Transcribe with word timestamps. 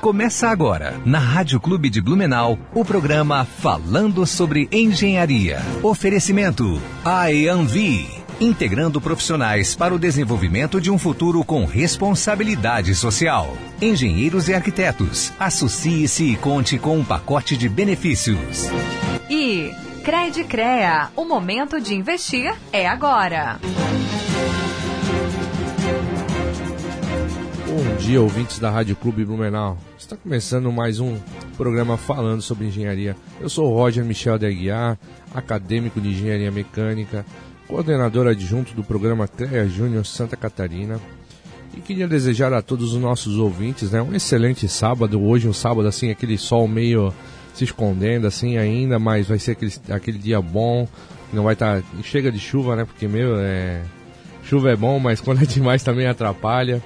Começa 0.00 0.48
agora, 0.48 0.94
na 1.04 1.18
Rádio 1.18 1.58
Clube 1.58 1.90
de 1.90 2.00
Blumenau, 2.00 2.56
o 2.72 2.84
programa 2.84 3.44
Falando 3.44 4.24
sobre 4.24 4.68
Engenharia. 4.70 5.60
Oferecimento 5.82 6.80
IAMV, 7.04 8.08
integrando 8.40 9.00
profissionais 9.00 9.74
para 9.74 9.92
o 9.92 9.98
desenvolvimento 9.98 10.80
de 10.80 10.88
um 10.88 10.98
futuro 10.98 11.42
com 11.42 11.64
responsabilidade 11.64 12.94
social. 12.94 13.56
Engenheiros 13.82 14.48
e 14.48 14.54
arquitetos, 14.54 15.32
associe-se 15.36 16.32
e 16.32 16.36
conte 16.36 16.78
com 16.78 16.96
um 16.96 17.04
pacote 17.04 17.56
de 17.56 17.68
benefícios. 17.68 18.70
E 19.28 19.72
Cred 20.04 20.44
Crea, 20.44 21.08
o 21.16 21.24
momento 21.24 21.80
de 21.80 21.96
investir 21.96 22.54
é 22.72 22.86
agora. 22.86 23.58
Dia, 27.98 28.22
ouvintes 28.22 28.58
da 28.58 28.70
Rádio 28.70 28.94
Clube 28.94 29.24
Blumenau. 29.24 29.76
Está 29.98 30.16
começando 30.16 30.70
mais 30.70 31.00
um 31.00 31.16
programa 31.56 31.96
falando 31.96 32.40
sobre 32.40 32.66
engenharia. 32.66 33.16
Eu 33.40 33.48
sou 33.48 33.70
o 33.70 33.74
Roger 33.74 34.04
Michel 34.04 34.38
de 34.38 34.46
Aguiar, 34.46 34.96
acadêmico 35.34 36.00
de 36.00 36.10
engenharia 36.10 36.50
mecânica, 36.50 37.26
coordenador 37.66 38.28
adjunto 38.28 38.72
do 38.72 38.84
programa 38.84 39.26
CREA 39.26 39.68
Júnior 39.68 40.06
Santa 40.06 40.36
Catarina. 40.36 41.00
E 41.76 41.80
queria 41.80 42.06
desejar 42.06 42.52
a 42.52 42.62
todos 42.62 42.94
os 42.94 43.00
nossos 43.00 43.36
ouvintes 43.36 43.90
né, 43.90 44.00
um 44.00 44.14
excelente 44.14 44.68
sábado. 44.68 45.20
Hoje, 45.20 45.48
um 45.48 45.52
sábado 45.52 45.88
assim, 45.88 46.10
aquele 46.10 46.38
sol 46.38 46.68
meio 46.68 47.12
se 47.52 47.64
escondendo 47.64 48.26
assim 48.26 48.56
ainda, 48.56 48.98
mas 48.98 49.26
vai 49.26 49.38
ser 49.38 49.52
aquele, 49.52 49.72
aquele 49.90 50.18
dia 50.18 50.40
bom. 50.40 50.86
Não 51.32 51.42
vai 51.42 51.54
estar. 51.54 51.82
Tá, 51.82 51.88
chega 52.02 52.30
de 52.30 52.38
chuva, 52.38 52.76
né? 52.76 52.84
Porque, 52.84 53.08
meu, 53.08 53.36
é. 53.38 53.82
Chuva 54.44 54.70
é 54.70 54.76
bom, 54.76 54.98
mas 54.98 55.20
quando 55.20 55.42
é 55.42 55.44
demais 55.46 55.82
também 55.82 56.06
atrapalha. 56.06 56.82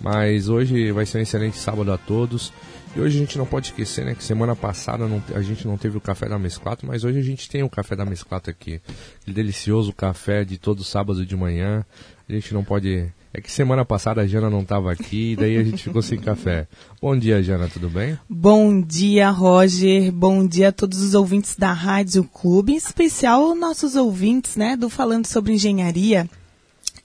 Mas 0.00 0.48
hoje 0.48 0.90
vai 0.92 1.04
ser 1.04 1.18
um 1.18 1.22
excelente 1.22 1.58
sábado 1.58 1.92
a 1.92 1.98
todos. 1.98 2.52
E 2.96 3.00
hoje 3.00 3.18
a 3.18 3.20
gente 3.20 3.38
não 3.38 3.46
pode 3.46 3.68
esquecer, 3.68 4.04
né, 4.04 4.16
que 4.16 4.24
semana 4.24 4.56
passada 4.56 5.06
não, 5.06 5.22
a 5.32 5.42
gente 5.42 5.64
não 5.64 5.76
teve 5.78 5.96
o 5.96 6.00
café 6.00 6.28
da 6.28 6.36
Mesclato, 6.36 6.84
mas 6.84 7.04
hoje 7.04 7.20
a 7.20 7.22
gente 7.22 7.48
tem 7.48 7.62
o 7.62 7.70
café 7.70 7.94
da 7.94 8.04
Mesclato 8.04 8.50
aqui. 8.50 8.80
Aquele 9.20 9.34
delicioso 9.34 9.92
café 9.92 10.44
de 10.44 10.58
todo 10.58 10.82
sábado 10.82 11.24
de 11.24 11.36
manhã. 11.36 11.84
A 12.28 12.32
gente 12.32 12.52
não 12.52 12.64
pode. 12.64 13.06
É 13.32 13.40
que 13.40 13.50
semana 13.50 13.84
passada 13.84 14.22
a 14.22 14.26
Jana 14.26 14.50
não 14.50 14.62
estava 14.62 14.90
aqui, 14.90 15.36
daí 15.36 15.56
a 15.56 15.62
gente 15.62 15.84
ficou 15.84 16.02
sem 16.02 16.18
café. 16.18 16.66
Bom 17.00 17.16
dia, 17.16 17.40
Jana, 17.40 17.68
tudo 17.68 17.88
bem? 17.88 18.18
Bom 18.28 18.80
dia, 18.80 19.30
Roger. 19.30 20.10
Bom 20.10 20.44
dia 20.44 20.70
a 20.70 20.72
todos 20.72 21.00
os 21.00 21.14
ouvintes 21.14 21.54
da 21.54 21.72
Rádio 21.72 22.24
Clube, 22.24 22.72
em 22.72 22.76
especial 22.76 23.54
nossos 23.54 23.94
ouvintes, 23.94 24.56
né, 24.56 24.76
do 24.76 24.90
Falando 24.90 25.26
sobre 25.26 25.52
Engenharia. 25.52 26.28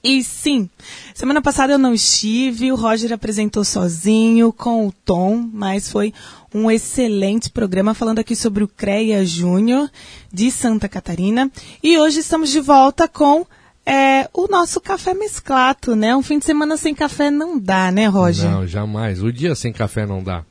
E 0.06 0.24
sim, 0.24 0.70
semana 1.16 1.42
passada 1.42 1.74
eu 1.74 1.80
não 1.80 1.92
estive, 1.92 2.72
o 2.72 2.76
Roger 2.76 3.12
apresentou 3.12 3.66
sozinho, 3.66 4.54
com 4.54 4.86
o 4.86 4.92
Tom, 4.92 5.50
mas 5.52 5.92
foi 5.92 6.14
um 6.54 6.70
excelente 6.70 7.50
programa 7.50 7.96
falando 7.96 8.20
aqui 8.20 8.36
sobre 8.36 8.64
o 8.64 8.68
CREA 8.68 9.26
Júnior 9.26 9.90
de 10.32 10.52
Santa 10.52 10.88
Catarina. 10.88 11.52
E 11.82 11.98
hoje 11.98 12.20
estamos 12.20 12.52
de 12.52 12.60
volta 12.60 13.08
com 13.08 13.48
é, 13.84 14.30
o 14.32 14.48
nosso 14.48 14.80
café 14.80 15.16
mesclato, 15.16 15.96
né? 15.96 16.16
Um 16.16 16.22
fim 16.22 16.38
de 16.38 16.46
semana 16.46 16.78
sem 16.78 16.94
café 16.94 17.32
não 17.32 17.58
dá, 17.58 17.92
né, 17.92 18.06
Roger? 18.06 18.52
Não, 18.52 18.68
jamais. 18.68 19.24
O 19.24 19.34
dia 19.34 19.56
sem 19.56 19.74
café 19.74 20.06
não 20.06 20.22
dá. 20.22 20.46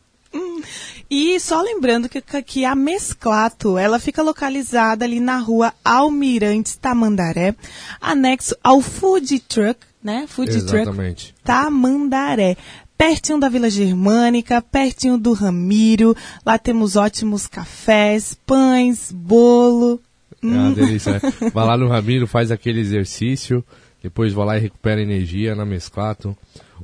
E 1.17 1.39
só 1.39 1.63
lembrando 1.63 2.09
que, 2.09 2.21
que 2.43 2.65
a 2.65 2.75
Mesclato, 2.75 3.79
ela 3.79 4.01
fica 4.01 4.21
localizada 4.21 5.05
ali 5.05 5.21
na 5.21 5.39
rua 5.39 5.73
Almirante 5.85 6.77
Tamandaré, 6.77 7.55
anexo 8.01 8.57
ao 8.65 8.81
Food 8.81 9.39
Truck, 9.39 9.79
né? 10.03 10.27
Food 10.27 10.51
Exatamente. 10.51 11.27
Truck 11.27 11.45
Tamandaré. 11.45 12.57
Pertinho 12.99 13.39
da 13.39 13.49
Vila 13.49 13.71
Germânica, 13.71 14.61
pertinho 14.61 15.17
do 15.17 15.33
Ramiro. 15.35 16.17
Lá 16.45 16.59
temos 16.59 16.97
ótimos 16.97 17.47
cafés, 17.47 18.37
pães, 18.45 19.13
bolo. 19.13 20.01
É 20.43 20.47
uma 20.49 20.73
delícia. 20.73 21.13
Né? 21.13 21.21
Vai 21.55 21.65
lá 21.65 21.77
no 21.77 21.89
Ramiro, 21.89 22.27
faz 22.27 22.51
aquele 22.51 22.81
exercício, 22.81 23.65
depois 24.03 24.33
vai 24.33 24.47
lá 24.47 24.59
e 24.59 24.63
recupera 24.63 25.01
energia 25.01 25.55
na 25.55 25.65
Mesclato. 25.65 26.37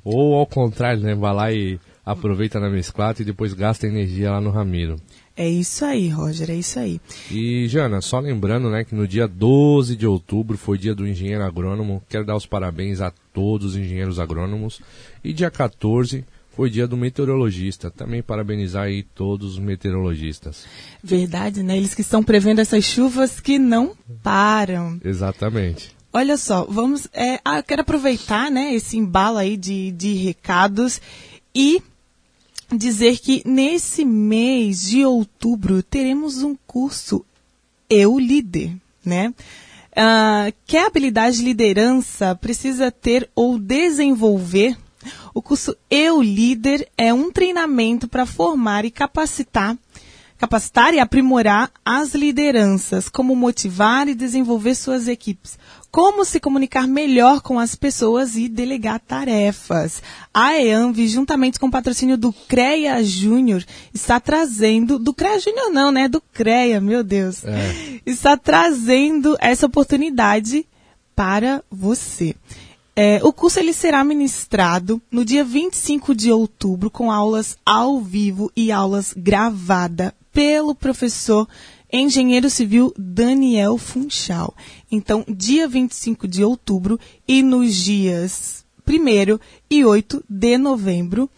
Ou 0.05 0.37
ao 0.37 0.47
contrário, 0.47 1.03
né? 1.03 1.17
Vai 1.17 1.35
lá 1.35 1.53
e 1.53 1.81
aproveita 2.13 2.59
na 2.59 2.69
Mesclata 2.69 3.23
e 3.23 3.25
depois 3.25 3.53
gasta 3.53 3.87
energia 3.87 4.31
lá 4.31 4.41
no 4.41 4.51
Ramiro. 4.51 4.97
É 5.37 5.49
isso 5.49 5.85
aí, 5.85 6.09
Roger, 6.09 6.51
é 6.51 6.57
isso 6.57 6.79
aí. 6.79 7.01
E, 7.31 7.67
Jana, 7.69 8.01
só 8.01 8.19
lembrando 8.19 8.69
né, 8.69 8.85
que 8.85 8.95
no 8.95 9.09
dia 9.09 9.27
12 9.27 9.97
de 9.97 10.07
outubro 10.07 10.59
foi 10.59 10.77
dia 10.77 10.95
do 10.95 11.07
engenheiro 11.07 11.45
agrônomo. 11.45 12.03
Quero 12.09 12.27
dar 12.27 12.37
os 12.37 12.45
parabéns 12.45 13.01
a 13.01 13.13
todos 13.33 13.69
os 13.69 13.77
engenheiros 13.77 14.19
agrônomos. 14.19 14.83
E 15.25 15.33
dia 15.33 15.51
14 15.51 16.25
foi 16.51 16.69
dia 16.69 16.87
do 16.87 16.97
meteorologista. 16.97 17.91
Também 17.91 18.23
parabenizar 18.23 18.85
aí 18.85 19.03
todos 19.03 19.53
os 19.53 19.59
meteorologistas. 19.59 20.67
Verdade, 21.03 21.63
né? 21.63 21.77
Eles 21.77 21.95
que 21.95 22.03
estão 22.03 22.23
prevendo 22.23 22.61
essas 22.61 22.85
chuvas 22.85 23.41
que 23.41 23.59
não 23.59 23.97
param. 24.23 25.01
Exatamente. 25.03 25.97
Olha 26.13 26.37
só, 26.37 26.67
vamos. 26.69 27.09
É, 27.15 27.41
ah, 27.45 27.59
eu 27.59 27.63
quero 27.63 27.83
aproveitar 27.83 28.51
né, 28.51 28.75
esse 28.75 28.99
embalo 28.99 29.39
aí 29.39 29.57
de, 29.57 29.93
de 29.93 30.15
recados 30.15 31.01
e 31.55 31.83
dizer 32.73 33.19
que 33.19 33.43
nesse 33.45 34.05
mês 34.05 34.83
de 34.83 35.05
outubro 35.05 35.83
teremos 35.83 36.43
um 36.43 36.57
curso 36.67 37.25
Eu 37.89 38.19
Líder, 38.19 38.73
né? 39.05 39.35
Uh, 39.91 40.55
que 40.67 40.77
habilidade 40.77 41.39
de 41.39 41.45
liderança 41.45 42.35
precisa 42.35 42.91
ter 42.91 43.29
ou 43.35 43.59
desenvolver? 43.59 44.77
O 45.35 45.43
curso 45.43 45.77
Eu 45.91 46.23
Líder 46.23 46.89
é 46.97 47.13
um 47.13 47.33
treinamento 47.33 48.07
para 48.07 48.27
formar 48.27 48.85
e 48.85 48.91
capacitar 48.91 49.77
capacitar 50.41 50.95
e 50.95 50.99
aprimorar 50.99 51.71
as 51.85 52.15
lideranças, 52.15 53.11
como 53.11 53.37
motivar 53.37 54.09
e 54.09 54.15
desenvolver 54.15 54.75
suas 54.75 55.07
equipes, 55.07 55.59
como 55.91 56.25
se 56.25 56.39
comunicar 56.39 56.87
melhor 56.87 57.41
com 57.41 57.59
as 57.59 57.75
pessoas 57.75 58.37
e 58.37 58.49
delegar 58.49 59.01
tarefas. 59.01 60.03
A 60.33 60.57
EANV, 60.57 61.09
juntamente 61.09 61.59
com 61.59 61.67
o 61.67 61.71
patrocínio 61.71 62.17
do 62.17 62.33
CREA 62.33 63.03
Júnior, 63.03 63.65
está 63.93 64.21
trazendo, 64.21 64.99
do 64.99 65.13
CREA 65.13 65.41
Júnior 65.41 65.71
não, 65.71 65.91
né? 65.91 66.09
Do 66.09 66.21
CREA, 66.21 66.81
meu 66.81 67.03
Deus. 67.03 67.45
É. 67.45 68.01
Está 68.07 68.37
trazendo 68.37 69.37
essa 69.41 69.67
oportunidade 69.67 70.67
para 71.15 71.63
você. 71.71 72.35
É, 72.95 73.21
o 73.23 73.33
curso 73.33 73.59
ele 73.59 73.73
será 73.73 74.05
ministrado 74.05 75.01
no 75.11 75.25
dia 75.25 75.45
25 75.45 76.15
de 76.15 76.31
outubro, 76.31 76.91
com 76.91 77.11
aulas 77.11 77.57
ao 77.65 78.01
vivo 78.01 78.53
e 78.55 78.71
aulas 78.71 79.15
gravadas 79.17 80.13
pelo 80.33 80.75
professor 80.75 81.49
engenheiro 81.93 82.51
civil 82.51 82.93
Daniel 82.97 83.77
Funchal. 83.79 84.55
Então, 84.91 85.25
dia 85.29 85.69
25 85.69 86.27
de 86.29 86.45
outubro 86.45 87.01
e 87.27 87.43
nos 87.43 87.75
dias 87.75 88.65
1 88.87 89.39
e 89.71 89.85
8 89.85 90.25
de 90.29 90.59
novembro, 90.59 91.31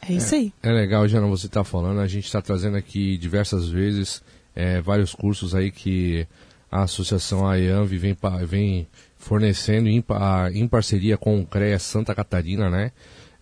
É 0.07 0.13
isso 0.13 0.35
é, 0.35 0.39
aí. 0.39 0.53
É 0.63 0.73
legal, 0.73 1.09
Jana, 1.09 1.27
você 1.29 1.47
está 1.47 1.65
falando. 1.65 2.01
A 2.01 2.07
gente 2.07 2.27
está 2.27 2.43
trazendo 2.43 2.77
aqui 2.77 3.17
diversas 3.17 3.69
vezes 3.69 4.23
é, 4.55 4.81
vários 4.81 5.15
cursos 5.15 5.55
aí 5.55 5.71
que 5.71 6.27
a 6.71 6.83
Associação 6.83 7.47
AEANV 7.47 7.97
vem, 7.97 8.17
vem 8.47 8.87
fornecendo 9.17 9.89
em, 9.89 10.05
em 10.53 10.69
parceria 10.69 11.17
com 11.17 11.41
o 11.41 11.47
CREA 11.47 11.79
Santa 11.79 12.15
Catarina, 12.15 12.69
né? 12.69 12.93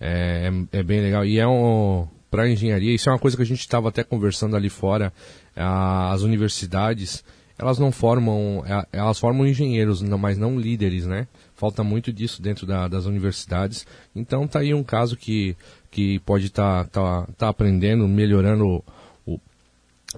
É, 0.00 0.50
é, 0.72 0.82
bem 0.82 1.00
legal. 1.00 1.24
E 1.24 1.38
é 1.38 1.46
um 1.46 2.06
para 2.30 2.48
engenharia, 2.48 2.94
isso 2.94 3.10
é 3.10 3.12
uma 3.12 3.18
coisa 3.18 3.36
que 3.36 3.42
a 3.42 3.46
gente 3.46 3.60
estava 3.60 3.90
até 3.90 4.02
conversando 4.02 4.56
ali 4.56 4.70
fora, 4.70 5.12
as 5.54 6.22
universidades, 6.22 7.24
elas 7.58 7.78
não 7.78 7.92
formam, 7.92 8.64
é, 8.66 8.86
elas 8.92 9.18
formam 9.18 9.46
engenheiros, 9.46 10.02
mas 10.02 10.38
não 10.38 10.58
líderes, 10.58 11.06
né? 11.06 11.28
Falta 11.54 11.84
muito 11.84 12.12
disso 12.12 12.42
dentro 12.42 12.66
da, 12.66 12.88
das 12.88 13.06
universidades. 13.06 13.86
Então 14.14 14.48
tá 14.48 14.60
aí 14.60 14.74
um 14.74 14.82
caso 14.82 15.16
que, 15.16 15.56
que 15.90 16.18
pode 16.20 16.46
estar 16.46 16.84
tá, 16.86 17.22
tá, 17.24 17.32
tá 17.38 17.48
aprendendo, 17.48 18.08
melhorando 18.08 18.82
o, 19.24 19.40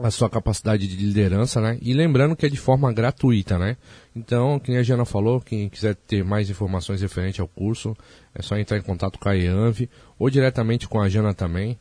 a 0.03 0.11
sua 0.11 0.31
capacidade 0.31 0.87
de 0.89 0.97
liderança, 0.97 1.61
né? 1.61 1.79
E 1.83 1.93
lembrando 1.93 2.35
que 2.35 2.47
é 2.47 2.49
de 2.49 2.57
forma 2.57 2.93
gratuita, 2.93 3.59
né? 3.59 3.77
Então, 4.17 4.59
como 4.59 4.79
a 4.79 4.83
Jana 4.83 5.05
falou, 5.05 5.41
quem 5.41 5.69
quiser 5.69 5.95
ter 5.95 6.25
mais 6.25 6.49
informações 6.49 7.03
referente 7.03 7.41
ao 7.41 7.49
curso, 7.49 7.97
é 8.35 8.41
só 8.41 8.57
entrar 8.57 8.79
em 8.79 8.83
contato 8.83 9.19
com 9.19 9.29
a 9.29 9.37
EANV 9.37 9.89
ou 10.19 10.31
diretamente 10.31 10.89
com 10.89 11.01
a 11.01 11.09
Jana 11.09 11.35
também. 11.35 11.79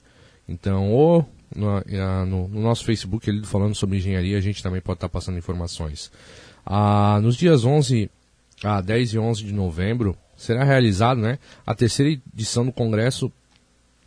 Então, 0.48 0.92
ou 0.92 1.26
no, 1.56 1.82
no, 2.26 2.48
no 2.48 2.62
nosso 2.62 2.86
Facebook 2.86 3.30
ali 3.30 3.46
falando 3.46 3.76
sobre 3.76 3.98
engenharia, 3.98 4.38
a 4.38 4.42
gente 4.42 4.62
também 4.62 4.82
pode 4.82 4.98
estar 4.98 5.10
passando 5.10 5.38
informações. 5.38 6.12
Ah, 6.66 7.20
nos 7.22 7.36
dias 7.36 7.66
11 7.66 8.10
a 8.64 8.82
10 8.82 9.14
e 9.14 9.20
11 9.20 9.44
de 9.44 9.52
novembro, 9.52 10.18
será 10.38 10.64
realizado 10.64 11.20
né, 11.20 11.38
a 11.66 11.76
terceira 11.76 12.12
edição 12.34 12.66
do 12.66 12.72
Congresso 12.72 13.32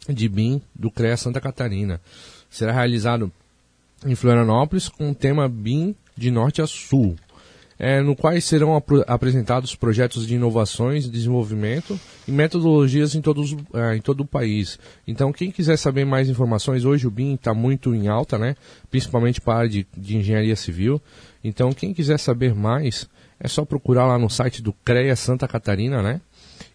de 0.09 0.29
BIM 0.29 0.63
do 0.75 0.91
CREA 0.91 1.17
Santa 1.17 1.41
Catarina. 1.41 2.01
Será 2.49 2.73
realizado 2.73 3.31
em 4.05 4.15
Florianópolis 4.15 4.89
com 4.89 5.11
o 5.11 5.15
tema 5.15 5.49
BIM 5.49 5.95
de 6.17 6.31
norte 6.31 6.63
a 6.63 6.67
sul, 6.67 7.17
é, 7.79 8.01
no 8.01 8.17
quais 8.17 8.45
serão 8.45 8.75
ap 8.75 8.91
apresentados 9.07 9.75
projetos 9.75 10.27
de 10.27 10.35
inovações, 10.35 11.09
desenvolvimento 11.09 11.99
e 12.27 12.33
metodologias 12.33 13.15
em, 13.15 13.21
todos, 13.21 13.55
é, 13.75 13.97
em 13.97 14.01
todo 14.01 14.21
o 14.21 14.27
país. 14.27 14.79
Então, 15.07 15.33
quem 15.33 15.51
quiser 15.51 15.77
saber 15.77 16.05
mais 16.05 16.29
informações, 16.29 16.85
hoje 16.85 17.07
o 17.07 17.11
BIM 17.11 17.35
está 17.35 17.53
muito 17.53 17.95
em 17.95 18.09
alta, 18.09 18.39
né? 18.39 18.57
principalmente 18.91 19.41
para 19.41 19.55
a 19.55 19.59
área 19.59 19.71
de, 19.71 19.87
de 19.97 20.17
engenharia 20.17 20.57
civil. 20.57 21.01
Então, 21.45 21.73
quem 21.73 21.93
quiser 21.93 22.19
saber 22.19 22.55
mais, 22.55 23.09
é 23.39 23.49
só 23.49 23.65
procurar 23.65 24.07
lá 24.07 24.19
no 24.19 24.31
site 24.31 24.63
do 24.63 24.73
CREA 24.73 25.15
Santa 25.15 25.47
Catarina, 25.47 26.03
né? 26.03 26.21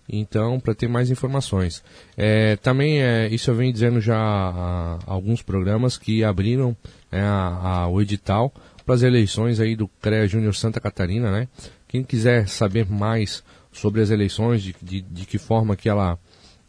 Então, 0.07 0.59
para 0.59 0.75
ter 0.75 0.89
mais 0.89 1.09
informações. 1.09 1.83
É, 2.17 2.57
também, 2.57 3.01
é, 3.01 3.29
isso 3.29 3.49
eu 3.49 3.55
venho 3.55 3.71
dizendo 3.71 4.01
já 4.01 4.17
há, 4.17 4.99
alguns 5.05 5.41
programas 5.41 5.97
que 5.97 6.23
abriram 6.23 6.75
né, 7.09 7.21
a, 7.21 7.83
a, 7.83 7.87
o 7.87 8.01
edital 8.01 8.53
para 8.85 8.95
as 8.95 9.03
eleições 9.03 9.59
aí 9.59 9.75
do 9.75 9.87
CREA 9.87 10.27
Júnior 10.27 10.55
Santa 10.55 10.79
Catarina, 10.79 11.31
né? 11.31 11.47
Quem 11.87 12.03
quiser 12.03 12.47
saber 12.47 12.85
mais 12.89 13.43
sobre 13.71 14.01
as 14.01 14.09
eleições, 14.09 14.61
de, 14.61 14.75
de, 14.81 15.01
de 15.01 15.25
que 15.25 15.37
forma 15.37 15.75
que 15.75 15.87
ela, 15.87 16.17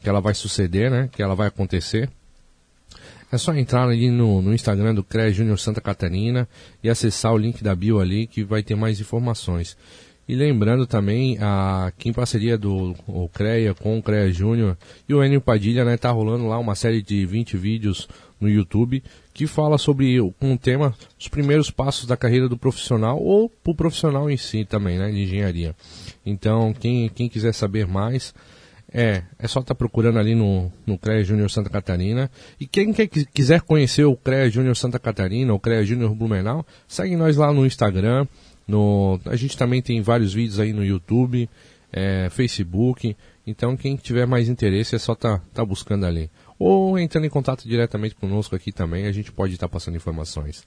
que 0.00 0.08
ela 0.08 0.20
vai 0.20 0.34
suceder, 0.34 0.90
né? 0.90 1.08
Que 1.10 1.22
ela 1.22 1.34
vai 1.34 1.48
acontecer, 1.48 2.08
é 3.32 3.38
só 3.38 3.54
entrar 3.54 3.88
ali 3.88 4.10
no, 4.10 4.42
no 4.42 4.52
Instagram 4.52 4.94
do 4.94 5.02
CREA 5.02 5.32
Júnior 5.32 5.58
Santa 5.58 5.80
Catarina 5.80 6.46
e 6.84 6.90
acessar 6.90 7.32
o 7.32 7.38
link 7.38 7.64
da 7.64 7.74
bio 7.74 7.98
ali 7.98 8.26
que 8.26 8.44
vai 8.44 8.62
ter 8.62 8.74
mais 8.74 9.00
informações. 9.00 9.74
E 10.32 10.34
lembrando 10.34 10.86
também 10.86 11.36
a 11.42 11.92
que 11.98 12.08
em 12.08 12.12
parceria 12.14 12.56
do 12.56 12.96
o 13.06 13.28
CREA 13.28 13.74
com 13.74 13.98
o 13.98 14.02
CREA 14.02 14.32
Júnior 14.32 14.78
e 15.06 15.12
o 15.12 15.22
Enio 15.22 15.42
Padilha, 15.42 15.84
né, 15.84 15.98
tá 15.98 16.10
rolando 16.10 16.48
lá 16.48 16.58
uma 16.58 16.74
série 16.74 17.02
de 17.02 17.26
20 17.26 17.54
vídeos 17.58 18.08
no 18.40 18.48
YouTube 18.48 19.02
que 19.34 19.46
fala 19.46 19.76
sobre 19.76 20.18
um 20.40 20.56
tema, 20.56 20.94
os 21.20 21.28
primeiros 21.28 21.70
passos 21.70 22.06
da 22.06 22.16
carreira 22.16 22.48
do 22.48 22.56
profissional 22.56 23.22
ou 23.22 23.50
pro 23.50 23.74
profissional 23.74 24.30
em 24.30 24.38
si 24.38 24.64
também, 24.64 24.98
né, 24.98 25.10
de 25.10 25.20
engenharia. 25.20 25.76
Então, 26.24 26.72
quem, 26.72 27.10
quem 27.10 27.28
quiser 27.28 27.52
saber 27.52 27.86
mais, 27.86 28.32
é, 28.90 29.24
é 29.38 29.46
só 29.46 29.60
estar 29.60 29.74
tá 29.74 29.78
procurando 29.78 30.18
ali 30.18 30.34
no, 30.34 30.72
no 30.86 30.96
CREA 30.96 31.24
Júnior 31.24 31.50
Santa 31.50 31.68
Catarina. 31.68 32.30
E 32.58 32.66
quem 32.66 32.90
quer, 32.94 33.06
quiser 33.06 33.60
conhecer 33.60 34.06
o 34.06 34.16
CREA 34.16 34.48
Júnior 34.48 34.76
Santa 34.76 34.98
Catarina, 34.98 35.52
o 35.52 35.60
CREA 35.60 35.84
Júnior 35.84 36.14
Blumenau, 36.14 36.64
segue 36.88 37.16
nós 37.16 37.36
lá 37.36 37.52
no 37.52 37.66
Instagram. 37.66 38.26
No, 38.66 39.20
a 39.26 39.36
gente 39.36 39.56
também 39.56 39.82
tem 39.82 40.00
vários 40.00 40.32
vídeos 40.32 40.60
aí 40.60 40.72
no 40.72 40.84
YouTube, 40.84 41.48
é, 41.92 42.28
Facebook. 42.30 43.16
Então 43.46 43.76
quem 43.76 43.96
tiver 43.96 44.26
mais 44.26 44.48
interesse 44.48 44.94
é 44.94 44.98
só 44.98 45.14
tá, 45.14 45.40
tá 45.52 45.64
buscando 45.64 46.06
ali. 46.06 46.30
Ou 46.58 46.98
entrando 46.98 47.24
em 47.24 47.30
contato 47.30 47.66
diretamente 47.66 48.14
conosco 48.14 48.54
aqui 48.54 48.70
também, 48.70 49.06
a 49.06 49.12
gente 49.12 49.32
pode 49.32 49.54
estar 49.54 49.66
tá 49.66 49.72
passando 49.72 49.96
informações. 49.96 50.64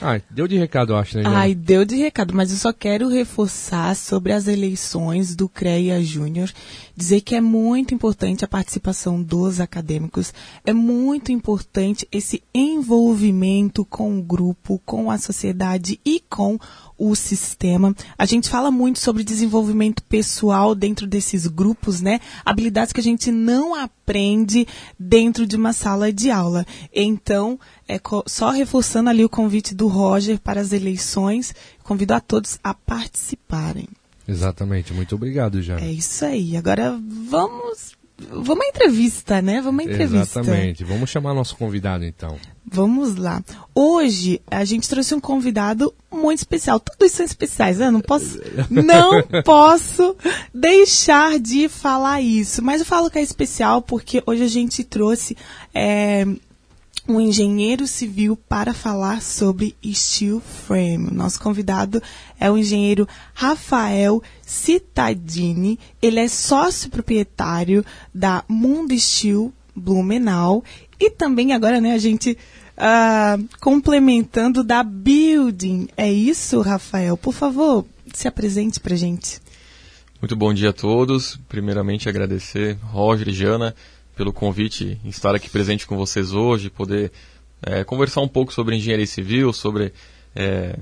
Ah, 0.00 0.20
deu 0.30 0.46
de 0.46 0.56
recado, 0.56 0.92
eu 0.92 0.96
acho, 0.96 1.16
né? 1.16 1.24
Ai, 1.26 1.54
deu 1.54 1.84
de 1.84 1.96
recado, 1.96 2.34
mas 2.34 2.50
eu 2.50 2.56
só 2.56 2.72
quero 2.72 3.08
reforçar 3.08 3.96
sobre 3.96 4.32
as 4.32 4.46
eleições 4.46 5.34
do 5.34 5.48
CREA 5.48 6.02
Júnior, 6.04 6.50
dizer 6.96 7.20
que 7.20 7.34
é 7.34 7.40
muito 7.40 7.92
importante 7.94 8.44
a 8.44 8.48
participação 8.48 9.22
dos 9.22 9.58
acadêmicos, 9.58 10.32
é 10.64 10.72
muito 10.72 11.32
importante 11.32 12.06
esse 12.12 12.42
envolvimento 12.54 13.84
com 13.84 14.18
o 14.18 14.22
grupo, 14.22 14.80
com 14.84 15.10
a 15.10 15.18
sociedade 15.18 15.98
e 16.04 16.20
com 16.20 16.58
o 16.98 17.14
sistema. 17.14 17.94
A 18.16 18.24
gente 18.24 18.48
fala 18.48 18.70
muito 18.70 18.98
sobre 18.98 19.24
desenvolvimento 19.24 20.02
pessoal 20.04 20.74
dentro 20.74 21.06
desses 21.06 21.46
grupos, 21.46 22.00
né? 22.00 22.20
Habilidades 22.44 22.92
que 22.92 23.00
a 23.00 23.02
gente 23.02 23.30
não 23.30 23.74
aprende 23.74 24.66
dentro 24.98 25.46
de 25.46 25.56
uma 25.56 25.72
sala 25.72 26.12
de 26.12 26.30
aula. 26.30 26.66
Então, 26.92 27.58
é 27.88 28.00
só 28.26 28.50
reforçando 28.50 29.10
ali 29.10 29.24
o 29.24 29.28
convite 29.28 29.74
do 29.74 29.88
Roger 29.88 30.38
para 30.38 30.60
as 30.60 30.72
eleições, 30.72 31.54
convido 31.82 32.14
a 32.14 32.20
todos 32.20 32.58
a 32.62 32.72
participarem. 32.74 33.88
Exatamente, 34.26 34.92
muito 34.92 35.14
obrigado, 35.14 35.60
já. 35.60 35.80
É 35.80 35.90
isso 35.90 36.24
aí. 36.24 36.56
Agora 36.56 36.98
vamos 37.28 38.00
Vamos 38.30 38.64
à 38.64 38.68
entrevista, 38.68 39.42
né? 39.42 39.60
Vamos 39.60 39.80
à 39.80 39.88
entrevista. 39.88 40.40
Exatamente. 40.40 40.84
Vamos 40.84 41.10
chamar 41.10 41.34
nosso 41.34 41.56
convidado, 41.56 42.04
então. 42.04 42.38
Vamos 42.72 43.16
lá. 43.16 43.44
Hoje 43.74 44.40
a 44.50 44.64
gente 44.64 44.88
trouxe 44.88 45.14
um 45.14 45.20
convidado 45.20 45.92
muito 46.10 46.38
especial. 46.38 46.80
Todos 46.80 47.12
são 47.12 47.26
especiais, 47.26 47.76
né? 47.76 47.90
Não 47.90 48.00
posso, 48.00 48.40
não 48.70 49.22
posso 49.44 50.16
deixar 50.54 51.38
de 51.38 51.68
falar 51.68 52.22
isso. 52.22 52.62
Mas 52.64 52.80
eu 52.80 52.86
falo 52.86 53.10
que 53.10 53.18
é 53.18 53.22
especial 53.22 53.82
porque 53.82 54.22
hoje 54.24 54.42
a 54.42 54.48
gente 54.48 54.84
trouxe 54.84 55.36
é, 55.74 56.26
um 57.06 57.20
engenheiro 57.20 57.86
civil 57.86 58.38
para 58.48 58.72
falar 58.72 59.20
sobre 59.20 59.76
steel 59.92 60.40
frame. 60.40 61.10
Nosso 61.10 61.40
convidado 61.40 62.02
é 62.40 62.50
o 62.50 62.56
engenheiro 62.56 63.06
Rafael 63.34 64.22
Citadini. 64.46 65.78
Ele 66.00 66.20
é 66.20 66.26
sócio 66.26 66.88
proprietário 66.88 67.84
da 68.14 68.42
Mundo 68.48 68.98
Steel 68.98 69.52
Blumenau 69.76 70.64
e 70.98 71.10
também 71.10 71.52
agora, 71.52 71.80
né, 71.80 71.94
a 71.94 71.98
gente 71.98 72.38
uh, 72.76 73.48
complementando 73.60 74.62
da 74.62 74.82
Building. 74.82 75.88
É 75.96 76.10
isso, 76.10 76.60
Rafael? 76.60 77.16
Por 77.16 77.32
favor, 77.32 77.84
se 78.12 78.28
apresente 78.28 78.80
para 78.80 78.96
gente. 78.96 79.40
Muito 80.20 80.36
bom 80.36 80.54
dia 80.54 80.70
a 80.70 80.72
todos. 80.72 81.38
Primeiramente 81.48 82.08
agradecer 82.08 82.78
Roger 82.84 83.28
e 83.28 83.32
Jana 83.32 83.74
pelo 84.14 84.32
convite 84.32 85.00
em 85.04 85.08
estar 85.08 85.34
aqui 85.34 85.48
presente 85.48 85.86
com 85.86 85.96
vocês 85.96 86.32
hoje, 86.32 86.70
poder 86.70 87.10
é, 87.62 87.82
conversar 87.82 88.20
um 88.20 88.28
pouco 88.28 88.52
sobre 88.52 88.76
engenharia 88.76 89.06
civil, 89.06 89.52
sobre 89.52 89.92
é, 90.34 90.78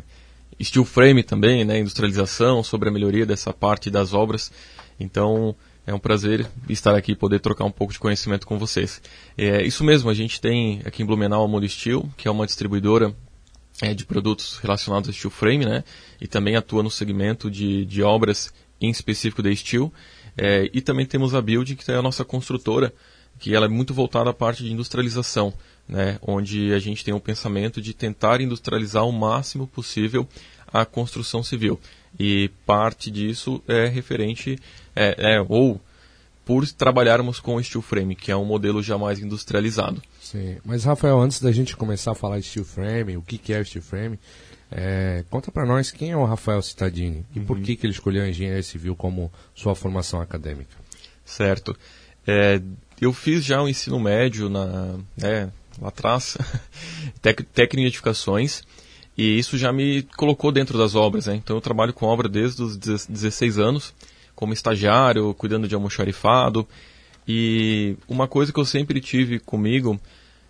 steel 0.63 0.85
frame 0.85 1.23
também, 1.23 1.65
né, 1.65 1.79
industrialização, 1.79 2.63
sobre 2.63 2.89
a 2.89 2.93
melhoria 2.93 3.25
dessa 3.25 3.53
parte 3.53 3.91
das 3.91 4.13
obras. 4.13 4.51
Então, 4.99 5.55
é 5.91 5.95
um 5.95 5.99
prazer 5.99 6.49
estar 6.69 6.95
aqui 6.95 7.13
e 7.13 7.17
poder 7.17 7.41
trocar 7.41 7.65
um 7.65 7.71
pouco 7.71 7.93
de 7.93 7.99
conhecimento 7.99 8.47
com 8.47 8.59
vocês. 8.59 9.03
É 9.37 9.63
isso 9.63 9.85
mesmo, 9.85 10.09
a 10.09 10.15
gente 10.15 10.41
tem 10.41 10.81
aqui 10.85 11.03
em 11.03 11.07
Blumenau 11.07 11.45
a 11.45 11.69
Steel, 11.69 12.09
que 12.17 12.29
é 12.29 12.31
uma 12.31 12.47
distribuidora 12.47 13.15
é, 13.83 13.93
de 13.93 14.05
produtos 14.05 14.59
relacionados 14.59 15.11
a 15.11 15.13
steel 15.13 15.31
frame, 15.31 15.65
né, 15.65 15.85
e 16.21 16.27
também 16.27 16.57
atua 16.57 16.83
no 16.83 16.91
segmento 16.91 17.51
de, 17.51 17.85
de 17.85 18.03
obras 18.03 18.53
em 18.81 18.91
específico 18.91 19.43
da 19.43 19.55
steel. 19.55 19.93
É, 20.37 20.71
e 20.73 20.81
também 20.81 21.05
temos 21.05 21.35
a 21.35 21.43
Build, 21.43 21.75
que 21.75 21.91
é 21.91 21.97
a 21.97 22.03
nossa 22.03 22.25
construtora, 22.25 22.95
que 23.39 23.55
ela 23.55 23.67
é 23.67 23.69
muito 23.69 23.93
voltada 23.93 24.31
à 24.31 24.35
parte 24.35 24.63
de 24.63 24.73
industrialização, 24.73 25.53
né, 25.89 26.19
onde 26.23 26.73
a 26.73 26.79
gente 26.79 27.05
tem 27.05 27.13
o 27.13 27.21
pensamento 27.21 27.81
de 27.81 27.93
tentar 27.93 28.41
industrializar 28.41 29.05
o 29.05 29.13
máximo 29.13 29.67
possível 29.67 30.29
a 30.73 30.85
construção 30.85 31.43
civil. 31.43 31.81
E 32.19 32.51
parte 32.67 33.11
disso 33.11 33.63
é 33.67 33.87
referente, 33.87 34.59
é, 34.95 35.35
é, 35.35 35.47
ou 35.49 35.81
por 36.45 36.67
trabalharmos 36.73 37.39
com 37.39 37.55
o 37.55 37.63
steel 37.63 37.83
frame, 37.83 38.17
que 38.17 38.33
é 38.33 38.37
um 38.37 38.45
modelo 38.45 38.83
jamais 38.83 39.21
industrializado. 39.21 40.03
Sim, 40.21 40.59
mas 40.65 40.85
Rafael, 40.85 41.21
antes 41.21 41.41
da 41.41 41.53
gente 41.53 41.77
começar 41.77 42.13
a 42.13 42.15
falar 42.15 42.41
de 42.41 42.47
steel 42.47 42.65
frame, 42.65 43.17
o 43.17 43.23
que, 43.23 43.39
que 43.39 43.53
é 43.53 43.61
o 43.61 43.65
steel 43.65 43.83
frame, 43.83 44.19
é, 44.71 45.25
conta 45.31 45.51
para 45.51 45.67
nós 45.67 45.91
quem 45.91 46.11
é 46.11 46.17
o 46.17 46.25
Rafael 46.25 46.63
Cittadini 46.63 47.27
e 47.35 47.41
uhum. 47.41 47.45
por 47.45 47.61
que, 47.61 47.75
que 47.75 47.87
ele 47.87 47.93
escolheu 47.93 48.23
a 48.23 48.29
engenharia 48.29 48.63
civil 48.63 48.95
como 48.95 49.33
sua 49.55 49.75
formação 49.75 50.21
acadêmica. 50.21 50.77
Certo. 51.25 51.77
É, 52.27 52.61
eu 53.01 53.13
fiz 53.13 53.45
já 53.45 53.61
o 53.61 53.65
um 53.65 53.69
ensino 53.69 53.99
médio 53.99 54.49
na, 54.49 54.99
né, 55.17 55.51
lá 55.81 55.89
atrás, 55.89 56.37
técnico 57.23 57.77
de 57.77 57.87
edificações, 57.87 58.63
e 59.21 59.39
isso 59.39 59.59
já 59.59 59.71
me 59.71 60.03
colocou 60.17 60.51
dentro 60.51 60.79
das 60.79 60.95
obras. 60.95 61.27
Né? 61.27 61.35
Então 61.35 61.55
eu 61.55 61.61
trabalho 61.61 61.93
com 61.93 62.07
obra 62.07 62.27
desde 62.27 62.63
os 62.63 62.75
16 62.75 63.59
anos, 63.59 63.93
como 64.35 64.55
estagiário, 64.55 65.35
cuidando 65.35 65.69
de 65.69 65.75
almoxarifado. 65.75 66.67
E 67.29 67.99
uma 68.09 68.27
coisa 68.27 68.51
que 68.51 68.59
eu 68.59 68.65
sempre 68.65 68.99
tive 68.99 69.39
comigo 69.39 70.01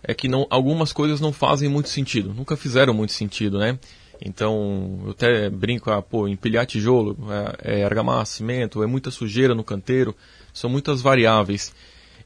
é 0.01 0.13
que 0.13 0.29
não, 0.29 0.47
algumas 0.49 0.93
coisas 0.93 1.19
não 1.19 1.33
fazem 1.33 1.67
muito 1.67 1.89
sentido, 1.89 2.33
nunca 2.33 2.55
fizeram 2.55 2.93
muito 2.93 3.11
sentido, 3.11 3.59
né? 3.59 3.77
Então, 4.23 5.01
eu 5.03 5.11
até 5.11 5.49
brinco, 5.49 5.91
ah, 5.91 6.01
pô, 6.01 6.25
empilhar 6.25 6.65
tijolo, 6.65 7.17
é, 7.63 7.81
é 7.81 7.83
argamassa, 7.83 8.37
cimento, 8.37 8.81
é 8.81 8.87
muita 8.87 9.11
sujeira 9.11 9.53
no 9.53 9.65
canteiro, 9.65 10.15
são 10.53 10.69
muitas 10.69 11.01
variáveis. 11.01 11.73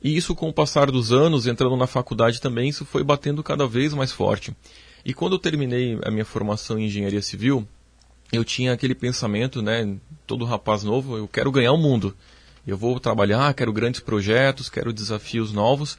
E 0.04 0.16
isso, 0.16 0.36
com 0.36 0.48
o 0.50 0.54
passar 0.54 0.92
dos 0.92 1.12
anos, 1.12 1.48
entrando 1.48 1.76
na 1.76 1.88
faculdade 1.88 2.40
também, 2.40 2.70
isso 2.70 2.86
foi 2.86 3.04
batendo 3.04 3.42
cada 3.42 3.66
vez 3.66 3.96
mais 3.96 4.12
forte. 4.12 4.54
E 5.06 5.14
quando 5.14 5.34
eu 5.34 5.40
terminei 5.40 6.00
a 6.04 6.10
minha 6.10 6.26
formação 6.26 6.80
em 6.80 6.88
engenharia 6.88 7.22
civil, 7.22 7.68
eu 8.34 8.44
tinha 8.44 8.74
aquele 8.74 8.96
pensamento, 8.96 9.62
né, 9.62 9.96
todo 10.26 10.44
rapaz 10.46 10.84
novo, 10.84 11.16
eu 11.16 11.28
quero 11.28 11.52
ganhar 11.52 11.74
o 11.74 11.78
mundo. 11.78 12.16
Eu 12.66 12.76
vou 12.76 13.00
trabalhar, 13.00 13.54
quero 13.54 13.72
grandes 13.72 14.00
projetos, 14.00 14.68
quero 14.68 14.92
desafios 14.92 15.54
novos. 15.54 15.96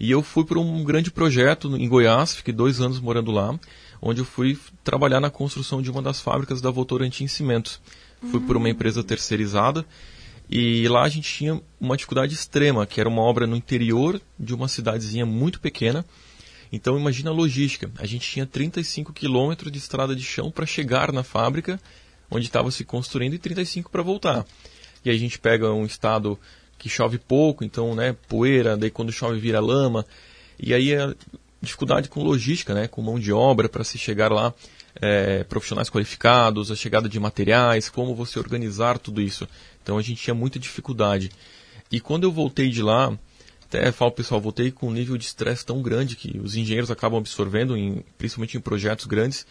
E 0.00 0.10
eu 0.10 0.22
fui 0.22 0.44
para 0.44 0.58
um 0.58 0.82
grande 0.82 1.10
projeto 1.10 1.76
em 1.76 1.86
Goiás, 1.86 2.34
fiquei 2.34 2.54
dois 2.54 2.80
anos 2.80 2.98
morando 2.98 3.30
lá, 3.30 3.58
onde 4.00 4.22
eu 4.22 4.24
fui 4.24 4.58
trabalhar 4.82 5.20
na 5.20 5.28
construção 5.28 5.82
de 5.82 5.90
uma 5.90 6.00
das 6.00 6.20
fábricas 6.20 6.62
da 6.62 6.70
Votorantim 6.70 7.26
Cimentos. 7.26 7.78
Fui 8.30 8.40
por 8.40 8.56
uma 8.56 8.70
empresa 8.70 9.04
terceirizada 9.04 9.84
e 10.48 10.88
lá 10.88 11.02
a 11.02 11.08
gente 11.10 11.30
tinha 11.30 11.60
uma 11.78 11.96
dificuldade 11.96 12.32
extrema, 12.32 12.86
que 12.86 13.00
era 13.00 13.08
uma 13.08 13.20
obra 13.20 13.46
no 13.46 13.56
interior 13.56 14.20
de 14.38 14.54
uma 14.54 14.68
cidadezinha 14.68 15.26
muito 15.26 15.60
pequena. 15.60 16.04
Então 16.72 16.98
imagina 16.98 17.30
a 17.30 17.34
logística. 17.34 17.90
A 17.98 18.06
gente 18.06 18.28
tinha 18.28 18.46
35 18.46 19.12
quilômetros 19.12 19.70
de 19.70 19.78
estrada 19.78 20.14
de 20.14 20.22
chão 20.22 20.50
para 20.50 20.66
chegar 20.66 21.12
na 21.12 21.22
fábrica 21.22 21.80
onde 22.30 22.46
estava 22.46 22.70
se 22.70 22.84
construindo 22.84 23.34
e 23.34 23.38
35 23.38 23.90
para 23.90 24.02
voltar. 24.02 24.44
E 25.04 25.10
aí 25.10 25.16
a 25.16 25.18
gente 25.18 25.38
pega 25.38 25.72
um 25.72 25.84
estado 25.84 26.38
que 26.78 26.88
chove 26.88 27.18
pouco, 27.18 27.64
então, 27.64 27.94
né, 27.94 28.14
poeira, 28.28 28.76
daí 28.76 28.90
quando 28.90 29.12
chove 29.12 29.38
vira 29.38 29.60
lama. 29.60 30.04
E 30.58 30.74
aí 30.74 30.94
a 30.94 31.14
dificuldade 31.62 32.08
com 32.08 32.22
logística, 32.22 32.74
né, 32.74 32.88
com 32.88 33.00
mão 33.00 33.18
de 33.18 33.32
obra 33.32 33.68
para 33.68 33.84
se 33.84 33.98
chegar 33.98 34.32
lá, 34.32 34.52
é, 35.00 35.44
profissionais 35.44 35.88
qualificados, 35.88 36.70
a 36.70 36.76
chegada 36.76 37.08
de 37.08 37.18
materiais, 37.20 37.88
como 37.88 38.14
você 38.14 38.38
organizar 38.38 38.98
tudo 38.98 39.20
isso. 39.20 39.48
Então 39.82 39.96
a 39.98 40.02
gente 40.02 40.22
tinha 40.22 40.34
muita 40.34 40.58
dificuldade. 40.58 41.30
E 41.90 42.00
quando 42.00 42.24
eu 42.24 42.32
voltei 42.32 42.68
de 42.68 42.82
lá, 42.82 43.16
até 43.68 43.90
falo 43.92 44.12
pessoal, 44.12 44.40
voltei 44.40 44.70
com 44.70 44.88
um 44.88 44.92
nível 44.92 45.16
de 45.16 45.24
estresse 45.24 45.66
tão 45.66 45.82
grande 45.82 46.16
que 46.16 46.38
os 46.38 46.56
engenheiros 46.56 46.90
acabam 46.90 47.18
absorvendo, 47.18 47.76
em, 47.76 48.04
principalmente 48.16 48.56
em 48.56 48.60
projetos 48.60 49.06
grandes, 49.06 49.46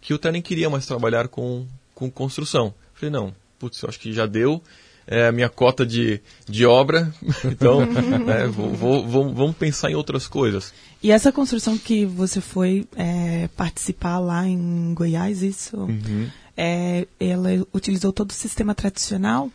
que 0.00 0.12
eu 0.12 0.16
até 0.16 0.32
nem 0.32 0.42
queria 0.42 0.68
mais 0.68 0.86
trabalhar 0.86 1.28
com, 1.28 1.66
com 1.94 2.10
construção. 2.10 2.74
Falei, 2.94 3.10
não, 3.10 3.34
putz, 3.58 3.80
eu 3.82 3.88
acho 3.88 4.00
que 4.00 4.12
já 4.12 4.26
deu 4.26 4.62
é 5.06 5.26
a 5.26 5.32
minha 5.32 5.48
cota 5.48 5.84
de, 5.84 6.20
de 6.48 6.64
obra, 6.64 7.12
então 7.44 7.84
né, 7.84 8.46
vou, 8.46 8.72
vou, 8.72 9.06
vou, 9.06 9.34
vamos 9.34 9.56
pensar 9.56 9.90
em 9.90 9.94
outras 9.96 10.28
coisas. 10.28 10.72
E 11.02 11.10
essa 11.10 11.32
construção 11.32 11.76
que 11.76 12.06
você 12.06 12.40
foi 12.40 12.86
é, 12.94 13.48
participar 13.56 14.20
lá 14.20 14.46
em 14.46 14.94
Goiás, 14.94 15.42
isso, 15.42 15.76
uhum. 15.78 16.28
é, 16.56 17.08
ela 17.18 17.48
utilizou 17.74 18.12
todo 18.12 18.30
o 18.30 18.34
sistema 18.34 18.72
tradicional? 18.72 19.50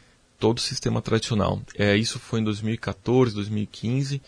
Todo 0.45 0.59
o 0.59 0.61
sistema 0.61 1.01
tradicional. 1.01 1.59
É, 1.75 1.97
isso 1.97 2.19
foi 2.19 2.39
em 2.39 2.43
2014, 2.43 3.33
2015. 3.33 4.21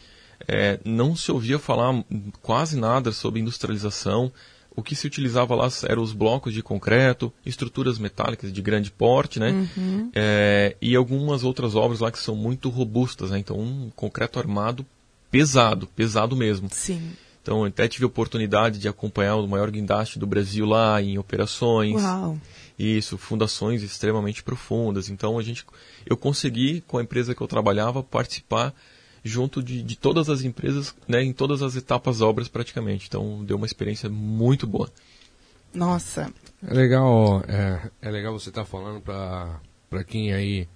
É, 0.47 0.79
não 0.83 1.15
se 1.15 1.31
ouvia 1.31 1.59
falar 1.59 2.03
quase 2.41 2.75
nada 2.75 3.11
sobre 3.11 3.39
industrialização. 3.39 4.31
O 4.75 4.81
que 4.81 4.95
se 4.95 5.05
utilizava 5.05 5.53
lá 5.53 5.69
eram 5.87 6.01
os 6.01 6.13
blocos 6.13 6.55
de 6.55 6.63
concreto, 6.63 7.31
estruturas 7.45 7.99
metálicas 7.99 8.51
de 8.51 8.61
grande 8.63 8.89
porte, 8.89 9.39
né? 9.39 9.67
Uhum. 9.77 10.09
É, 10.15 10.75
e 10.81 10.95
algumas 10.95 11.43
outras 11.43 11.75
obras 11.75 11.99
lá 11.99 12.11
que 12.11 12.17
são 12.17 12.35
muito 12.35 12.67
robustas, 12.69 13.29
né? 13.29 13.37
Então, 13.37 13.59
um 13.59 13.91
concreto 13.95 14.39
armado 14.39 14.83
pesado, 15.29 15.85
pesado 15.95 16.35
mesmo. 16.35 16.67
Sim. 16.71 17.11
Então, 17.43 17.63
até 17.63 17.87
tive 17.87 18.05
a 18.05 18.07
oportunidade 18.07 18.79
de 18.79 18.87
acompanhar 18.87 19.35
o 19.35 19.47
maior 19.47 19.69
guindaste 19.69 20.17
do 20.17 20.25
Brasil 20.25 20.65
lá 20.65 20.99
em 20.99 21.19
operações. 21.19 22.01
Uau. 22.01 22.39
Isso, 22.77 23.17
fundações 23.17 23.81
extremamente 23.81 24.43
profundas. 24.43 25.09
Então, 25.09 25.39
a 25.39 25.43
gente 25.43 25.65
eu 26.05 26.15
consegui, 26.15 26.81
com 26.81 26.97
a 26.97 27.01
empresa 27.01 27.33
que 27.33 27.41
eu 27.41 27.47
trabalhava, 27.47 28.03
participar 28.03 28.73
junto 29.23 29.63
de, 29.63 29.81
de 29.81 29.97
todas 29.97 30.29
as 30.29 30.43
empresas, 30.43 30.95
né, 31.07 31.23
em 31.23 31.33
todas 31.33 31.61
as 31.61 31.75
etapas 31.75 32.21
obras 32.21 32.47
praticamente. 32.47 33.07
Então, 33.07 33.43
deu 33.43 33.57
uma 33.57 33.65
experiência 33.65 34.09
muito 34.09 34.67
boa. 34.67 34.91
Nossa. 35.73 36.31
É 36.65 36.73
legal, 36.73 37.43
é, 37.47 37.89
é 38.01 38.09
legal 38.09 38.33
você 38.33 38.49
estar 38.49 38.63
tá 38.63 38.67
falando 38.67 39.01
para 39.01 40.03
quem 40.03 40.33
aí 40.33 40.67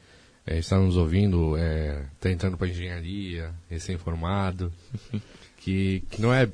é, 0.46 0.58
está 0.58 0.78
nos 0.78 0.98
ouvindo, 0.98 1.56
está 1.56 1.66
é, 1.66 2.06
tá 2.20 2.32
entrando 2.32 2.58
para 2.58 2.68
engenharia, 2.68 3.52
recém-formado, 3.70 4.72
que, 5.58 6.04
que 6.10 6.22
não 6.22 6.34
é, 6.34 6.50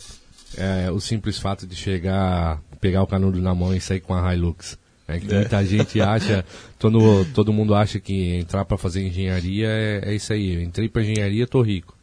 é, 0.55 0.91
o 0.91 0.99
simples 0.99 1.39
fato 1.39 1.65
de 1.65 1.75
chegar, 1.75 2.61
pegar 2.79 3.03
o 3.03 3.07
canudo 3.07 3.41
na 3.41 3.55
mão 3.55 3.73
e 3.73 3.81
sair 3.81 4.01
com 4.01 4.13
a 4.13 4.33
Hilux. 4.33 4.77
É 5.07 5.19
que 5.19 5.33
muita 5.33 5.63
gente 5.65 6.01
acha, 6.01 6.43
todo, 6.77 7.25
todo 7.33 7.53
mundo 7.53 7.73
acha 7.73 7.97
que 7.97 8.35
entrar 8.35 8.65
para 8.65 8.77
fazer 8.77 9.07
engenharia 9.07 9.67
é, 9.67 10.01
é, 10.03 10.15
isso 10.15 10.33
aí. 10.33 10.55
Eu 10.55 10.61
entrei 10.61 10.89
para 10.89 11.01
engenharia, 11.01 11.47
tô 11.47 11.61
rico. 11.61 11.95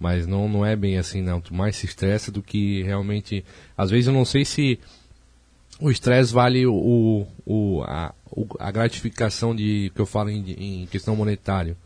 Mas 0.00 0.26
não, 0.26 0.48
não 0.48 0.64
é 0.64 0.74
bem 0.74 0.96
assim, 0.96 1.20
não. 1.20 1.40
Tu 1.40 1.52
mais 1.52 1.76
se 1.76 1.84
estressa 1.84 2.32
do 2.32 2.42
que 2.42 2.82
realmente. 2.84 3.44
Às 3.76 3.90
vezes 3.90 4.06
eu 4.06 4.14
não 4.14 4.24
sei 4.24 4.44
se 4.46 4.78
o 5.78 5.90
estresse 5.90 6.32
vale 6.32 6.66
o, 6.66 7.26
o, 7.44 7.82
a, 7.82 8.14
a 8.58 8.70
gratificação 8.70 9.54
de 9.54 9.92
que 9.94 10.00
eu 10.00 10.06
falo 10.06 10.30
em, 10.30 10.82
em 10.82 10.86
questão 10.86 11.14
monetária, 11.14 11.76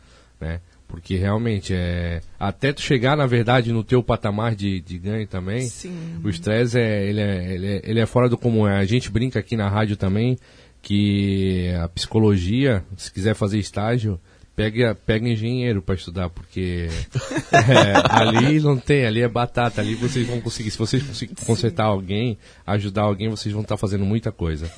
né? 0.40 0.60
Porque 0.92 1.16
realmente 1.16 1.72
é. 1.72 2.20
Até 2.38 2.70
tu 2.70 2.82
chegar, 2.82 3.16
na 3.16 3.26
verdade, 3.26 3.72
no 3.72 3.82
teu 3.82 4.02
patamar 4.02 4.54
de, 4.54 4.78
de 4.78 4.98
ganho 4.98 5.26
também, 5.26 5.62
Sim. 5.62 6.20
o 6.22 6.28
estresse 6.28 6.78
é 6.78 7.08
ele, 7.08 7.20
é, 7.20 7.54
ele, 7.54 7.66
é, 7.66 7.80
ele 7.82 7.98
é 7.98 8.04
fora 8.04 8.28
do 8.28 8.36
comum. 8.36 8.66
A 8.66 8.84
gente 8.84 9.10
brinca 9.10 9.38
aqui 9.38 9.56
na 9.56 9.70
rádio 9.70 9.96
também 9.96 10.36
que 10.82 11.72
a 11.82 11.88
psicologia, 11.88 12.84
se 12.94 13.10
quiser 13.10 13.34
fazer 13.34 13.58
estágio, 13.58 14.20
pega, 14.54 14.94
pega 15.06 15.28
engenheiro 15.28 15.82
para 15.82 15.94
estudar, 15.94 16.28
porque 16.30 16.88
é, 17.52 17.94
ali 18.08 18.60
não 18.60 18.76
tem, 18.76 19.06
ali 19.06 19.22
é 19.22 19.28
batata, 19.28 19.80
ali 19.80 19.94
vocês 19.94 20.26
vão 20.26 20.40
conseguir, 20.40 20.70
se 20.70 20.78
vocês 20.78 21.02
conseguirem 21.02 21.44
consertar 21.44 21.86
alguém, 21.86 22.38
ajudar 22.66 23.02
alguém, 23.02 23.28
vocês 23.28 23.52
vão 23.52 23.62
estar 23.62 23.74
tá 23.74 23.78
fazendo 23.78 24.04
muita 24.04 24.30
coisa. 24.30 24.70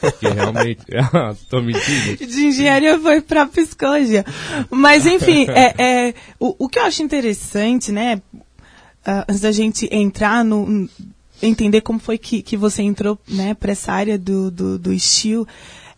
Porque 0.00 0.28
realmente, 0.28 0.84
tô 1.48 1.62
mentindo. 1.62 2.26
De 2.26 2.46
engenharia 2.46 2.98
foi 2.98 3.20
para 3.20 3.46
psicologia. 3.46 4.24
Mas 4.70 5.06
enfim, 5.06 5.46
é, 5.48 5.74
é, 6.08 6.14
o, 6.38 6.64
o 6.64 6.68
que 6.68 6.78
eu 6.78 6.84
acho 6.84 7.02
interessante, 7.02 7.92
né, 7.92 8.20
uh, 8.34 9.24
antes 9.28 9.40
da 9.40 9.52
gente 9.52 9.88
entrar 9.92 10.44
no 10.44 10.88
entender 11.42 11.80
como 11.80 11.98
foi 11.98 12.18
que, 12.18 12.42
que 12.42 12.56
você 12.56 12.82
entrou 12.82 13.18
né, 13.26 13.54
para 13.54 13.72
essa 13.72 13.92
área 13.92 14.18
do, 14.18 14.50
do, 14.50 14.78
do 14.78 14.92
estilo, 14.92 15.48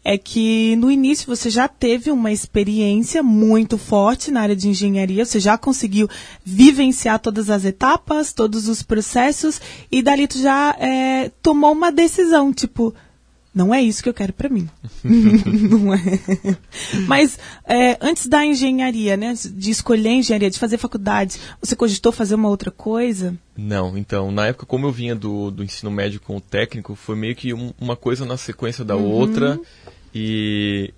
é 0.05 0.19
que 0.19 0.75
no 0.77 0.91
início 0.91 1.27
você 1.27 1.49
já 1.49 1.69
teve 1.69 2.11
uma 2.11 2.33
experiência 2.33 3.23
muito 3.23 3.79
forte 3.79 4.31
na 4.31 4.41
área 4.41 4.57
de 4.57 4.69
engenharia, 4.69 5.25
você 5.25 5.39
já 5.39 5.57
conseguiu 5.57 6.09
vivenciar 6.45 7.19
todas 7.19 7.49
as 7.49 7.65
etapas, 7.65 8.33
todos 8.33 8.69
os 8.69 8.83
processos, 8.83 9.61
e 9.91 10.03
dali 10.03 10.27
tu 10.27 10.39
já 10.39 10.77
é, 10.79 11.31
tomou 11.43 11.73
uma 11.73 11.93
decisão, 11.93 12.53
tipo, 12.53 12.95
não 13.55 13.75
é 13.75 13.83
isso 13.83 14.03
que 14.03 14.09
eu 14.09 14.15
quero 14.15 14.33
para 14.33 14.49
mim. 14.49 14.69
não 15.05 15.93
é. 15.93 15.99
Mas 17.07 17.39
é, 17.67 17.99
antes 18.01 18.27
da 18.27 18.45
engenharia, 18.45 19.17
né, 19.17 19.35
de 19.35 19.71
escolher 19.71 20.11
engenharia, 20.11 20.51
de 20.51 20.59
fazer 20.59 20.79
faculdade, 20.79 21.39
você 21.61 21.77
cogitou 21.77 22.13
fazer 22.13 22.35
uma 22.35 22.49
outra 22.49 22.71
coisa? 22.71 23.37
Não, 23.57 23.97
então, 23.99 24.33
na 24.33 24.47
época, 24.47 24.65
como 24.65 24.87
eu 24.87 24.93
vinha 24.93 25.15
do, 25.15 25.51
do 25.51 25.63
ensino 25.63 25.91
médio 25.91 26.21
com 26.21 26.37
o 26.37 26.41
técnico, 26.41 26.95
foi 26.95 27.15
meio 27.15 27.37
que 27.37 27.53
um, 27.53 27.73
uma 27.79 27.97
coisa 27.97 28.25
na 28.25 28.37
sequência 28.37 28.85
da 28.85 28.97
uhum. 28.97 29.05
outra. 29.05 29.61
E 30.15 30.93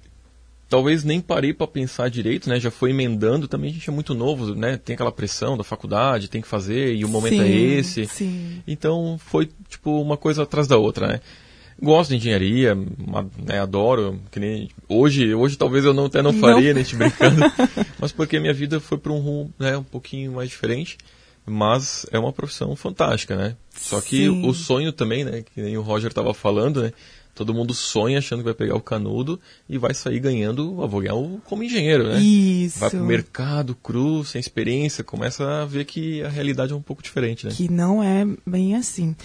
talvez 0.69 1.05
nem 1.05 1.21
parei 1.21 1.53
para 1.53 1.67
pensar 1.67 2.09
direito, 2.09 2.49
né? 2.49 2.59
Já 2.59 2.71
foi 2.71 2.91
emendando, 2.91 3.47
também 3.47 3.71
a 3.71 3.73
gente 3.73 3.89
é 3.89 3.93
muito 3.93 4.15
novo, 4.15 4.55
né? 4.55 4.77
Tem 4.77 4.95
aquela 4.95 5.13
pressão 5.13 5.57
da 5.57 5.65
faculdade, 5.65 6.29
tem 6.29 6.41
que 6.41 6.49
fazer, 6.49 6.95
e 6.95 7.05
o 7.05 7.09
momento 7.09 7.41
é 7.41 7.47
sim, 7.47 7.53
é 7.53 7.57
esse. 7.79 8.07
Sim. 8.07 8.63
Então 8.67 9.19
foi 9.19 9.51
tipo 9.69 10.01
uma 10.01 10.17
coisa 10.17 10.43
atrás 10.43 10.67
da 10.67 10.77
outra, 10.77 11.07
né? 11.07 11.21
Gosto 11.81 12.11
de 12.11 12.16
engenharia, 12.16 12.75
né, 12.75 13.61
adoro, 13.61 14.21
que 14.31 14.38
nem 14.38 14.71
hoje, 14.88 15.35
hoje 15.35 15.57
talvez 15.57 15.85
eu 15.85 15.93
não 15.93 16.07
até 16.07 16.23
não 16.23 16.33
faria, 16.33 16.69
não. 16.69 16.75
nem 16.76 16.85
te 16.85 16.95
brincando, 16.95 17.40
mas 17.99 18.12
porque 18.12 18.38
minha 18.38 18.54
vida 18.54 18.78
foi 18.78 18.97
para 18.97 19.12
um 19.12 19.19
rumo, 19.19 19.52
né, 19.59 19.76
um 19.76 19.83
pouquinho 19.83 20.33
mais 20.33 20.49
diferente, 20.49 20.97
mas 21.45 22.07
é 22.11 22.19
uma 22.19 22.33
profissão 22.33 22.75
fantástica, 22.76 23.37
né? 23.37 23.57
Só 23.76 24.00
que 24.00 24.25
Sim. 24.25 24.49
o 24.49 24.54
sonho 24.54 24.93
também, 24.93 25.25
né, 25.25 25.43
que 25.43 25.61
nem 25.61 25.76
o 25.76 25.83
Roger 25.83 26.09
estava 26.09 26.33
falando, 26.33 26.83
né, 26.83 26.93
Todo 27.35 27.55
mundo 27.55 27.75
sonha 27.75 28.19
achando 28.19 28.38
que 28.41 28.45
vai 28.45 28.55
pegar 28.55 28.76
o 28.76 28.81
canudo 28.81 29.41
e 29.69 29.76
vai 29.76 29.93
sair 29.93 30.21
ganhando 30.21 30.81
aluguel 30.81 31.41
como 31.45 31.62
engenheiro, 31.62 32.05
né? 32.05 32.21
Isso. 32.21 32.79
Vai 32.79 32.91
pro 32.91 33.05
mercado 33.05 33.75
cru, 33.75 34.25
sem 34.25 34.41
experiência, 34.41 35.03
começa 35.03 35.62
a 35.62 35.64
ver 35.64 35.85
que 35.85 36.23
a 36.23 36.29
realidade 36.29 36.73
é 36.73 36.76
um 36.76 36.83
pouco 36.83 37.03
diferente, 37.03 37.47
né? 37.47 37.53
Que 37.55 37.71
não 37.71 38.03
é 38.03 38.26
bem 38.47 38.76
assim. 38.76 39.17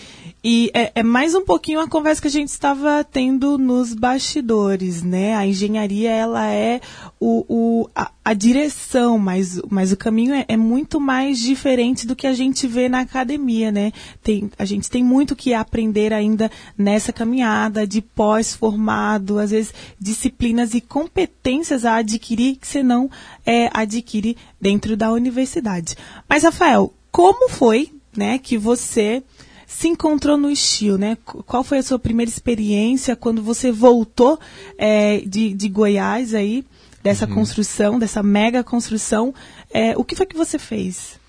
E 0.43 0.71
é, 0.73 0.91
é 0.95 1.03
mais 1.03 1.35
um 1.35 1.43
pouquinho 1.43 1.79
a 1.79 1.87
conversa 1.87 2.21
que 2.21 2.27
a 2.27 2.31
gente 2.31 2.49
estava 2.49 3.03
tendo 3.03 3.57
nos 3.57 3.93
bastidores, 3.93 5.03
né? 5.03 5.35
A 5.35 5.45
engenharia, 5.45 6.09
ela 6.09 6.51
é 6.51 6.81
o, 7.19 7.45
o, 7.47 7.89
a, 7.95 8.11
a 8.23 8.33
direção, 8.33 9.17
mas, 9.17 9.61
mas 9.69 9.91
o 9.91 9.97
caminho 9.97 10.33
é, 10.33 10.45
é, 10.47 10.57
muito 10.57 10.99
mais 10.99 11.39
diferente 11.39 12.07
do 12.07 12.15
que 12.15 12.27
a 12.27 12.33
gente 12.33 12.67
vê 12.67 12.87
na 12.87 13.01
academia, 13.01 13.71
né? 13.71 13.91
Tem, 14.23 14.49
a 14.57 14.65
gente 14.65 14.89
tem 14.89 15.03
muito 15.03 15.35
que 15.35 15.53
aprender 15.53 16.13
ainda 16.13 16.49
nessa 16.77 17.11
caminhada 17.11 17.85
de 17.85 17.98
de 17.99 18.01
pós-formado, 18.01 19.39
às 19.39 19.51
vezes 19.51 19.73
disciplinas 19.99 20.73
e 20.73 20.81
competências 20.81 21.85
a 21.85 21.97
adquirir 21.97 22.55
que 22.55 22.67
você 22.67 22.81
não 22.81 23.09
é, 23.45 23.69
adquire 23.73 24.37
dentro 24.59 24.95
da 24.95 25.11
universidade. 25.11 25.95
Mas, 26.27 26.43
Rafael, 26.43 26.93
como 27.11 27.49
foi 27.49 27.91
né, 28.15 28.37
que 28.37 28.57
você 28.57 29.23
se 29.67 29.87
encontrou 29.87 30.35
no 30.35 30.49
estilo, 30.49 30.97
né? 30.97 31.15
Qual 31.23 31.63
foi 31.63 31.77
a 31.77 31.83
sua 31.83 31.99
primeira 31.99 32.29
experiência 32.29 33.15
quando 33.15 33.41
você 33.43 33.71
voltou 33.71 34.39
é, 34.77 35.19
de, 35.19 35.53
de 35.53 35.69
Goiás 35.69 36.33
aí, 36.33 36.65
dessa 37.03 37.27
uhum. 37.27 37.35
construção, 37.35 37.99
dessa 37.99 38.23
mega 38.23 38.63
construção? 38.63 39.33
É, 39.71 39.95
o 39.95 40.03
que 40.03 40.15
foi 40.15 40.25
que 40.25 40.35
você 40.35 40.57
fez? 40.57 41.19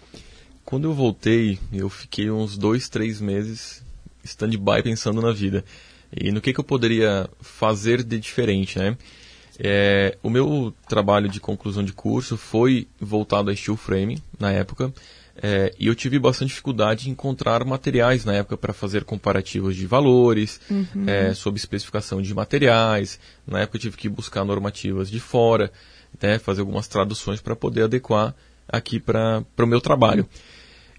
quando 0.70 0.84
eu 0.84 0.94
voltei, 0.94 1.58
eu 1.72 1.88
fiquei 1.88 2.30
uns 2.30 2.56
dois, 2.56 2.88
três 2.88 3.20
meses 3.20 3.82
stand-by 4.22 4.84
pensando 4.84 5.20
na 5.20 5.32
vida. 5.32 5.64
E 6.16 6.32
no 6.32 6.40
que, 6.40 6.52
que 6.52 6.60
eu 6.60 6.64
poderia 6.64 7.28
fazer 7.40 8.02
de 8.02 8.18
diferente, 8.18 8.78
né? 8.78 8.96
É, 9.62 10.16
o 10.22 10.30
meu 10.30 10.74
trabalho 10.88 11.28
de 11.28 11.38
conclusão 11.38 11.84
de 11.84 11.92
curso 11.92 12.36
foi 12.38 12.88
voltado 12.98 13.50
a 13.50 13.56
steel 13.56 13.76
frame 13.76 14.18
na 14.38 14.50
época. 14.50 14.92
É, 15.42 15.72
e 15.78 15.86
eu 15.86 15.94
tive 15.94 16.18
bastante 16.18 16.48
dificuldade 16.48 17.08
em 17.08 17.12
encontrar 17.12 17.64
materiais 17.64 18.24
na 18.24 18.34
época 18.34 18.56
para 18.56 18.72
fazer 18.72 19.04
comparativos 19.04 19.76
de 19.76 19.86
valores, 19.86 20.60
uhum. 20.70 21.04
é, 21.06 21.34
sobre 21.34 21.58
especificação 21.58 22.20
de 22.20 22.34
materiais. 22.34 23.18
Na 23.46 23.60
época 23.60 23.76
eu 23.76 23.80
tive 23.82 23.96
que 23.96 24.08
buscar 24.08 24.44
normativas 24.44 25.10
de 25.10 25.20
fora, 25.20 25.72
né, 26.20 26.38
fazer 26.38 26.60
algumas 26.60 26.88
traduções 26.88 27.40
para 27.40 27.54
poder 27.54 27.84
adequar 27.84 28.34
aqui 28.68 28.98
para 28.98 29.44
o 29.58 29.66
meu 29.66 29.80
trabalho. 29.80 30.26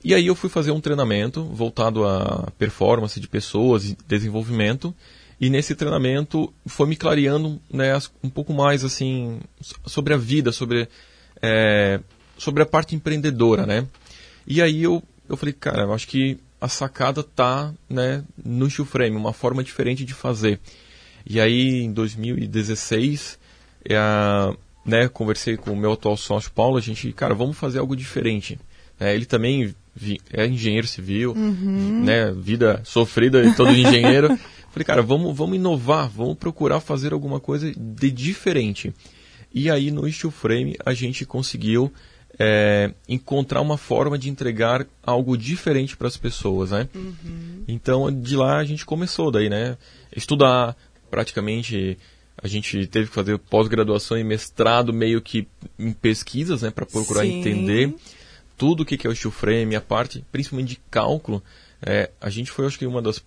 E 0.04 0.16
aí 0.16 0.28
eu 0.28 0.36
fui 0.36 0.50
fazer 0.50 0.72
um 0.72 0.82
treinamento 0.82 1.44
voltado 1.44 2.06
à 2.06 2.52
performance 2.58 3.20
de 3.20 3.28
pessoas 3.28 3.90
e 3.90 3.98
desenvolvimento. 4.08 4.94
E 5.40 5.50
nesse 5.50 5.76
treinamento 5.76 6.54
foi 6.66 6.88
me 6.88 6.96
clareando 6.96 7.60
né, 7.72 7.98
um 8.24 8.30
pouco 8.30 8.54
mais 8.54 8.84
assim 8.84 9.40
sobre 9.86 10.14
a 10.14 10.18
vida, 10.18 10.52
sobre, 10.52 10.88
é, 11.42 12.00
sobre 12.38 12.64
a 12.64 12.66
parte 12.66 12.96
empreendedora, 12.96 13.66
né? 13.66 13.88
E 14.46 14.62
aí 14.62 14.84
eu, 14.84 15.04
eu 15.30 15.38
falei, 15.38 15.54
cara, 15.54 15.84
eu 15.84 15.94
acho 15.94 16.08
que 16.08 16.38
a 16.60 16.68
sacada 16.68 17.24
tá 17.24 17.74
né, 17.90 18.24
no 18.44 18.70
steel 18.70 18.86
frame, 18.86 19.16
uma 19.16 19.34
forma 19.34 19.64
diferente 19.64 20.06
de 20.06 20.14
fazer. 20.14 20.60
E 21.26 21.40
aí 21.40 21.82
em 21.82 21.92
2016, 21.92 23.40
é, 23.86 23.96
né, 24.86 25.08
conversei 25.08 25.58
com 25.58 25.72
o 25.72 25.78
meu 25.78 25.94
atual 25.94 26.18
sócio 26.18 26.52
Paulo, 26.52 26.78
a 26.78 26.82
gente, 26.82 27.12
cara, 27.14 27.34
vamos 27.34 27.58
fazer 27.58 27.80
algo 27.80 27.96
diferente. 27.96 28.60
É, 29.00 29.16
ele 29.16 29.26
também 29.26 29.74
é 30.32 30.46
engenheiro 30.46 30.88
civil, 30.88 31.34
uhum. 31.34 32.04
né, 32.04 32.32
vida 32.32 32.82
sofrida 32.84 33.44
de 33.44 33.56
todo 33.56 33.72
engenheiro. 33.72 34.38
Falei, 34.72 34.86
cara, 34.86 35.02
vamos, 35.02 35.36
vamos 35.36 35.56
inovar, 35.58 36.10
vamos 36.10 36.38
procurar 36.38 36.80
fazer 36.80 37.12
alguma 37.12 37.40
coisa 37.40 37.72
de 37.76 38.10
diferente. 38.10 38.94
E 39.54 39.70
aí 39.70 39.92
no 39.92 40.10
Steel 40.10 40.32
Frame 40.32 40.78
a 40.86 40.94
gente 40.94 41.26
conseguiu 41.26 41.92
é, 42.40 42.94
encontrar 43.08 43.60
uma 43.60 43.78
forma 43.78 44.18
de 44.18 44.30
entregar 44.30 44.88
algo 45.04 45.38
diferente 45.38 45.98
para 45.98 46.08
as 46.08 46.16
pessoas, 46.16 46.72
né? 46.72 46.88
Uhum. 46.96 47.64
Então 47.68 48.10
de 48.12 48.36
lá 48.38 48.58
a 48.58 48.64
gente 48.64 48.86
começou 48.86 49.30
daí, 49.30 49.50
né? 49.50 49.78
Estudar, 50.16 50.78
praticamente 51.10 51.98
a 52.42 52.48
gente 52.48 52.88
teve 52.88 53.10
que 53.10 53.14
fazer 53.14 53.38
pós-graduação 53.38 54.18
e 54.18 54.24
mestrado 54.24 54.94
meio 54.94 55.22
que 55.22 55.48
em 55.78 55.92
pesquisas, 55.92 56.62
né, 56.62 56.72
para 56.72 56.86
procurar 56.86 57.22
Sim. 57.22 57.40
entender 57.40 57.94
tudo 58.62 58.84
o 58.84 58.86
que 58.86 59.08
é 59.08 59.10
o 59.10 59.16
steel 59.16 59.32
frame, 59.32 59.76
a 59.76 59.82
parte 59.82 60.24
principalmente 60.32 60.70
de 60.70 60.82
cálculo. 60.92 61.42
É, 61.82 62.12
a 62.22 62.30
gente 62.30 62.52
foi, 62.52 62.68
acho 62.68 62.78
que, 62.78 62.86
uma 62.86 63.02
das 63.02 63.20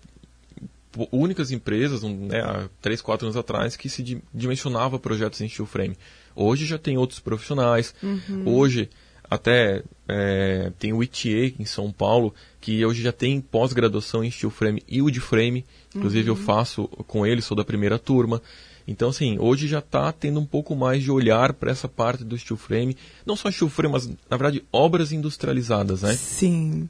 únicas 1.11 1.51
empresas, 1.51 2.05
né, 2.05 2.41
há 2.41 2.69
3, 2.81 3.03
4 3.03 3.27
anos 3.27 3.37
atrás, 3.37 3.77
que 3.77 3.89
se 3.89 4.23
dimensionava 4.33 4.97
projetos 4.97 5.41
em 5.41 5.49
steel 5.49 5.67
frame. 5.67 5.97
Hoje 6.37 6.65
já 6.65 6.79
tem 6.79 6.97
outros 6.97 7.19
profissionais. 7.19 7.93
Uhum. 8.01 8.45
Hoje 8.47 8.89
até 9.29 9.83
é, 10.07 10.71
tem 10.79 10.93
o 10.93 11.03
ITA 11.03 11.61
em 11.61 11.65
São 11.65 11.91
Paulo, 11.91 12.33
que 12.61 12.87
hoje 12.87 13.03
já 13.03 13.11
tem 13.11 13.41
pós-graduação 13.41 14.23
em 14.23 14.31
steel 14.31 14.51
frame 14.51 14.85
e 14.87 15.03
wood 15.03 15.19
frame. 15.19 15.65
Inclusive 15.97 16.31
uhum. 16.31 16.37
eu 16.37 16.41
faço 16.41 16.87
com 17.09 17.27
ele, 17.27 17.43
sou 17.43 17.57
da 17.57 17.65
primeira 17.65 17.99
turma. 17.99 18.41
Então, 18.87 19.09
assim, 19.09 19.39
hoje 19.39 19.67
já 19.67 19.79
está 19.79 20.13
tendo 20.13 20.39
um 20.39 20.45
pouco 20.45 20.77
mais 20.77 21.03
de 21.03 21.11
olhar 21.11 21.55
para 21.55 21.71
essa 21.71 21.89
parte 21.89 22.23
do 22.23 22.37
steel 22.37 22.57
frame. 22.57 22.97
Não 23.25 23.35
só 23.35 23.51
steel 23.51 23.71
frame, 23.71 23.93
mas, 23.93 24.07
na 24.07 24.37
verdade, 24.37 24.65
obras 24.71 25.11
industrializadas, 25.13 26.03
né? 26.03 26.15
Sim. 26.15 26.89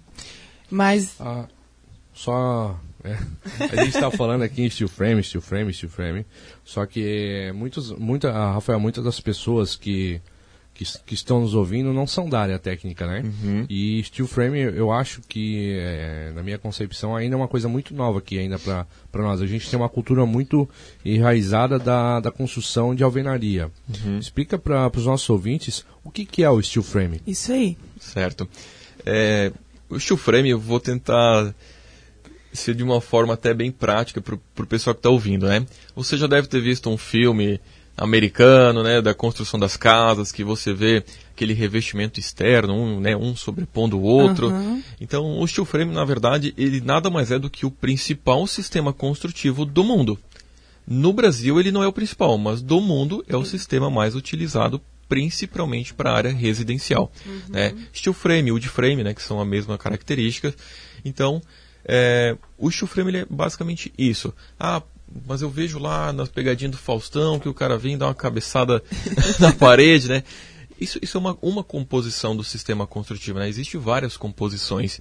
Mas... 0.70 1.14
Ah, 1.20 1.46
só... 2.12 2.78
É, 3.04 3.18
a 3.70 3.84
gente 3.84 3.94
está 3.94 4.10
falando 4.10 4.42
aqui 4.42 4.62
em 4.62 4.70
steel 4.70 4.88
frame, 4.88 5.22
steel 5.22 5.42
frame, 5.42 5.72
steel 5.72 5.90
frame. 5.90 6.26
Só 6.64 6.86
que 6.86 7.52
muitos, 7.54 7.92
muita, 7.92 8.32
Rafael, 8.32 8.80
muitas 8.80 9.04
das 9.04 9.20
pessoas 9.20 9.76
que 9.76 10.20
que, 10.74 10.84
que, 11.06 11.14
estão 11.14 11.40
nos 11.40 11.54
ouvindo 11.54 11.92
não 11.92 12.06
são 12.06 12.28
da 12.28 12.40
área 12.40 12.58
técnica, 12.58 13.06
né? 13.06 13.22
Uhum. 13.24 13.64
E 13.70 14.02
steel 14.02 14.26
frame, 14.26 14.58
eu 14.58 14.90
acho 14.90 15.22
que, 15.22 15.76
é, 15.78 16.32
na 16.34 16.42
minha 16.42 16.58
concepção, 16.58 17.14
ainda 17.14 17.36
é 17.36 17.38
uma 17.38 17.46
coisa 17.46 17.68
muito 17.68 17.94
nova 17.94 18.18
aqui 18.18 18.38
ainda 18.38 18.58
para 18.58 18.86
nós. 19.14 19.40
A 19.40 19.46
gente 19.46 19.70
tem 19.70 19.78
uma 19.78 19.88
cultura 19.88 20.26
muito 20.26 20.68
enraizada 21.04 21.78
da, 21.78 22.18
da 22.18 22.30
construção 22.32 22.94
de 22.94 23.04
alvenaria. 23.04 23.70
Uhum. 23.88 24.18
Explica 24.18 24.58
para 24.58 24.90
os 24.94 25.06
nossos 25.06 25.30
ouvintes 25.30 25.86
o 26.02 26.10
que, 26.10 26.26
que 26.26 26.42
é 26.42 26.50
o 26.50 26.60
steel 26.60 26.82
frame. 26.82 27.20
Isso 27.24 27.52
aí. 27.52 27.78
Certo. 28.00 28.48
É, 29.06 29.52
o 29.88 29.98
steel 30.00 30.16
frame 30.16 30.50
eu 30.50 30.58
vou 30.58 30.80
tentar 30.80 31.54
ser 32.52 32.74
de 32.74 32.82
uma 32.82 33.00
forma 33.00 33.34
até 33.34 33.52
bem 33.52 33.70
prática 33.70 34.20
para 34.20 34.34
o 34.34 34.66
pessoal 34.66 34.94
que 34.94 35.00
está 35.00 35.10
ouvindo, 35.10 35.46
né? 35.46 35.66
Você 35.94 36.16
já 36.16 36.26
deve 36.26 36.46
ter 36.46 36.60
visto 36.60 36.88
um 36.88 36.96
filme 36.96 37.60
americano, 37.96 38.82
né, 38.82 39.00
da 39.00 39.14
construção 39.14 39.58
das 39.58 39.76
casas, 39.76 40.32
que 40.32 40.42
você 40.42 40.72
vê 40.72 41.04
aquele 41.32 41.52
revestimento 41.52 42.18
externo, 42.18 42.74
um, 42.74 43.00
né, 43.00 43.16
um 43.16 43.34
sobrepondo 43.36 43.98
o 43.98 44.02
outro. 44.02 44.48
Uhum. 44.48 44.82
Então, 45.00 45.40
o 45.40 45.46
steel 45.46 45.64
frame, 45.64 45.92
na 45.92 46.04
verdade, 46.04 46.54
ele 46.56 46.80
nada 46.80 47.10
mais 47.10 47.30
é 47.30 47.38
do 47.38 47.50
que 47.50 47.66
o 47.66 47.70
principal 47.70 48.46
sistema 48.46 48.92
construtivo 48.92 49.64
do 49.64 49.84
mundo. 49.84 50.18
No 50.86 51.12
Brasil, 51.12 51.58
ele 51.58 51.72
não 51.72 51.82
é 51.82 51.86
o 51.86 51.92
principal, 51.92 52.36
mas 52.36 52.60
do 52.60 52.80
mundo 52.80 53.24
é 53.28 53.36
o 53.36 53.44
sistema 53.44 53.90
mais 53.90 54.14
utilizado 54.14 54.80
principalmente 55.08 55.94
para 55.94 56.10
a 56.10 56.16
área 56.16 56.32
residencial. 56.32 57.12
Uhum. 57.24 57.40
Né? 57.48 57.74
Steel 57.94 58.14
frame, 58.14 58.52
wood 58.52 58.68
frame, 58.68 59.04
né, 59.04 59.14
que 59.14 59.22
são 59.22 59.40
a 59.40 59.44
mesma 59.44 59.78
característica. 59.78 60.54
Então, 61.04 61.40
é, 61.84 62.36
o 62.58 62.70
steel 62.70 62.88
frame 62.88 63.16
é 63.18 63.26
basicamente 63.28 63.92
isso. 63.96 64.32
Ah, 64.58 64.82
mas 65.26 65.42
eu 65.42 65.50
vejo 65.50 65.78
lá 65.78 66.12
nas 66.12 66.28
pegadinhas 66.28 66.72
do 66.72 66.78
Faustão 66.78 67.38
que 67.38 67.48
o 67.48 67.54
cara 67.54 67.78
vem 67.78 67.96
dar 67.96 68.06
uma 68.06 68.14
cabeçada 68.14 68.82
na 69.38 69.52
parede, 69.52 70.08
né? 70.08 70.24
Isso, 70.80 70.98
isso 71.00 71.16
é 71.16 71.20
uma, 71.20 71.38
uma 71.40 71.62
composição 71.62 72.36
do 72.36 72.42
sistema 72.42 72.86
construtivo, 72.86 73.38
né? 73.38 73.48
Existem 73.48 73.80
várias 73.80 74.16
composições. 74.16 75.00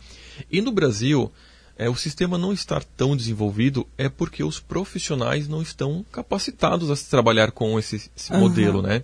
E 0.51 0.61
no 0.61 0.71
Brasil, 0.71 1.31
é, 1.77 1.89
o 1.89 1.95
sistema 1.95 2.37
não 2.37 2.53
estar 2.53 2.83
tão 2.83 3.17
desenvolvido 3.17 3.87
é 3.97 4.07
porque 4.07 4.43
os 4.43 4.59
profissionais 4.59 5.47
não 5.47 5.61
estão 5.61 6.05
capacitados 6.11 6.91
a 6.91 7.09
trabalhar 7.09 7.51
com 7.51 7.79
esse, 7.79 8.11
esse 8.15 8.31
uhum. 8.31 8.39
modelo, 8.39 8.81
né? 8.81 9.01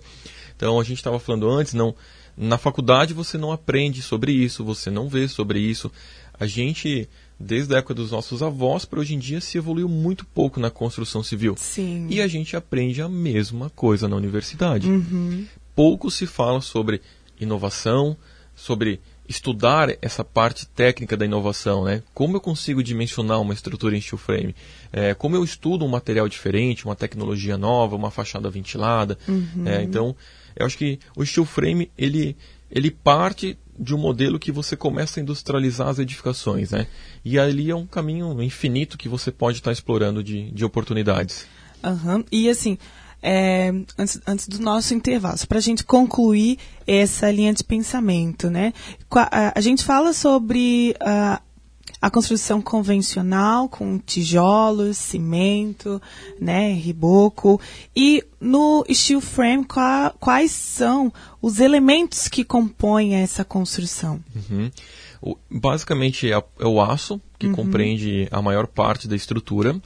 Então, 0.56 0.78
a 0.78 0.84
gente 0.84 0.98
estava 0.98 1.18
falando 1.18 1.50
antes, 1.50 1.74
não, 1.74 1.94
na 2.36 2.58
faculdade 2.58 3.12
você 3.12 3.36
não 3.36 3.50
aprende 3.50 4.00
sobre 4.02 4.32
isso, 4.32 4.64
você 4.64 4.90
não 4.90 5.08
vê 5.08 5.26
sobre 5.26 5.58
isso. 5.58 5.90
A 6.38 6.46
gente 6.46 7.08
desde 7.40 7.74
a 7.74 7.78
época 7.78 7.94
dos 7.94 8.10
nossos 8.10 8.42
avós 8.42 8.84
para 8.84 9.00
hoje 9.00 9.14
em 9.14 9.18
dia 9.18 9.40
se 9.40 9.56
evoluiu 9.56 9.88
muito 9.88 10.26
pouco 10.26 10.60
na 10.60 10.70
construção 10.70 11.22
civil. 11.22 11.54
Sim. 11.56 12.06
E 12.10 12.20
a 12.20 12.28
gente 12.28 12.54
aprende 12.54 13.00
a 13.00 13.08
mesma 13.08 13.70
coisa 13.70 14.06
na 14.06 14.14
universidade. 14.14 14.86
Uhum. 14.86 15.46
Pouco 15.74 16.10
se 16.10 16.26
fala 16.26 16.60
sobre 16.60 17.00
inovação, 17.40 18.14
sobre 18.54 19.00
estudar 19.26 19.96
essa 20.02 20.24
parte 20.24 20.66
técnica 20.66 21.16
da 21.16 21.24
inovação, 21.24 21.84
né? 21.84 22.02
Como 22.12 22.36
eu 22.36 22.40
consigo 22.40 22.82
dimensionar 22.82 23.40
uma 23.40 23.54
estrutura 23.54 23.96
em 23.96 24.00
steel 24.00 24.18
frame? 24.18 24.54
É, 24.92 25.14
como 25.14 25.36
eu 25.36 25.44
estudo 25.44 25.84
um 25.84 25.88
material 25.88 26.28
diferente, 26.28 26.84
uma 26.84 26.96
tecnologia 26.96 27.56
nova, 27.56 27.96
uma 27.96 28.10
fachada 28.10 28.50
ventilada? 28.50 29.16
Uhum. 29.28 29.66
É, 29.66 29.82
então, 29.82 30.14
eu 30.56 30.66
acho 30.66 30.76
que 30.76 30.98
o 31.16 31.24
steel 31.24 31.46
frame 31.46 31.90
ele 31.96 32.36
ele 32.70 32.90
parte 32.90 33.58
de 33.78 33.94
um 33.94 33.98
modelo 33.98 34.38
que 34.38 34.52
você 34.52 34.76
começa 34.76 35.18
a 35.18 35.22
industrializar 35.22 35.88
as 35.88 35.98
edificações, 35.98 36.70
né? 36.70 36.86
E 37.24 37.38
ali 37.38 37.70
é 37.70 37.74
um 37.74 37.86
caminho 37.86 38.42
infinito 38.42 38.98
que 38.98 39.08
você 39.08 39.32
pode 39.32 39.58
estar 39.58 39.72
explorando 39.72 40.22
de, 40.22 40.50
de 40.50 40.64
oportunidades. 40.64 41.46
Uhum. 41.82 42.22
E 42.30 42.50
assim, 42.50 42.76
é, 43.22 43.72
antes, 43.98 44.20
antes 44.26 44.48
do 44.48 44.60
nosso 44.60 44.94
intervalo, 44.94 45.38
para 45.48 45.58
a 45.58 45.62
gente 45.62 45.84
concluir 45.84 46.58
essa 46.86 47.30
linha 47.30 47.52
de 47.54 47.64
pensamento, 47.64 48.50
né? 48.50 48.72
A, 49.10 49.58
a 49.58 49.60
gente 49.60 49.82
fala 49.82 50.12
sobre 50.12 50.94
uh, 51.00 51.42
a 52.00 52.10
construção 52.10 52.62
convencional 52.62 53.68
com 53.68 53.98
tijolos, 53.98 54.96
cimento, 54.96 56.00
né, 56.40 56.72
riboco 56.72 57.60
e 57.94 58.24
no 58.40 58.84
steel 58.90 59.20
frame 59.20 59.64
qua, 59.64 60.14
quais 60.18 60.50
são 60.50 61.12
os 61.42 61.60
elementos 61.60 62.26
que 62.28 62.42
compõem 62.42 63.16
essa 63.16 63.44
construção? 63.44 64.20
Uhum. 64.34 64.70
O, 65.20 65.36
basicamente 65.50 66.32
é, 66.32 66.36
é, 66.36 66.66
o 66.66 66.80
aço 66.80 67.20
que 67.38 67.46
uhum. 67.46 67.52
compreende 67.52 68.26
a 68.30 68.40
maior 68.40 68.66
parte 68.66 69.06
da 69.06 69.14
estrutura 69.14 69.78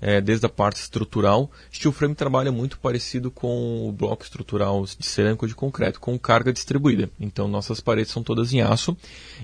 é, 0.00 0.20
desde 0.20 0.46
a 0.46 0.48
parte 0.48 0.80
estrutural. 0.80 1.50
Steel 1.72 1.92
frame 1.92 2.14
trabalha 2.14 2.50
muito 2.50 2.78
parecido 2.78 3.30
com 3.30 3.88
o 3.88 3.92
bloco 3.92 4.22
estrutural 4.22 4.84
de 4.84 5.06
cerâmica 5.06 5.44
ou 5.44 5.48
de 5.48 5.54
concreto, 5.54 6.00
com 6.00 6.18
carga 6.18 6.52
distribuída. 6.52 7.10
Então, 7.18 7.46
nossas 7.48 7.80
paredes 7.80 8.12
são 8.12 8.22
todas 8.22 8.52
em 8.52 8.60
aço 8.60 8.96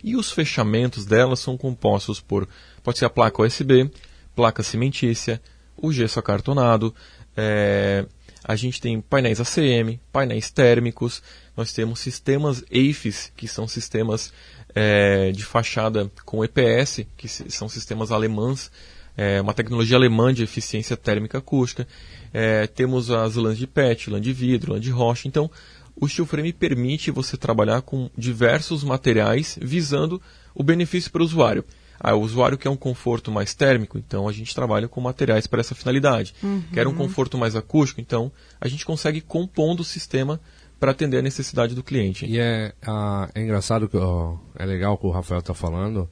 e 0.03 0.17
os 0.17 0.31
fechamentos 0.31 1.05
delas 1.05 1.41
são 1.41 1.57
compostos 1.57 2.21
por, 2.21 2.49
pode 2.83 2.99
ser 2.99 3.05
a 3.05 3.11
placa 3.11 3.43
USB, 3.43 3.91
placa 4.35 4.63
cimentícia, 4.63 5.41
o 5.77 5.93
gesso 5.93 6.19
acartonado, 6.19 6.95
é, 7.37 8.07
a 8.43 8.55
gente 8.55 8.81
tem 8.81 9.01
painéis 9.01 9.41
ACM, 9.41 10.01
painéis 10.13 10.51
térmicos, 10.51 11.23
nós 11.57 11.73
temos 11.73 11.99
sistemas 11.99 12.65
EIFES, 12.71 13.33
que 13.37 13.49
são 13.49 13.67
sistemas 13.67 14.33
é, 14.75 15.33
de 15.33 15.45
fachada 15.45 16.11
com 16.25 16.45
EPS, 16.45 17.05
que 17.17 17.29
são 17.29 17.69
sistemas 17.69 18.13
alemães, 18.13 18.71
é, 19.17 19.41
uma 19.41 19.55
tecnologia 19.55 19.97
alemã 19.97 20.33
de 20.33 20.43
eficiência 20.43 20.97
térmica 20.97 21.39
acústica. 21.39 21.87
É, 22.33 22.67
temos 22.67 23.11
as 23.11 23.37
lãs 23.37 23.57
de 23.57 23.67
PET, 23.67 24.11
lã 24.11 24.21
de 24.21 24.33
vidro, 24.33 24.73
lã 24.73 24.81
de 24.81 24.91
rocha. 24.91 25.27
Então, 25.27 25.51
o 25.99 26.07
steel 26.07 26.27
frame 26.27 26.53
permite 26.53 27.11
você 27.11 27.37
trabalhar 27.37 27.83
com 27.83 28.11
diversos 28.17 28.85
materiais 28.85 29.59
visando 29.61 30.21
o 30.55 30.63
benefício 30.63 31.11
para 31.11 31.23
o 31.23 31.25
usuário. 31.25 31.65
Ah, 31.99 32.15
o 32.15 32.21
usuário 32.21 32.59
quer 32.59 32.69
um 32.69 32.77
conforto 32.77 33.33
mais 33.33 33.55
térmico, 33.55 33.97
então 33.97 34.29
a 34.29 34.33
gente 34.33 34.55
trabalha 34.55 34.87
com 34.87 35.01
materiais 35.01 35.47
para 35.47 35.61
essa 35.61 35.75
finalidade. 35.75 36.35
Uhum. 36.43 36.63
Quer 36.73 36.87
um 36.87 36.95
conforto 36.95 37.39
mais 37.39 37.57
acústico, 37.57 38.03
então 38.03 38.31
a 38.61 38.69
gente 38.69 38.85
consegue 38.85 39.23
compondo 39.23 39.81
o 39.81 39.85
sistema 39.85 40.39
para 40.79 40.91
atender 40.91 41.19
a 41.19 41.23
necessidade 41.23 41.75
do 41.75 41.83
cliente. 41.83 42.27
E 42.27 42.39
é, 42.39 42.75
ah, 42.87 43.29
é 43.35 43.41
engraçado, 43.41 43.89
que 43.89 43.97
ó, 43.97 44.37
é 44.59 44.67
legal 44.67 44.95
o 44.95 44.99
que 44.99 45.07
o 45.07 45.11
Rafael 45.11 45.41
está 45.41 45.55
falando, 45.55 46.09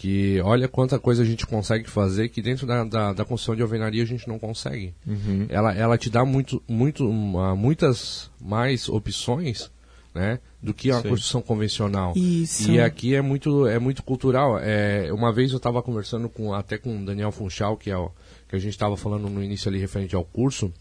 que 0.00 0.40
olha 0.40 0.66
quanta 0.66 0.98
coisa 0.98 1.22
a 1.22 1.26
gente 1.26 1.46
consegue 1.46 1.90
fazer 1.90 2.30
que 2.30 2.40
dentro 2.40 2.66
da, 2.66 2.84
da, 2.84 3.12
da 3.12 3.22
construção 3.22 3.54
de 3.54 3.60
alvenaria 3.60 4.02
a 4.02 4.06
gente 4.06 4.26
não 4.26 4.38
consegue. 4.38 4.94
Uhum. 5.06 5.44
Ela, 5.50 5.74
ela 5.74 5.98
te 5.98 6.08
dá 6.08 6.24
muito, 6.24 6.62
muito, 6.66 7.06
uh, 7.06 7.54
muitas 7.54 8.30
mais 8.40 8.88
opções 8.88 9.70
né, 10.14 10.40
do 10.62 10.72
que 10.72 10.90
a 10.90 11.02
Sim. 11.02 11.08
construção 11.10 11.42
convencional. 11.42 12.14
Isso. 12.16 12.70
E 12.70 12.80
aqui 12.80 13.14
é 13.14 13.20
muito, 13.20 13.66
é 13.66 13.78
muito 13.78 14.02
cultural. 14.02 14.58
É, 14.58 15.12
uma 15.12 15.30
vez 15.30 15.50
eu 15.50 15.58
estava 15.58 15.82
conversando 15.82 16.30
com, 16.30 16.54
até 16.54 16.78
com 16.78 17.02
o 17.02 17.04
Daniel 17.04 17.30
Funchal, 17.30 17.76
que, 17.76 17.90
é 17.90 17.96
o, 17.98 18.10
que 18.48 18.56
a 18.56 18.58
gente 18.58 18.72
estava 18.72 18.96
falando 18.96 19.28
no 19.28 19.44
início 19.44 19.68
ali 19.68 19.78
referente 19.78 20.16
ao 20.16 20.24
curso. 20.24 20.72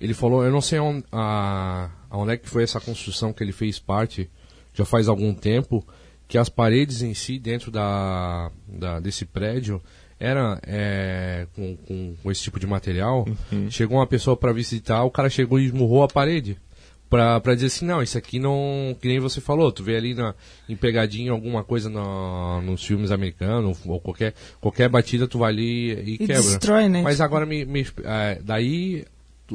Ele 0.00 0.12
falou, 0.12 0.42
eu 0.42 0.50
não 0.50 0.60
sei 0.60 0.80
onde, 0.80 1.04
a, 1.12 1.88
onde 2.10 2.32
é 2.32 2.36
que 2.36 2.48
foi 2.48 2.64
essa 2.64 2.80
construção 2.80 3.32
que 3.32 3.44
ele 3.44 3.52
fez 3.52 3.78
parte, 3.78 4.28
já 4.74 4.84
faz 4.84 5.06
algum 5.06 5.32
tempo, 5.32 5.86
que 6.32 6.38
as 6.38 6.48
paredes 6.48 7.02
em 7.02 7.12
si, 7.12 7.38
dentro 7.38 7.70
da, 7.70 8.50
da 8.66 8.98
desse 8.98 9.26
prédio, 9.26 9.82
era 10.18 10.58
é, 10.66 11.46
com, 11.54 11.76
com, 11.76 12.30
esse 12.30 12.42
tipo 12.44 12.58
de 12.58 12.66
material. 12.66 13.28
Uhum. 13.52 13.70
Chegou 13.70 13.98
uma 13.98 14.06
pessoa 14.06 14.34
para 14.34 14.50
visitar, 14.50 15.04
o 15.04 15.10
cara 15.10 15.28
chegou 15.28 15.60
e 15.60 15.66
esmurrou 15.66 16.02
a 16.02 16.08
parede. 16.08 16.56
Pra 17.10 17.38
dizer 17.54 17.66
assim, 17.66 17.84
não, 17.84 18.02
isso 18.02 18.16
aqui 18.16 18.38
não. 18.38 18.96
Que 18.98 19.08
nem 19.08 19.20
você 19.20 19.42
falou, 19.42 19.70
tu 19.70 19.84
vê 19.84 19.94
ali 19.94 20.14
na, 20.14 20.34
em 20.66 20.74
pegadinha 20.74 21.32
alguma 21.32 21.62
coisa 21.62 21.90
no, 21.90 22.62
nos 22.62 22.82
filmes 22.82 23.10
americanos, 23.10 23.78
ou 23.84 24.00
qualquer, 24.00 24.32
qualquer 24.58 24.88
batida, 24.88 25.28
tu 25.28 25.36
vai 25.36 25.52
ali 25.52 25.92
e, 25.92 26.14
e 26.14 26.18
quebra. 26.18 26.36
Destrói, 26.36 26.88
né? 26.88 27.02
Mas 27.02 27.20
agora 27.20 27.44
me, 27.44 27.66
me 27.66 27.86
é, 28.04 28.40
daí 28.42 29.04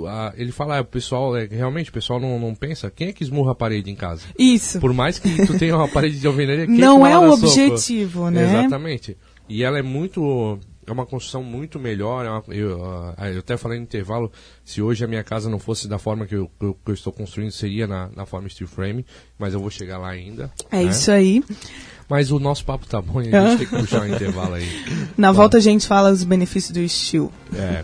a, 0.05 0.33
ele 0.35 0.51
fala, 0.51 0.77
ah, 0.77 0.81
o 0.81 0.85
pessoal, 0.85 1.35
é, 1.35 1.45
realmente, 1.45 1.89
o 1.89 1.93
pessoal 1.93 2.19
não, 2.19 2.39
não 2.39 2.53
pensa, 2.53 2.91
quem 2.91 3.07
é 3.07 3.13
que 3.13 3.23
esmurra 3.23 3.53
a 3.53 3.55
parede 3.55 3.89
em 3.89 3.95
casa? 3.95 4.23
Isso. 4.37 4.79
Por 4.79 4.93
mais 4.93 5.17
que 5.17 5.45
tu 5.47 5.57
tenha 5.57 5.75
uma 5.75 5.87
parede 5.87 6.19
de 6.19 6.27
alvenaria, 6.27 6.67
quem 6.67 6.77
Não 6.77 7.07
é, 7.07 7.13
é 7.13 7.17
o 7.17 7.31
objetivo, 7.31 8.19
sopa? 8.19 8.31
né? 8.31 8.43
Exatamente. 8.43 9.17
E 9.49 9.63
ela 9.63 9.79
é 9.79 9.81
muito, 9.81 10.59
é 10.85 10.91
uma 10.91 11.05
construção 11.05 11.43
muito 11.43 11.79
melhor. 11.79 12.25
É 12.25 12.29
uma, 12.29 12.43
eu, 12.49 12.69
eu, 12.79 13.39
até 13.39 13.57
falei 13.57 13.77
no 13.77 13.83
intervalo, 13.83 14.31
se 14.63 14.81
hoje 14.81 15.03
a 15.03 15.07
minha 15.07 15.23
casa 15.23 15.49
não 15.49 15.59
fosse 15.59 15.87
da 15.87 15.97
forma 15.97 16.25
que 16.25 16.35
eu, 16.35 16.49
que 16.59 16.91
eu 16.91 16.93
estou 16.93 17.11
construindo, 17.13 17.51
seria 17.51 17.87
na, 17.87 18.09
na 18.15 18.25
forma 18.25 18.49
steel 18.49 18.67
frame, 18.67 19.05
mas 19.37 19.53
eu 19.53 19.59
vou 19.59 19.69
chegar 19.69 19.97
lá 19.97 20.09
ainda. 20.09 20.51
É 20.71 20.77
né? 20.77 20.83
isso 20.83 21.11
aí. 21.11 21.43
Mas 22.09 22.31
o 22.31 22.39
nosso 22.39 22.63
papo 22.63 22.87
tá 22.87 23.01
bom 23.01 23.21
e 23.21 23.35
a 23.35 23.49
gente 23.51 23.59
tem 23.59 23.67
que 23.67 23.75
puxar 23.75 24.01
um 24.01 24.07
intervalo 24.07 24.53
aí. 24.53 24.67
Na 25.17 25.31
volta 25.31 25.57
a 25.57 25.61
gente 25.61 25.85
fala 25.85 26.09
os 26.09 26.23
benefícios 26.23 26.71
do 26.71 26.87
steel. 26.87 27.31
É. 27.53 27.83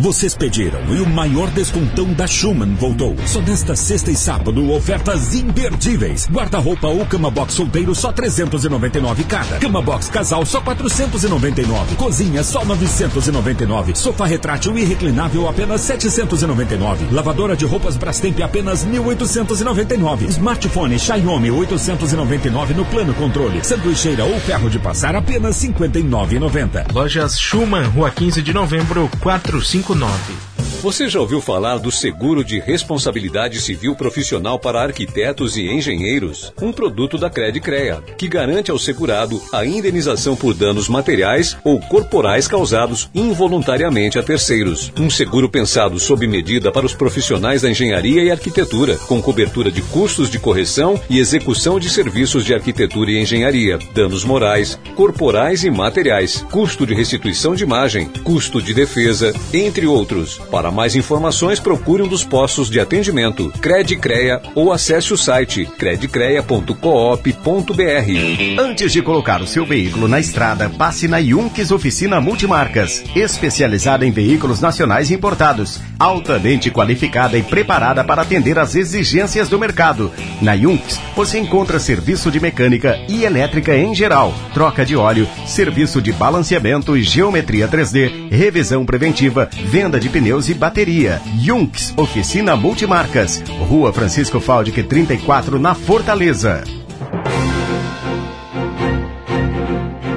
Vocês 0.00 0.34
pediram 0.34 0.80
e 0.94 1.00
o 1.02 1.06
maior 1.06 1.50
descontão 1.50 2.10
da 2.14 2.26
Schumann 2.26 2.74
voltou. 2.74 3.14
Só 3.26 3.38
nesta 3.42 3.76
sexta 3.76 4.10
e 4.10 4.16
sábado, 4.16 4.72
ofertas 4.72 5.34
imperdíveis. 5.34 6.26
Guarda-roupa 6.26 6.88
ou 6.88 7.04
cama 7.04 7.30
box 7.30 7.52
solteiro 7.52 7.94
só 7.94 8.10
399 8.10 9.24
cada. 9.24 9.58
Cama 9.58 9.82
box 9.82 10.08
casal 10.08 10.46
só 10.46 10.62
499. 10.62 11.96
Cozinha 11.96 12.42
só 12.42 12.64
999. 12.64 13.94
Sofá 13.94 14.24
retrátil 14.24 14.78
e 14.78 14.84
reclinável 14.84 15.46
apenas 15.46 15.82
799. 15.82 17.08
Lavadora 17.12 17.54
de 17.54 17.66
roupas 17.66 17.98
Brastemp 17.98 18.40
apenas 18.40 18.86
1899. 18.86 20.28
Smartphone 20.28 20.98
Xiaomi 20.98 21.50
899 21.50 22.72
no 22.72 22.86
plano 22.86 23.12
controle. 23.12 23.62
Sanduicheira 23.62 24.24
ou 24.24 24.40
ferro 24.40 24.70
de 24.70 24.78
passar 24.78 25.14
apenas 25.14 25.56
59,90. 25.62 26.90
Lojas 26.90 27.38
Schumann, 27.38 27.86
Rua 27.90 28.10
15 28.10 28.40
de 28.40 28.54
Novembro, 28.54 29.10
45 29.20 29.89
9. 29.94 30.49
Você 30.80 31.10
já 31.10 31.20
ouviu 31.20 31.42
falar 31.42 31.76
do 31.76 31.92
seguro 31.92 32.42
de 32.42 32.58
responsabilidade 32.58 33.60
civil 33.60 33.94
profissional 33.94 34.58
para 34.58 34.80
arquitetos 34.80 35.54
e 35.58 35.68
engenheiros? 35.68 36.54
Um 36.60 36.72
produto 36.72 37.18
da 37.18 37.28
Credicrea, 37.28 38.02
que 38.16 38.26
garante 38.26 38.70
ao 38.70 38.78
segurado 38.78 39.42
a 39.52 39.62
indenização 39.66 40.34
por 40.34 40.54
danos 40.54 40.88
materiais 40.88 41.54
ou 41.62 41.78
corporais 41.80 42.48
causados 42.48 43.10
involuntariamente 43.14 44.18
a 44.18 44.22
terceiros. 44.22 44.90
Um 44.98 45.10
seguro 45.10 45.50
pensado 45.50 46.00
sob 46.00 46.26
medida 46.26 46.72
para 46.72 46.86
os 46.86 46.94
profissionais 46.94 47.60
da 47.60 47.70
engenharia 47.70 48.24
e 48.24 48.30
arquitetura, 48.30 48.96
com 49.06 49.20
cobertura 49.20 49.70
de 49.70 49.82
custos 49.82 50.30
de 50.30 50.38
correção 50.38 50.98
e 51.10 51.18
execução 51.18 51.78
de 51.78 51.90
serviços 51.90 52.42
de 52.42 52.54
arquitetura 52.54 53.10
e 53.10 53.20
engenharia, 53.20 53.78
danos 53.94 54.24
morais, 54.24 54.80
corporais 54.96 55.62
e 55.62 55.70
materiais, 55.70 56.42
custo 56.50 56.86
de 56.86 56.94
restituição 56.94 57.54
de 57.54 57.64
imagem, 57.64 58.08
custo 58.24 58.62
de 58.62 58.72
defesa, 58.72 59.34
entre 59.52 59.86
outros. 59.86 60.38
Para 60.50 60.69
mais 60.70 60.96
informações, 60.96 61.60
procure 61.60 62.02
um 62.02 62.08
dos 62.08 62.24
postos 62.24 62.70
de 62.70 62.80
atendimento 62.80 63.52
Credicreia 63.60 64.40
ou 64.54 64.72
acesse 64.72 65.12
o 65.12 65.16
site 65.16 65.66
credicreia.coop.br. 65.78 68.58
Antes 68.58 68.92
de 68.92 69.02
colocar 69.02 69.42
o 69.42 69.46
seu 69.46 69.66
veículo 69.66 70.08
na 70.08 70.20
estrada, 70.20 70.70
passe 70.70 71.08
na 71.08 71.18
Yunques 71.18 71.70
Oficina 71.70 72.20
Multimarcas, 72.20 73.04
especializada 73.14 74.06
em 74.06 74.10
veículos 74.10 74.60
nacionais 74.60 75.10
importados, 75.10 75.80
altamente 76.00 76.70
qualificada 76.70 77.36
e 77.36 77.42
preparada 77.42 78.02
para 78.02 78.22
atender 78.22 78.58
às 78.58 78.74
exigências 78.74 79.50
do 79.50 79.58
mercado. 79.58 80.10
Na 80.40 80.54
Yunques, 80.54 80.98
você 81.14 81.38
encontra 81.38 81.78
serviço 81.78 82.30
de 82.30 82.40
mecânica 82.40 82.98
e 83.06 83.24
elétrica 83.24 83.76
em 83.76 83.94
geral, 83.94 84.34
troca 84.54 84.84
de 84.84 84.96
óleo, 84.96 85.28
serviço 85.46 86.00
de 86.00 86.10
balanceamento 86.10 86.96
e 86.96 87.02
geometria 87.02 87.68
3D, 87.68 88.30
revisão 88.30 88.86
preventiva, 88.86 89.50
venda 89.66 90.00
de 90.00 90.08
pneus 90.08 90.48
e 90.48 90.54
bateria. 90.54 91.20
Yunks, 91.38 91.92
oficina 91.96 92.56
multimarcas. 92.56 93.42
Rua 93.68 93.92
Francisco 93.92 94.40
Faldic 94.40 94.82
34, 94.82 95.58
na 95.58 95.74
Fortaleza. 95.74 96.64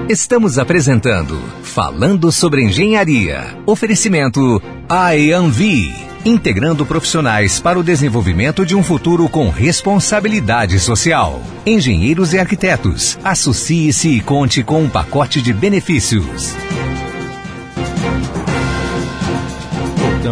Estamos 0.08 0.60
apresentando 0.60 1.42
Falando 1.74 2.32
sobre 2.32 2.62
Engenharia. 2.62 3.58
Oferecimento 3.66 4.62
IAMV. 4.90 5.94
Integrando 6.26 6.86
profissionais 6.86 7.60
para 7.60 7.80
o 7.80 7.84
desenvolvimento 7.84 8.66
de 8.66 8.76
um 8.76 8.84
futuro 8.84 9.28
com 9.28 9.50
responsabilidade 9.50 10.80
social. 10.80 11.42
Engenheiros 11.66 12.34
e 12.34 12.40
arquitetos. 12.40 13.18
Associe-se 13.24 14.10
e 14.10 14.22
conte 14.22 14.64
com 14.64 14.82
um 14.82 14.90
pacote 14.90 15.42
de 15.42 15.54
benefícios. 15.54 16.54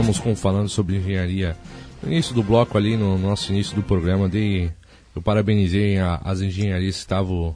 estamos 0.01 0.19
com, 0.19 0.35
falando 0.35 0.67
sobre 0.67 0.97
engenharia. 0.97 1.55
No 2.01 2.11
início 2.11 2.33
do 2.33 2.41
bloco 2.41 2.77
ali, 2.77 2.97
no 2.97 3.17
nosso 3.17 3.51
início 3.51 3.75
do 3.75 3.83
programa, 3.83 4.27
dei, 4.27 4.71
eu 5.15 5.21
parabenizei 5.21 5.99
a, 5.99 6.15
as 6.23 6.41
engenharias 6.41 6.95
que 6.95 7.01
estavam 7.01 7.55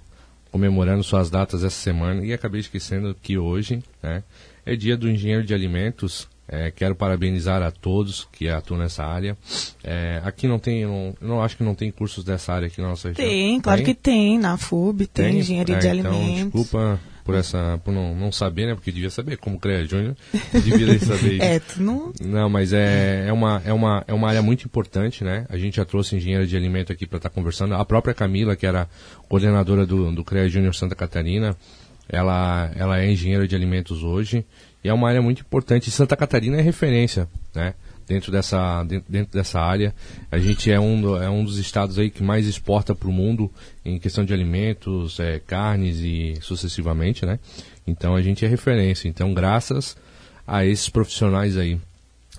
comemorando 0.51 1.03
suas 1.03 1.29
datas 1.29 1.63
essa 1.63 1.75
semana 1.75 2.23
e 2.23 2.31
acabei 2.31 2.61
esquecendo 2.61 3.15
que 3.21 3.37
hoje 3.37 3.83
né, 4.01 4.23
é 4.65 4.75
dia 4.75 4.95
do 4.95 5.09
engenheiro 5.09 5.43
de 5.43 5.53
alimentos. 5.53 6.29
É, 6.47 6.69
quero 6.69 6.95
parabenizar 6.95 7.63
a 7.63 7.71
todos 7.71 8.27
que 8.31 8.47
atuam 8.47 8.79
nessa 8.79 9.03
área. 9.03 9.35
É, 9.83 10.21
aqui 10.23 10.47
não 10.47 10.59
tem, 10.59 10.85
não, 10.85 11.15
não 11.19 11.41
acho 11.41 11.57
que 11.57 11.63
não 11.63 11.73
tem 11.73 11.89
cursos 11.91 12.23
dessa 12.23 12.53
área 12.53 12.67
aqui 12.67 12.79
na 12.81 12.89
nossa 12.89 13.09
região. 13.09 13.27
Tem, 13.27 13.59
claro 13.59 13.83
tem? 13.83 13.85
que 13.85 13.93
tem. 13.99 14.37
Na 14.37 14.57
FUB 14.57 15.07
tem, 15.07 15.25
tem? 15.25 15.39
engenharia 15.39 15.75
é, 15.75 15.79
de 15.79 15.87
então, 15.87 16.11
alimentos. 16.11 16.53
Desculpa 16.53 16.99
por 17.25 17.33
essa 17.33 17.81
por 17.83 17.91
não, 17.91 18.13
não 18.13 18.31
saber, 18.31 18.67
né? 18.67 18.75
Porque 18.75 18.91
devia 18.91 19.09
saber, 19.09 19.37
como 19.37 19.59
CREA 19.59 19.83
Júnior, 19.85 20.15
devia 20.53 20.99
saber. 20.99 21.41
é, 21.41 21.59
tu 21.59 21.81
não... 21.81 22.13
Não, 22.21 22.47
mas 22.47 22.71
é, 22.71 23.25
é, 23.27 23.33
uma, 23.33 23.61
é, 23.65 23.73
uma, 23.73 24.03
é 24.07 24.13
uma 24.13 24.29
área 24.29 24.43
muito 24.43 24.63
importante, 24.65 25.23
né? 25.23 25.47
A 25.49 25.57
gente 25.57 25.77
já 25.77 25.85
trouxe 25.85 26.15
engenheiro 26.15 26.45
de 26.45 26.55
alimento 26.55 26.93
aqui 26.93 27.07
para 27.07 27.17
estar 27.17 27.29
tá 27.29 27.35
conversando. 27.35 27.73
A 27.73 27.83
própria 27.83 28.13
Camila, 28.13 28.55
que 28.55 28.67
era 28.67 28.87
coordenadora 29.27 29.87
do, 29.87 30.11
do 30.11 30.23
CREA 30.23 30.47
Júnior 30.47 30.75
Santa 30.75 30.93
Catarina, 30.93 31.57
ela, 32.07 32.71
ela 32.75 32.99
é 32.99 33.11
engenheira 33.11 33.47
de 33.47 33.55
alimentos 33.55 34.03
hoje 34.03 34.45
e 34.83 34.89
é 34.89 34.93
uma 34.93 35.09
área 35.09 35.21
muito 35.21 35.41
importante. 35.41 35.89
Santa 35.89 36.15
Catarina 36.15 36.57
é 36.57 36.61
referência, 36.61 37.27
né? 37.53 37.73
Dentro 38.07 38.31
dessa, 38.31 38.83
dentro, 38.83 39.11
dentro 39.11 39.33
dessa 39.33 39.59
área, 39.59 39.95
a 40.31 40.37
gente 40.37 40.71
é 40.71 40.79
um, 40.79 41.17
é 41.17 41.27
um 41.27 41.43
dos 41.43 41.57
estados 41.57 41.97
aí 41.97 42.11
que 42.11 42.21
mais 42.21 42.45
exporta 42.45 42.93
para 42.93 43.09
o 43.09 43.11
mundo 43.11 43.51
em 43.83 43.97
questão 43.97 44.23
de 44.23 44.31
alimentos, 44.31 45.19
é, 45.19 45.39
carnes 45.39 45.97
e 46.01 46.37
sucessivamente, 46.39 47.25
né? 47.25 47.39
Então 47.87 48.15
a 48.15 48.21
gente 48.21 48.45
é 48.45 48.47
referência. 48.47 49.07
Então, 49.07 49.33
graças 49.33 49.97
a 50.45 50.63
esses 50.63 50.87
profissionais 50.87 51.57
aí, 51.57 51.79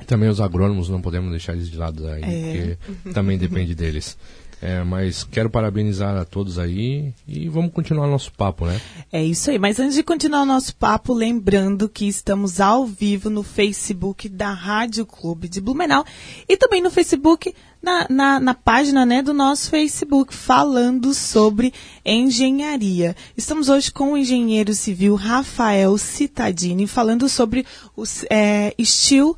também 0.06 0.28
os 0.28 0.40
agrônomos 0.40 0.88
não 0.88 1.00
podemos 1.00 1.30
deixar 1.30 1.54
eles 1.54 1.68
de 1.68 1.76
lado 1.76 2.06
aí, 2.06 2.22
é. 2.22 2.76
porque 2.76 3.12
também 3.12 3.36
depende 3.36 3.74
deles. 3.74 4.16
É, 4.60 4.82
mas 4.82 5.22
quero 5.22 5.50
parabenizar 5.50 6.16
a 6.16 6.24
todos 6.24 6.58
aí 6.58 7.12
e 7.28 7.48
vamos 7.48 7.72
continuar 7.72 8.06
nosso 8.06 8.32
papo, 8.32 8.66
né? 8.66 8.80
É 9.12 9.22
isso 9.22 9.50
aí. 9.50 9.58
Mas 9.58 9.78
antes 9.78 9.94
de 9.94 10.02
continuar 10.02 10.42
o 10.42 10.46
nosso 10.46 10.74
papo, 10.76 11.12
lembrando 11.12 11.88
que 11.88 12.08
estamos 12.08 12.58
ao 12.58 12.86
vivo 12.86 13.28
no 13.28 13.42
Facebook 13.42 14.28
da 14.28 14.52
Rádio 14.52 15.04
Clube 15.04 15.48
de 15.48 15.60
Blumenau 15.60 16.04
e 16.48 16.56
também 16.56 16.80
no 16.80 16.90
Facebook, 16.90 17.54
na, 17.82 18.06
na, 18.08 18.40
na 18.40 18.54
página 18.54 19.04
né, 19.04 19.20
do 19.22 19.34
nosso 19.34 19.68
Facebook, 19.68 20.34
falando 20.34 21.12
sobre 21.12 21.72
engenharia. 22.04 23.14
Estamos 23.36 23.68
hoje 23.68 23.92
com 23.92 24.14
o 24.14 24.16
engenheiro 24.16 24.74
civil 24.74 25.14
Rafael 25.16 25.96
Citadini, 25.98 26.86
falando 26.86 27.28
sobre 27.28 27.66
o 27.94 28.04
é, 28.30 28.74
Steel 28.82 29.36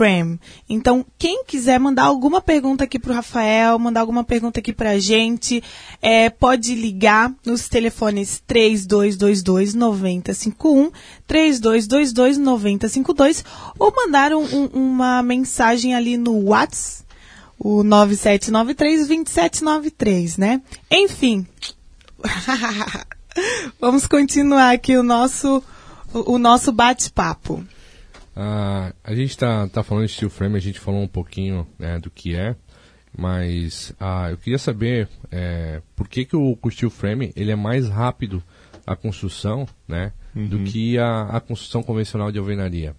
Frame. 0.00 0.40
Então, 0.66 1.04
quem 1.18 1.44
quiser 1.44 1.78
mandar 1.78 2.04
alguma 2.04 2.40
pergunta 2.40 2.84
aqui 2.84 2.98
para 2.98 3.12
o 3.12 3.14
Rafael, 3.14 3.78
mandar 3.78 4.00
alguma 4.00 4.24
pergunta 4.24 4.58
aqui 4.58 4.72
para 4.72 4.92
a 4.92 4.98
gente, 4.98 5.62
é, 6.00 6.30
pode 6.30 6.74
ligar 6.74 7.30
nos 7.44 7.68
telefones 7.68 8.42
3222 8.46 9.74
9051, 9.74 10.90
3222 11.26 12.38
9052 12.38 13.44
ou 13.78 13.94
mandar 13.94 14.32
um, 14.32 14.42
um, 14.42 14.66
uma 14.72 15.22
mensagem 15.22 15.94
ali 15.94 16.16
no 16.16 16.46
WhatsApp, 16.46 17.04
o 17.58 17.84
9793 17.84 19.06
2793, 19.06 20.38
né? 20.38 20.62
Enfim. 20.90 21.46
Vamos 23.78 24.06
continuar 24.06 24.72
aqui 24.72 24.96
o 24.96 25.02
nosso, 25.02 25.62
o, 26.14 26.36
o 26.36 26.38
nosso 26.38 26.72
bate-papo. 26.72 27.62
Ah, 28.34 28.92
a 29.02 29.14
gente 29.14 29.30
está 29.30 29.66
tá 29.68 29.82
falando 29.82 30.06
de 30.06 30.12
steel 30.12 30.30
frame, 30.30 30.56
a 30.56 30.60
gente 30.60 30.78
falou 30.78 31.02
um 31.02 31.08
pouquinho 31.08 31.66
né, 31.78 31.98
do 31.98 32.10
que 32.10 32.34
é, 32.34 32.54
mas 33.16 33.92
ah, 33.98 34.30
eu 34.30 34.36
queria 34.36 34.58
saber 34.58 35.08
é, 35.30 35.82
por 35.96 36.08
que, 36.08 36.24
que 36.24 36.36
o, 36.36 36.56
o, 36.60 36.70
steel 36.70 36.90
frame 36.90 37.32
ele 37.34 37.50
é 37.50 37.56
mais 37.56 37.88
rápido 37.88 38.42
a 38.86 38.94
construção 38.94 39.66
né, 39.86 40.12
uhum. 40.34 40.48
do 40.48 40.58
que 40.60 40.96
a, 40.98 41.22
a, 41.22 41.40
construção 41.40 41.82
convencional 41.82 42.30
de 42.30 42.38
alvenaria. 42.38 42.94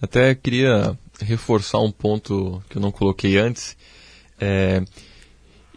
Até 0.00 0.34
queria 0.34 0.96
reforçar 1.20 1.80
um 1.80 1.90
ponto 1.90 2.62
que 2.68 2.76
eu 2.76 2.82
não 2.82 2.92
coloquei 2.92 3.38
antes. 3.38 3.76
É, 4.40 4.82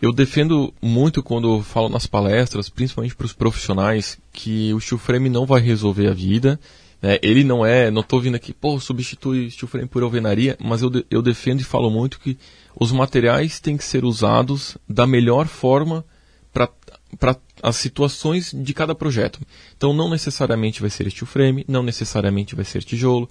eu 0.02 0.12
defendo 0.12 0.74
muito 0.82 1.24
quando 1.24 1.64
falo 1.64 1.90
nas 1.90 2.06
palestras, 2.06 2.70
principalmente 2.70 3.16
para 3.16 3.26
os 3.26 3.34
profissionais, 3.34 4.20
que 4.32 4.72
o 4.74 4.80
steel 4.80 5.00
frame 5.00 5.30
não 5.30 5.46
vai 5.46 5.62
resolver 5.62 6.08
a 6.08 6.14
vida 6.14 6.60
é, 7.02 7.20
ele 7.22 7.44
não 7.44 7.66
é, 7.66 7.92
não 7.92 8.02
estou 8.02 8.20
vindo 8.20 8.36
aqui, 8.36 8.54
pô, 8.54 8.80
substitui 8.80 9.52
steel 9.52 9.68
frame 9.68 9.88
por 9.88 10.02
alvenaria, 10.02 10.58
mas 10.60 10.82
eu, 10.82 10.92
eu 11.12 11.22
defendo 11.22 11.62
e 11.62 11.64
falo 11.64 11.90
muito 11.90 12.20
que 12.20 12.38
os 12.80 12.92
materiais 12.92 13.60
têm 13.60 13.78
que 13.78 13.84
ser 13.84 14.04
usados 14.04 14.78
da 14.90 15.06
melhor 15.06 15.48
forma 15.48 16.04
para 16.52 17.38
as 17.62 17.76
situações 17.76 18.52
de 18.52 18.74
cada 18.74 18.96
projeto. 18.96 19.40
Então 19.76 19.94
não 19.94 20.10
necessariamente 20.10 20.82
vai 20.82 20.90
ser 20.90 21.10
steel 21.12 21.28
frame, 21.28 21.64
não 21.68 21.84
necessariamente 21.84 22.56
vai 22.56 22.66
ser 22.66 22.84
tijolo, 22.84 23.30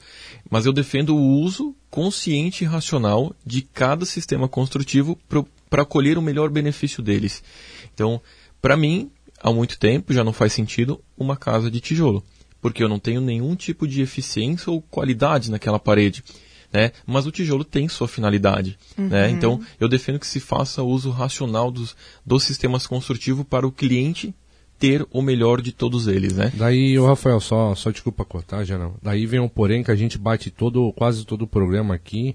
mas 0.49 0.65
eu 0.65 0.73
defendo 0.73 1.17
o 1.17 1.41
uso 1.41 1.75
consciente 1.91 2.63
e 2.63 2.67
racional 2.67 3.35
de 3.45 3.63
cada 3.63 4.05
sistema 4.05 4.49
construtivo 4.49 5.19
para 5.69 5.85
colher 5.85 6.19
o 6.19 6.23
melhor 6.23 6.51
benefício 6.51 7.03
deles. 7.03 7.43
Então, 7.93 8.21
para 8.63 8.77
mim, 8.77 9.11
há 9.41 9.53
muito 9.53 9.77
tempo 9.77 10.13
já 10.13 10.23
não 10.23 10.33
faz 10.33 10.53
sentido 10.53 11.01
uma 11.19 11.37
casa 11.37 11.69
de 11.69 11.81
tijolo 11.81 12.23
porque 12.67 12.83
eu 12.83 12.89
não 12.89 12.99
tenho 12.99 13.21
nenhum 13.21 13.55
tipo 13.55 13.87
de 13.87 14.03
eficiência 14.03 14.73
ou 14.73 14.83
qualidade 14.83 15.53
naquela 15.53 15.79
parede. 15.79 16.25
Né? 16.73 16.91
Mas 17.07 17.25
o 17.25 17.31
tijolo 17.31 17.63
tem 17.63 17.89
sua 17.89 18.09
finalidade. 18.09 18.77
Né? 18.99 19.05
Uhum. 19.05 19.09
Né? 19.09 19.31
Então, 19.31 19.61
eu 19.79 19.89
defendo 19.89 20.19
que 20.19 20.27
se 20.27 20.41
faça 20.41 20.83
uso 20.83 21.11
racional 21.11 21.71
dos, 21.71 21.95
dos 22.27 22.43
sistemas 22.43 22.85
construtivos 22.85 23.47
para 23.49 23.65
o 23.65 23.71
cliente 23.71 24.35
ter 24.81 25.07
o 25.13 25.23
melhor 25.23 25.63
de 25.63 25.71
todos 25.71 26.09
eles, 26.09 26.33
né? 26.33 26.53
Daí, 26.57 26.99
o 26.99 27.07
Rafael, 27.07 27.39
só, 27.39 27.73
só 27.77 27.93
desculpa 27.93 28.25
cortar, 28.25 28.65
já 28.65 28.77
não. 28.77 28.97
Daí 29.01 29.27
vem 29.27 29.39
um 29.39 29.49
porém 29.49 29.85
que 29.85 29.93
a 29.93 29.97
gente 29.97 30.19
bate 30.19 30.51
todo, 30.51 30.93
quase 30.95 31.25
todo 31.25 31.43
o 31.43 31.47
programa 31.47 31.95
aqui, 31.95 32.35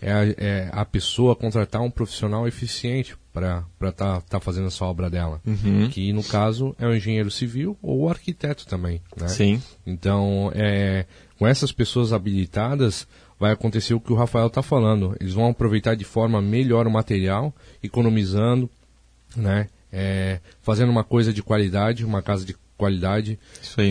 é 0.00 0.12
a, 0.12 0.24
é 0.36 0.70
a 0.72 0.84
pessoa 0.84 1.34
contratar 1.34 1.82
um 1.82 1.90
profissional 1.90 2.46
eficiente 2.46 3.16
para 3.32 3.64
estar 3.80 3.92
tá, 3.92 4.20
tá 4.20 4.40
fazendo 4.40 4.66
essa 4.66 4.84
obra 4.84 5.10
dela. 5.10 5.40
Uhum. 5.46 5.88
Que 5.90 6.12
no 6.12 6.22
caso 6.22 6.74
é 6.78 6.86
o 6.86 6.94
engenheiro 6.94 7.30
civil 7.30 7.76
ou 7.82 8.02
o 8.02 8.08
arquiteto 8.08 8.66
também. 8.66 9.00
Né? 9.16 9.28
Sim. 9.28 9.62
Então, 9.86 10.50
é, 10.54 11.04
com 11.38 11.46
essas 11.46 11.72
pessoas 11.72 12.12
habilitadas, 12.12 13.06
vai 13.38 13.52
acontecer 13.52 13.94
o 13.94 14.00
que 14.00 14.12
o 14.12 14.16
Rafael 14.16 14.48
está 14.48 14.62
falando. 14.62 15.16
Eles 15.20 15.34
vão 15.34 15.48
aproveitar 15.48 15.94
de 15.94 16.04
forma 16.04 16.40
melhor 16.40 16.86
o 16.86 16.90
material, 16.90 17.54
economizando, 17.82 18.68
né? 19.36 19.68
É, 19.90 20.40
fazendo 20.60 20.90
uma 20.90 21.04
coisa 21.04 21.32
de 21.32 21.42
qualidade, 21.42 22.04
uma 22.04 22.20
casa 22.20 22.44
de 22.44 22.54
qualidade, 22.78 23.38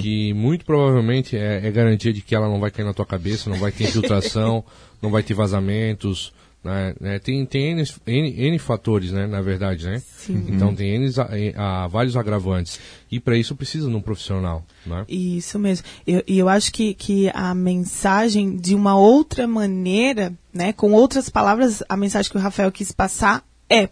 que 0.01 0.33
muito 0.33 0.65
provavelmente 0.65 1.37
é, 1.37 1.67
é, 1.67 1.71
garantia 1.71 2.13
de 2.13 2.21
que 2.21 2.33
ela 2.33 2.47
não 2.47 2.59
vai 2.59 2.71
cair 2.71 2.85
na 2.85 2.93
tua 2.93 3.05
cabeça, 3.05 3.49
não 3.49 3.57
vai 3.57 3.71
ter 3.71 3.83
infiltração, 3.89 4.63
não 5.01 5.11
vai 5.11 5.21
ter 5.21 5.33
vazamentos, 5.33 6.33
né? 6.63 6.95
né? 6.99 7.19
Tem, 7.19 7.45
tem 7.45 7.71
N, 7.71 7.83
N, 8.05 8.47
N, 8.47 8.59
fatores, 8.59 9.11
né? 9.11 9.27
Na 9.27 9.41
verdade, 9.41 9.85
né? 9.85 9.99
Sim. 9.99 10.45
Então 10.49 10.73
tem 10.73 10.95
N, 10.95 11.11
a, 11.55 11.83
a, 11.83 11.87
vários 11.87 12.17
agravantes. 12.17 12.79
E 13.11 13.19
para 13.19 13.37
isso 13.37 13.55
precisa 13.55 13.89
de 13.89 13.95
um 13.95 14.01
profissional, 14.01 14.65
né? 14.85 15.05
Isso 15.07 15.59
mesmo. 15.59 15.85
E 16.05 16.13
eu, 16.13 16.23
eu 16.27 16.49
acho 16.49 16.71
que, 16.71 16.93
que 16.93 17.29
a 17.33 17.53
mensagem, 17.53 18.55
de 18.55 18.75
uma 18.75 18.97
outra 18.97 19.47
maneira, 19.47 20.33
né? 20.53 20.73
Com 20.73 20.91
outras 20.93 21.29
palavras, 21.29 21.83
a 21.87 21.95
mensagem 21.95 22.31
que 22.31 22.37
o 22.37 22.41
Rafael 22.41 22.71
quis 22.71 22.91
passar 22.91 23.46
é 23.69 23.89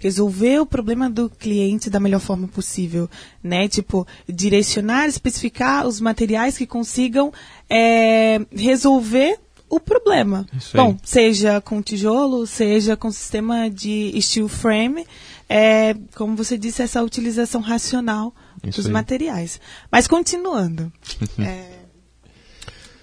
resolver 0.00 0.60
o 0.60 0.66
problema 0.66 1.08
do 1.08 1.30
cliente 1.30 1.88
da 1.88 1.98
melhor 1.98 2.20
forma 2.20 2.46
possível, 2.46 3.08
né? 3.42 3.68
Tipo, 3.68 4.06
direcionar, 4.28 5.06
especificar 5.06 5.86
os 5.86 6.00
materiais 6.00 6.58
que 6.58 6.66
consigam 6.66 7.32
é, 7.68 8.40
resolver 8.52 9.38
o 9.68 9.80
problema. 9.80 10.46
Bom, 10.74 10.96
seja 11.02 11.60
com 11.60 11.82
tijolo, 11.82 12.46
seja 12.46 12.96
com 12.96 13.10
sistema 13.10 13.68
de 13.70 14.14
steel 14.20 14.48
frame, 14.48 15.06
é, 15.48 15.94
como 16.14 16.36
você 16.36 16.56
disse, 16.56 16.82
essa 16.82 17.02
utilização 17.02 17.60
racional 17.60 18.34
Isso 18.62 18.78
dos 18.78 18.86
aí. 18.86 18.92
materiais. 18.92 19.60
Mas 19.90 20.06
continuando. 20.06 20.92
é, 21.40 21.84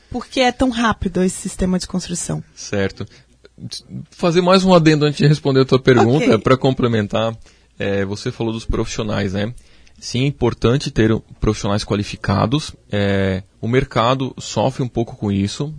por 0.09 0.27
que 0.27 0.41
é 0.41 0.51
tão 0.51 0.69
rápido 0.69 1.23
esse 1.23 1.37
sistema 1.37 1.79
de 1.79 1.87
construção? 1.87 2.43
Certo. 2.55 3.07
Fazer 4.09 4.41
mais 4.41 4.63
um 4.63 4.73
adendo 4.73 5.05
antes 5.05 5.17
de 5.19 5.27
responder 5.27 5.61
a 5.61 5.65
tua 5.65 5.79
pergunta, 5.79 6.25
okay. 6.25 6.37
para 6.37 6.57
complementar. 6.57 7.35
É, 7.77 8.05
você 8.05 8.31
falou 8.31 8.53
dos 8.53 8.65
profissionais, 8.65 9.33
né? 9.33 9.53
Sim, 10.01 10.23
é 10.23 10.27
importante 10.27 10.89
ter 10.89 11.15
profissionais 11.39 11.83
qualificados. 11.83 12.73
É, 12.91 13.43
o 13.61 13.67
mercado 13.67 14.33
sofre 14.39 14.81
um 14.81 14.87
pouco 14.87 15.15
com 15.15 15.31
isso. 15.31 15.71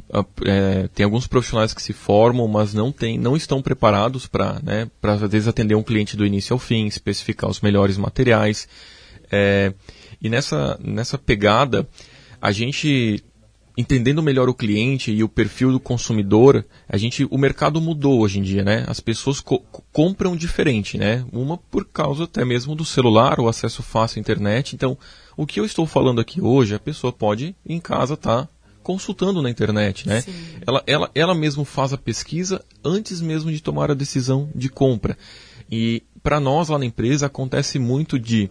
É, 0.45 0.88
tem 0.95 1.03
alguns 1.03 1.27
profissionais 1.27 1.75
que 1.75 1.83
se 1.83 1.92
formam, 1.92 2.47
mas 2.47 2.73
não, 2.73 2.92
tem, 2.92 3.18
não 3.18 3.37
estão 3.37 3.61
preparados 3.61 4.29
para, 4.29 4.61
né, 4.62 4.88
às 5.03 5.21
vezes, 5.23 5.49
atender 5.49 5.75
um 5.75 5.83
cliente 5.83 6.16
do 6.16 6.25
início 6.25 6.55
ao 6.55 6.59
fim, 6.61 6.87
especificar 6.87 7.51
os 7.51 7.61
melhores 7.61 7.97
materiais. 7.97 8.68
É, 9.31 9.75
e 10.23 10.29
nessa, 10.29 10.79
nessa 10.81 11.18
pegada, 11.18 11.88
a 12.40 12.53
gente 12.53 13.25
entendendo 13.77 14.23
melhor 14.23 14.49
o 14.49 14.55
cliente 14.55 15.11
e 15.11 15.25
o 15.25 15.29
perfil 15.29 15.73
do 15.73 15.81
consumidor, 15.81 16.65
a 16.89 16.97
gente, 16.97 17.27
o 17.31 17.39
mercado 17.39 17.81
mudou 17.81 18.21
hoje 18.21 18.39
em 18.39 18.43
dia, 18.43 18.63
né? 18.63 18.85
As 18.87 19.01
pessoas 19.01 19.41
co 19.41 19.61
compram 19.91 20.37
diferente, 20.37 20.99
né? 20.99 21.25
Uma 21.33 21.57
por 21.57 21.87
causa 21.87 22.25
até 22.25 22.45
mesmo 22.45 22.75
do 22.75 22.85
celular, 22.85 23.41
o 23.41 23.49
acesso 23.49 23.83
fácil 23.83 24.19
à 24.19 24.21
internet. 24.21 24.75
Então, 24.75 24.97
o 25.37 25.47
que 25.47 25.59
eu 25.59 25.65
estou 25.65 25.87
falando 25.87 26.21
aqui 26.21 26.41
hoje, 26.41 26.75
a 26.75 26.79
pessoa 26.79 27.13
pode 27.13 27.57
em 27.67 27.81
casa 27.81 28.15
estar 28.15 28.43
tá 28.43 28.49
consultando 28.83 29.41
na 29.41 29.49
internet, 29.49 30.07
né? 30.07 30.23
Ela, 30.67 30.83
ela, 30.87 31.11
ela 31.15 31.35
mesmo 31.35 31.65
faz 31.65 31.93
a 31.93 31.99
pesquisa 31.99 32.63
antes 32.85 33.21
mesmo 33.21 33.51
de 33.51 33.63
tomar 33.63 33.91
a 33.91 33.95
decisão 33.95 34.51
de 34.55 34.69
compra. 34.69 35.17
E 35.71 36.03
para 36.23 36.39
nós 36.39 36.69
lá 36.69 36.79
na 36.79 36.85
empresa 36.85 37.27
acontece 37.27 37.79
muito 37.79 38.19
de 38.19 38.51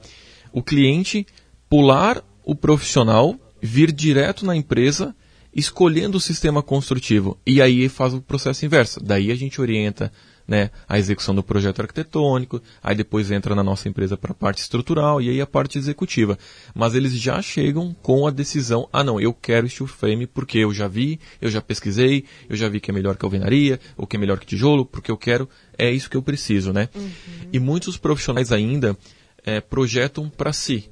o 0.52 0.64
cliente 0.64 1.26
pular 1.70 2.24
o 2.44 2.56
profissional 2.56 3.36
vir 3.62 3.92
direto 3.92 4.46
na 4.46 4.56
empresa 4.56 5.16
escolhendo 5.54 6.18
o 6.18 6.22
sistema 6.22 6.64
construtivo. 6.64 7.38
E 7.46 7.62
aí 7.62 7.90
faz 7.90 8.14
o 8.14 8.22
processo 8.22 8.66
inverso. 8.66 9.04
Daí 9.04 9.32
a 9.32 9.36
gente 9.36 9.60
orienta 9.60 10.12
né, 10.48 10.70
a 10.88 10.98
execução 10.98 11.34
do 11.36 11.44
projeto 11.44 11.82
arquitetônico, 11.82 12.62
aí 12.84 12.96
depois 12.96 13.32
entra 13.32 13.56
na 13.56 13.64
nossa 13.64 13.88
empresa 13.88 14.18
para 14.18 14.32
a 14.32 14.36
parte 14.36 14.58
estrutural 14.58 15.22
e 15.22 15.30
aí 15.30 15.40
a 15.40 15.48
parte 15.48 15.78
executiva. 15.78 16.38
Mas 16.74 16.96
eles 16.96 17.14
já 17.14 17.42
chegam 17.42 17.96
com 18.02 18.28
a 18.28 18.32
decisão, 18.32 18.88
ah 18.92 19.04
não, 19.04 19.20
eu 19.20 19.34
quero 19.34 19.70
steel 19.70 19.88
frame 19.88 20.28
porque 20.28 20.58
eu 20.58 20.74
já 20.74 20.88
vi, 20.88 21.20
eu 21.42 21.50
já 21.50 21.62
pesquisei, 21.62 22.26
eu 22.50 22.56
já 22.56 22.68
vi 22.68 22.80
que 22.80 22.92
é 22.92 22.94
melhor 22.94 23.16
que 23.16 23.26
alvenaria, 23.26 23.80
ou 23.96 24.08
que 24.08 24.18
é 24.18 24.20
melhor 24.20 24.40
que 24.40 24.46
tijolo, 24.46 24.86
porque 24.86 25.12
eu 25.12 25.18
quero, 25.18 25.48
é 25.78 25.90
isso 25.92 26.10
que 26.10 26.18
eu 26.18 26.22
preciso, 26.22 26.74
né? 26.74 26.90
Uhum. 26.96 27.10
E 27.54 27.60
muitos 27.60 27.98
profissionais 27.98 28.52
ainda 28.52 28.98
é, 29.46 29.62
projetam 29.62 30.30
para 30.30 30.52
si. 30.52 30.90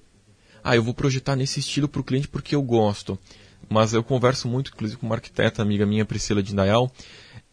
Ah, 0.63 0.75
eu 0.75 0.83
vou 0.83 0.93
projetar 0.93 1.35
nesse 1.35 1.59
estilo 1.59 1.87
para 1.87 2.01
o 2.01 2.03
cliente 2.03 2.27
porque 2.27 2.55
eu 2.55 2.61
gosto. 2.61 3.17
Mas 3.69 3.93
eu 3.93 4.03
converso 4.03 4.47
muito, 4.47 4.71
inclusive, 4.73 4.99
com 4.99 5.05
uma 5.05 5.15
arquiteta 5.15 5.61
amiga 5.61 5.85
minha, 5.85 6.05
Priscila 6.05 6.41
de 6.41 6.53
Indaial, 6.53 6.91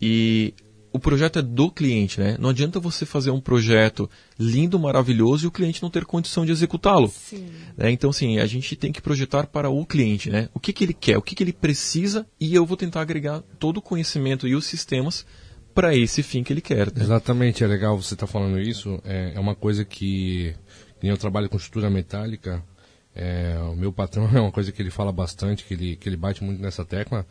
e 0.00 0.54
o 0.96 0.98
projeto 0.98 1.38
é 1.38 1.42
do 1.42 1.70
cliente, 1.70 2.18
né? 2.18 2.36
Não 2.40 2.48
adianta 2.48 2.80
você 2.80 3.04
fazer 3.04 3.30
um 3.30 3.40
projeto 3.40 4.08
lindo, 4.38 4.78
maravilhoso 4.78 5.44
e 5.44 5.48
o 5.48 5.50
cliente 5.50 5.82
não 5.82 5.90
ter 5.90 6.06
condição 6.06 6.46
de 6.46 6.52
executá-lo. 6.52 7.12
Né? 7.76 7.90
Então, 7.90 8.08
assim, 8.08 8.38
a 8.38 8.46
gente 8.46 8.74
tem 8.74 8.90
que 8.90 9.02
projetar 9.02 9.46
para 9.46 9.68
o 9.68 9.84
cliente, 9.84 10.30
né? 10.30 10.48
O 10.54 10.60
que, 10.60 10.72
que 10.72 10.84
ele 10.84 10.94
quer, 10.94 11.18
o 11.18 11.22
que, 11.22 11.34
que 11.34 11.42
ele 11.42 11.52
precisa 11.52 12.26
e 12.40 12.54
eu 12.54 12.64
vou 12.64 12.78
tentar 12.78 13.02
agregar 13.02 13.42
todo 13.58 13.76
o 13.76 13.82
conhecimento 13.82 14.48
e 14.48 14.54
os 14.54 14.64
sistemas 14.64 15.26
para 15.74 15.94
esse 15.94 16.22
fim 16.22 16.42
que 16.42 16.50
ele 16.50 16.62
quer. 16.62 16.86
Né? 16.86 17.02
Exatamente, 17.02 17.62
é 17.62 17.66
legal 17.66 18.00
você 18.00 18.14
estar 18.14 18.26
tá 18.26 18.32
falando 18.32 18.58
isso. 18.58 18.98
É, 19.04 19.34
é, 19.34 19.40
uma 19.40 19.54
coisa 19.54 19.84
que, 19.84 20.54
que 20.98 21.06
eu 21.06 21.18
trabalho 21.18 21.50
com 21.50 21.58
estrutura 21.58 21.90
metálica. 21.90 22.64
É, 23.16 23.58
o 23.72 23.74
meu 23.74 23.92
patrão 23.92 24.28
é 24.36 24.40
uma 24.40 24.52
coisa 24.52 24.70
que 24.70 24.80
ele 24.80 24.90
fala 24.90 25.10
bastante, 25.10 25.64
que 25.64 25.74
ele, 25.74 25.96
que 25.96 26.08
ele 26.08 26.16
bate 26.16 26.44
muito 26.44 26.62
nessa 26.62 26.84
tecla 26.84 27.26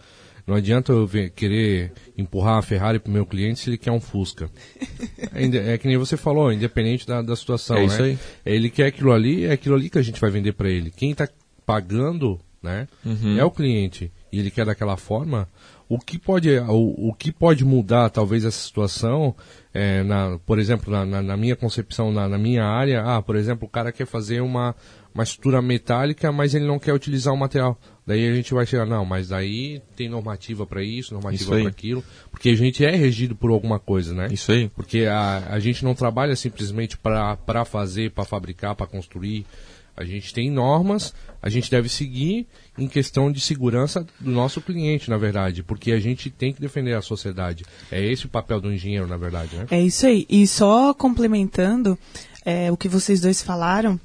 não 0.47 0.55
adianta 0.55 0.91
eu 0.91 1.07
ver, 1.07 1.31
querer 1.31 1.91
empurrar 2.15 2.59
a 2.59 2.61
Ferrari 2.61 2.99
para 2.99 3.09
o 3.09 3.13
meu 3.13 3.25
cliente 3.25 3.59
se 3.59 3.69
ele 3.69 3.77
quer 3.77 3.91
um 3.91 3.99
Fusca. 3.99 4.49
É, 5.37 5.73
é, 5.73 5.77
que 5.77 5.85
nem 5.85 5.97
você 5.97 6.15
falou, 6.15 6.51
independente 6.51 7.05
da, 7.05 7.21
da 7.21 7.35
situação, 7.35 7.75
é 7.75 7.79
né? 7.81 7.85
Isso 7.87 8.01
aí. 8.01 8.19
Ele 8.45 8.69
quer 8.69 8.85
aquilo 8.85 9.11
ali, 9.11 9.45
é 9.45 9.51
aquilo 9.51 9.75
ali 9.75 9.89
que 9.89 9.97
a 9.97 10.01
gente 10.01 10.21
vai 10.21 10.29
vender 10.29 10.53
para 10.53 10.69
ele. 10.69 10.91
Quem 10.91 11.11
está 11.11 11.27
pagando, 11.65 12.39
né, 12.63 12.87
uhum. 13.05 13.37
é 13.37 13.43
o 13.43 13.51
cliente. 13.51 14.09
E 14.31 14.39
ele 14.39 14.49
quer 14.49 14.65
daquela 14.65 14.95
forma. 14.95 15.49
O 15.89 15.99
que 15.99 16.17
pode, 16.17 16.57
o, 16.57 17.09
o 17.09 17.13
que 17.13 17.33
pode 17.33 17.65
mudar 17.65 18.09
talvez 18.09 18.45
essa 18.45 18.57
situação, 18.57 19.35
é, 19.73 20.03
na, 20.03 20.39
por 20.45 20.57
exemplo, 20.57 20.89
na, 20.89 21.05
na, 21.05 21.21
na 21.21 21.35
minha 21.35 21.55
concepção, 21.55 22.13
na, 22.13 22.29
na 22.29 22.37
minha 22.37 22.63
área, 22.63 23.03
ah, 23.03 23.21
por 23.21 23.35
exemplo, 23.35 23.67
o 23.67 23.71
cara 23.71 23.91
quer 23.91 24.07
fazer 24.07 24.39
uma, 24.39 24.73
uma 25.15 25.23
estrutura 25.23 25.61
metálica, 25.61 26.29
mas 26.29 26.53
ele 26.53 26.65
não 26.65 26.77
quer 26.77 26.93
utilizar 26.93 27.33
o 27.33 27.37
material. 27.37 27.79
Daí 28.05 28.29
a 28.29 28.35
gente 28.35 28.53
vai 28.53 28.65
chegar, 28.65 28.85
não, 28.85 29.05
mas 29.05 29.31
aí 29.31 29.81
tem 29.95 30.09
normativa 30.09 30.67
para 30.67 30.83
isso, 30.83 31.13
normativa 31.13 31.57
para 31.57 31.69
aquilo, 31.69 32.03
porque 32.29 32.49
a 32.49 32.55
gente 32.55 32.83
é 32.83 32.93
regido 32.93 33.33
por 33.33 33.49
alguma 33.49 33.79
coisa, 33.79 34.13
né? 34.13 34.27
Isso 34.29 34.51
aí. 34.51 34.67
Porque 34.75 35.05
a, 35.05 35.47
a 35.49 35.59
gente 35.59 35.85
não 35.85 35.95
trabalha 35.95 36.35
simplesmente 36.35 36.97
para 36.97 37.63
fazer, 37.63 38.11
para 38.11 38.25
fabricar, 38.25 38.75
para 38.75 38.85
construir. 38.85 39.45
A 39.95 40.03
gente 40.03 40.33
tem 40.33 40.51
normas, 40.51 41.13
a 41.41 41.47
gente 41.47 41.71
deve 41.71 41.87
seguir 41.87 42.45
em 42.77 42.85
questão 42.85 43.31
de 43.31 43.39
segurança 43.39 44.05
do 44.19 44.29
nosso 44.29 44.59
cliente, 44.59 45.09
na 45.09 45.17
verdade, 45.17 45.63
porque 45.63 45.93
a 45.93 45.99
gente 45.99 46.29
tem 46.29 46.51
que 46.51 46.59
defender 46.59 46.93
a 46.93 47.01
sociedade. 47.01 47.63
É 47.89 48.05
esse 48.05 48.25
o 48.25 48.29
papel 48.29 48.59
do 48.59 48.73
engenheiro, 48.73 49.07
na 49.07 49.15
verdade, 49.15 49.55
né? 49.55 49.65
É 49.71 49.81
isso 49.81 50.05
aí. 50.05 50.25
E 50.29 50.45
só 50.45 50.93
complementando 50.93 51.97
é, 52.43 52.69
o 52.69 52.75
que 52.75 52.89
vocês 52.89 53.21
dois 53.21 53.41
falaram, 53.41 53.97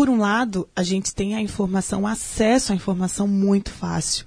por 0.00 0.08
um 0.08 0.16
lado, 0.16 0.66
a 0.74 0.82
gente 0.82 1.14
tem 1.14 1.34
a 1.34 1.42
informação, 1.42 2.06
acesso 2.06 2.72
à 2.72 2.74
informação 2.74 3.28
muito 3.28 3.70
fácil. 3.70 4.24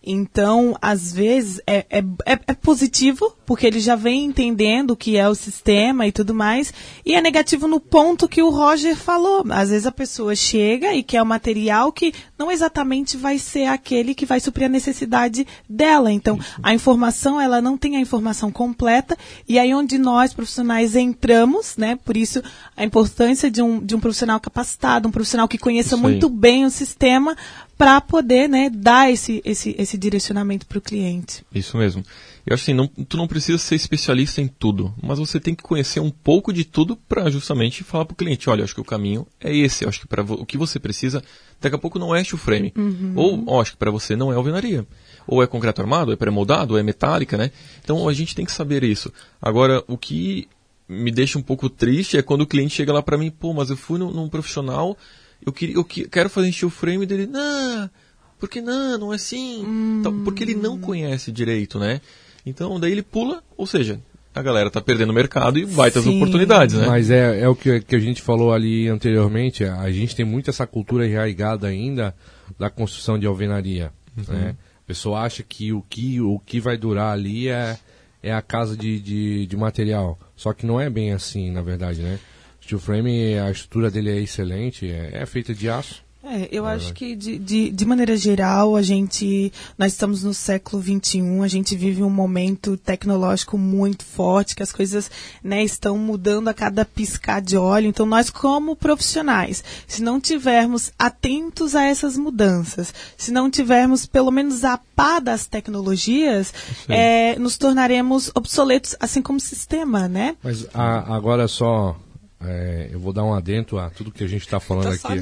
Então, 0.00 0.76
às 0.80 1.12
vezes, 1.12 1.60
é, 1.66 1.78
é, 1.90 1.98
é, 2.24 2.38
é, 2.46 2.54
positivo, 2.54 3.35
porque 3.46 3.66
ele 3.66 3.80
já 3.80 3.94
vem 3.94 4.24
entendendo 4.24 4.90
o 4.90 4.96
que 4.96 5.16
é 5.16 5.28
o 5.28 5.34
sistema 5.34 6.06
e 6.06 6.12
tudo 6.12 6.34
mais, 6.34 6.74
e 7.04 7.14
é 7.14 7.20
negativo 7.20 7.68
no 7.68 7.78
ponto 7.78 8.28
que 8.28 8.42
o 8.42 8.50
Roger 8.50 8.96
falou. 8.96 9.44
Às 9.50 9.70
vezes 9.70 9.86
a 9.86 9.92
pessoa 9.92 10.34
chega 10.34 10.92
e 10.92 11.02
quer 11.02 11.22
um 11.22 11.26
material 11.26 11.92
que 11.92 12.12
não 12.36 12.50
exatamente 12.50 13.16
vai 13.16 13.38
ser 13.38 13.66
aquele 13.66 14.14
que 14.14 14.26
vai 14.26 14.40
suprir 14.40 14.66
a 14.66 14.68
necessidade 14.68 15.46
dela. 15.68 16.12
Então, 16.12 16.38
a 16.62 16.74
informação, 16.74 17.40
ela 17.40 17.62
não 17.62 17.78
tem 17.78 17.96
a 17.96 18.00
informação 18.00 18.50
completa, 18.50 19.16
e 19.48 19.58
aí 19.58 19.72
onde 19.72 19.96
nós, 19.96 20.34
profissionais, 20.34 20.96
entramos, 20.96 21.76
né? 21.76 21.96
Por 22.04 22.16
isso, 22.16 22.42
a 22.76 22.84
importância 22.84 23.50
de 23.50 23.62
um, 23.62 23.78
de 23.78 23.94
um 23.94 24.00
profissional 24.00 24.40
capacitado, 24.40 25.08
um 25.08 25.12
profissional 25.12 25.46
que 25.46 25.58
conheça 25.58 25.96
muito 25.96 26.28
bem 26.28 26.64
o 26.64 26.70
sistema, 26.70 27.36
para 27.78 28.00
poder 28.00 28.48
né, 28.48 28.70
dar 28.70 29.10
esse, 29.10 29.42
esse, 29.44 29.74
esse 29.78 29.98
direcionamento 29.98 30.66
para 30.66 30.78
o 30.78 30.80
cliente. 30.80 31.44
Isso 31.54 31.76
mesmo. 31.76 32.02
Eu 32.46 32.54
acho 32.54 32.62
assim, 32.62 32.74
não, 32.74 32.86
tu 32.86 33.16
não 33.16 33.26
precisa 33.26 33.58
ser 33.58 33.74
especialista 33.74 34.40
em 34.40 34.46
tudo, 34.46 34.94
mas 35.02 35.18
você 35.18 35.40
tem 35.40 35.54
que 35.54 35.64
conhecer 35.64 35.98
um 35.98 36.10
pouco 36.10 36.52
de 36.52 36.64
tudo 36.64 36.96
para 36.96 37.28
justamente 37.28 37.82
falar 37.82 38.04
para 38.04 38.14
o 38.14 38.16
cliente, 38.16 38.48
olha, 38.48 38.62
acho 38.62 38.74
que 38.74 38.80
o 38.80 38.84
caminho 38.84 39.26
é 39.40 39.54
esse, 39.54 39.84
acho 39.84 40.00
que 40.00 40.06
para 40.06 40.22
o 40.22 40.46
que 40.46 40.56
você 40.56 40.78
precisa, 40.78 41.22
daqui 41.60 41.74
a 41.74 41.78
pouco 41.78 41.98
não 41.98 42.14
é 42.14 42.22
steel 42.22 42.38
frame, 42.38 42.72
uhum. 42.76 43.14
ou 43.46 43.60
acho 43.60 43.72
que 43.72 43.78
para 43.78 43.90
você 43.90 44.14
não 44.14 44.32
é 44.32 44.36
alvenaria, 44.36 44.86
ou 45.26 45.42
é 45.42 45.46
concreto 45.46 45.80
armado, 45.80 46.10
ou 46.10 46.14
é 46.14 46.16
pré-moldado, 46.16 46.74
ou 46.74 46.78
é 46.78 46.84
metálica, 46.84 47.36
né? 47.36 47.50
Então 47.82 48.08
a 48.08 48.12
gente 48.12 48.34
tem 48.34 48.44
que 48.44 48.52
saber 48.52 48.84
isso. 48.84 49.12
Agora, 49.42 49.82
o 49.88 49.98
que 49.98 50.48
me 50.88 51.10
deixa 51.10 51.36
um 51.36 51.42
pouco 51.42 51.68
triste 51.68 52.16
é 52.16 52.22
quando 52.22 52.42
o 52.42 52.46
cliente 52.46 52.76
chega 52.76 52.92
lá 52.92 53.02
para 53.02 53.18
mim, 53.18 53.28
pô, 53.28 53.52
mas 53.52 53.70
eu 53.70 53.76
fui 53.76 53.98
num, 53.98 54.12
num 54.12 54.28
profissional 54.28 54.96
eu, 55.44 55.52
queria, 55.52 55.76
eu 55.76 55.84
quero 55.84 56.30
fazer 56.30 56.52
steel 56.52 56.70
frame 56.70 57.06
dele, 57.06 57.26
não, 57.26 57.90
porque 58.38 58.60
não, 58.60 58.98
não 58.98 59.12
é 59.12 59.16
assim, 59.16 59.64
hum. 59.64 59.98
então, 60.00 60.24
porque 60.24 60.42
ele 60.42 60.54
não 60.54 60.78
conhece 60.78 61.32
direito, 61.32 61.78
né? 61.78 62.00
Então 62.46 62.78
daí 62.78 62.92
ele 62.92 63.02
pula, 63.02 63.42
ou 63.56 63.66
seja, 63.66 64.00
a 64.32 64.40
galera 64.40 64.70
tá 64.70 64.80
perdendo 64.80 65.10
o 65.10 65.14
mercado 65.14 65.58
e 65.58 65.64
vai 65.64 65.90
ter 65.90 65.98
as 65.98 66.06
oportunidades, 66.06 66.76
né? 66.76 66.86
Mas 66.86 67.10
é, 67.10 67.40
é 67.40 67.48
o 67.48 67.56
que, 67.56 67.80
que 67.80 67.96
a 67.96 67.98
gente 67.98 68.22
falou 68.22 68.52
ali 68.52 68.86
anteriormente, 68.86 69.64
a 69.64 69.90
gente 69.90 70.14
tem 70.14 70.24
muito 70.24 70.50
essa 70.50 70.66
cultura 70.66 71.06
enraigada 71.06 71.66
ainda 71.66 72.14
da 72.58 72.70
construção 72.70 73.18
de 73.18 73.26
alvenaria, 73.26 73.90
uhum. 74.16 74.34
né? 74.34 74.56
A 74.84 74.86
pessoa 74.86 75.22
acha 75.22 75.42
que 75.42 75.72
o 75.72 75.82
que, 75.82 76.20
o 76.20 76.38
que 76.38 76.60
vai 76.60 76.76
durar 76.76 77.12
ali 77.12 77.48
é, 77.48 77.76
é 78.22 78.32
a 78.32 78.40
casa 78.40 78.76
de, 78.76 79.00
de, 79.00 79.46
de 79.46 79.56
material. 79.56 80.16
Só 80.36 80.52
que 80.52 80.64
não 80.64 80.80
é 80.80 80.88
bem 80.88 81.12
assim, 81.12 81.50
na 81.50 81.62
verdade, 81.62 82.02
né? 82.02 82.20
Steel 82.62 82.78
frame, 82.78 83.38
a 83.38 83.50
estrutura 83.50 83.90
dele 83.90 84.10
é 84.10 84.20
excelente, 84.20 84.88
é, 84.88 85.10
é 85.14 85.26
feita 85.26 85.52
de 85.52 85.68
aço. 85.68 86.04
É, 86.28 86.48
eu 86.50 86.66
acho 86.66 86.92
que 86.92 87.14
de, 87.14 87.38
de, 87.38 87.70
de, 87.70 87.84
maneira 87.84 88.16
geral 88.16 88.74
a 88.74 88.82
gente, 88.82 89.52
nós 89.78 89.92
estamos 89.92 90.24
no 90.24 90.34
século 90.34 90.82
21, 90.82 91.42
a 91.44 91.48
gente 91.48 91.76
vive 91.76 92.02
um 92.02 92.10
momento 92.10 92.76
tecnológico 92.76 93.56
muito 93.56 94.04
forte, 94.04 94.56
que 94.56 94.62
as 94.62 94.72
coisas 94.72 95.08
né, 95.42 95.62
estão 95.62 95.96
mudando 95.96 96.48
a 96.48 96.54
cada 96.54 96.84
piscar 96.84 97.40
de 97.40 97.56
óleo. 97.56 97.86
Então 97.86 98.04
nós 98.04 98.28
como 98.28 98.74
profissionais, 98.74 99.62
se 99.86 100.02
não 100.02 100.20
tivermos 100.20 100.90
atentos 100.98 101.76
a 101.76 101.84
essas 101.84 102.16
mudanças, 102.16 102.92
se 103.16 103.30
não 103.30 103.48
tivermos 103.48 104.04
pelo 104.04 104.32
menos 104.32 104.64
a 104.64 104.78
par 104.96 105.20
das 105.20 105.46
tecnologias, 105.46 106.52
é, 106.88 107.38
nos 107.38 107.56
tornaremos 107.56 108.32
obsoletos, 108.34 108.96
assim 108.98 109.22
como 109.22 109.38
sistema, 109.38 110.08
né? 110.08 110.36
Mas 110.42 110.66
a, 110.74 111.14
agora 111.14 111.46
só 111.46 111.96
é, 112.40 112.88
eu 112.92 113.00
vou 113.00 113.12
dar 113.12 113.24
um 113.24 113.32
adento 113.32 113.78
a 113.78 113.88
tudo 113.90 114.10
que 114.10 114.22
a 114.22 114.26
gente 114.26 114.42
está 114.42 114.60
falando 114.60 114.88
aqui. 114.88 115.20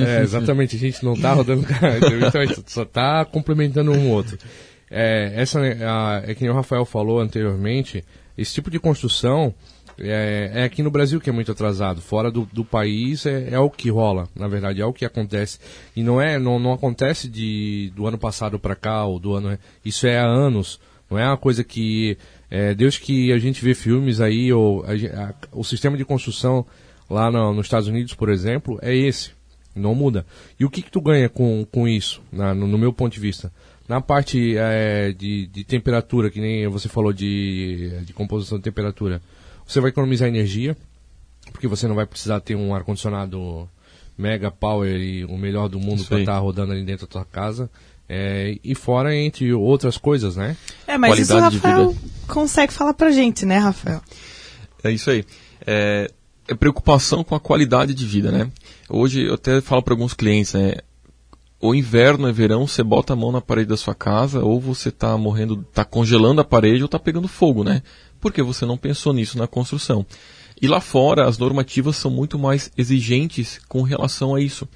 é, 0.00 0.22
exatamente, 0.22 0.76
a 0.76 0.78
gente 0.78 1.04
não 1.04 1.12
está 1.12 1.32
rodando 1.32 1.66
então 2.26 2.40
a 2.40 2.46
gente 2.46 2.70
só 2.70 2.82
está 2.82 3.24
complementando 3.24 3.92
um 3.92 4.10
outro. 4.10 4.38
É, 4.90 5.32
essa 5.36 5.60
a, 5.60 6.22
é 6.24 6.34
que 6.34 6.48
o 6.48 6.54
Rafael 6.54 6.84
falou 6.84 7.20
anteriormente, 7.20 8.04
esse 8.36 8.54
tipo 8.54 8.70
de 8.70 8.78
construção 8.78 9.54
é, 10.00 10.52
é, 10.54 10.64
aqui 10.64 10.82
no 10.82 10.90
Brasil 10.90 11.20
que 11.20 11.28
é 11.28 11.32
muito 11.32 11.50
atrasado. 11.50 12.00
Fora 12.00 12.30
do, 12.30 12.48
do 12.52 12.64
país 12.64 13.26
é, 13.26 13.50
é, 13.50 13.58
o 13.58 13.68
que 13.68 13.90
rola, 13.90 14.28
na 14.34 14.48
verdade, 14.48 14.80
é 14.80 14.86
o 14.86 14.92
que 14.92 15.04
acontece. 15.04 15.58
E 15.94 16.02
não 16.02 16.20
é, 16.20 16.38
não, 16.38 16.58
não 16.58 16.72
acontece 16.72 17.28
de 17.28 17.92
do 17.94 18.06
ano 18.06 18.18
passado 18.18 18.58
para 18.58 18.76
cá 18.76 19.04
ou 19.04 19.18
do 19.18 19.34
ano. 19.34 19.58
Isso 19.84 20.06
é 20.06 20.18
há 20.18 20.26
anos. 20.26 20.80
Não 21.10 21.18
é 21.18 21.26
uma 21.26 21.36
coisa 21.36 21.64
que 21.64 22.16
é, 22.50 22.74
desde 22.74 23.00
que 23.00 23.32
a 23.32 23.38
gente 23.38 23.62
vê 23.62 23.74
filmes 23.74 24.20
aí, 24.20 24.52
ou 24.52 24.84
a, 24.84 24.92
a, 24.92 25.34
o 25.52 25.64
sistema 25.64 25.96
de 25.96 26.04
construção 26.04 26.64
lá 27.08 27.30
no, 27.30 27.54
nos 27.54 27.66
Estados 27.66 27.88
Unidos, 27.88 28.14
por 28.14 28.28
exemplo, 28.28 28.78
é 28.82 28.94
esse. 28.94 29.30
Não 29.74 29.94
muda. 29.94 30.26
E 30.58 30.64
o 30.64 30.70
que, 30.70 30.82
que 30.82 30.90
tu 30.90 31.00
ganha 31.00 31.28
com, 31.28 31.64
com 31.70 31.86
isso, 31.86 32.20
na, 32.32 32.54
no, 32.54 32.66
no, 32.66 32.78
meu 32.78 32.92
ponto 32.92 33.12
de 33.12 33.20
vista? 33.20 33.52
Na 33.88 34.00
parte 34.00 34.56
é, 34.56 35.12
de, 35.12 35.46
de 35.46 35.64
temperatura, 35.64 36.30
que 36.30 36.40
nem 36.40 36.66
você 36.68 36.88
falou 36.88 37.12
de, 37.12 38.00
de 38.04 38.12
composição 38.12 38.58
de 38.58 38.64
temperatura, 38.64 39.22
você 39.66 39.80
vai 39.80 39.90
economizar 39.90 40.28
energia, 40.28 40.76
porque 41.52 41.68
você 41.68 41.86
não 41.86 41.94
vai 41.94 42.06
precisar 42.06 42.40
ter 42.40 42.56
um 42.56 42.74
ar-condicionado 42.74 43.68
mega 44.16 44.50
power 44.50 45.00
e 45.00 45.24
o 45.24 45.38
melhor 45.38 45.68
do 45.68 45.78
mundo 45.78 46.04
para 46.04 46.20
estar 46.20 46.32
tá 46.32 46.38
rodando 46.38 46.72
ali 46.72 46.82
dentro 46.82 47.06
da 47.06 47.12
tua 47.12 47.24
casa. 47.24 47.70
É, 48.08 48.56
e 48.64 48.74
fora 48.74 49.14
entre 49.14 49.52
outras 49.52 49.98
coisas, 49.98 50.36
né? 50.36 50.56
É, 50.86 50.96
mas 50.96 51.10
Qualidade 51.10 51.56
isso 51.56 51.66
o 51.66 51.68
Rafael 51.68 51.96
consegue 52.26 52.72
falar 52.72 52.94
pra 52.94 53.10
gente, 53.10 53.44
né, 53.44 53.58
Rafael? 53.58 54.00
É 54.82 54.90
isso 54.90 55.10
aí. 55.10 55.24
É, 55.66 56.10
é 56.48 56.54
preocupação 56.54 57.22
com 57.22 57.34
a 57.34 57.40
qualidade 57.40 57.92
de 57.92 58.06
vida, 58.06 58.32
né? 58.32 58.50
Hoje 58.88 59.26
eu 59.26 59.34
até 59.34 59.60
falo 59.60 59.82
para 59.82 59.92
alguns 59.92 60.14
clientes, 60.14 60.54
né? 60.54 60.76
ou 61.60 61.74
inverno 61.74 62.28
é 62.28 62.32
verão, 62.32 62.66
você 62.66 62.82
bota 62.82 63.12
a 63.12 63.16
mão 63.16 63.32
na 63.32 63.40
parede 63.40 63.68
da 63.68 63.76
sua 63.76 63.94
casa, 63.94 64.40
ou 64.40 64.60
você 64.60 64.90
está 64.90 65.16
morrendo, 65.16 65.64
está 65.68 65.84
congelando 65.84 66.40
a 66.40 66.44
parede 66.44 66.82
ou 66.82 66.86
está 66.86 66.98
pegando 66.98 67.26
fogo, 67.26 67.64
né? 67.64 67.82
Porque 68.20 68.42
você 68.42 68.64
não 68.64 68.76
pensou 68.76 69.12
nisso 69.12 69.36
na 69.36 69.46
construção. 69.46 70.06
E 70.60 70.66
lá 70.66 70.80
fora 70.80 71.26
as 71.26 71.38
normativas 71.38 71.96
são 71.96 72.10
muito 72.10 72.38
mais 72.38 72.70
exigentes 72.76 73.60
com 73.68 73.82
relação 73.82 74.34
a 74.34 74.40
isso. 74.40 74.68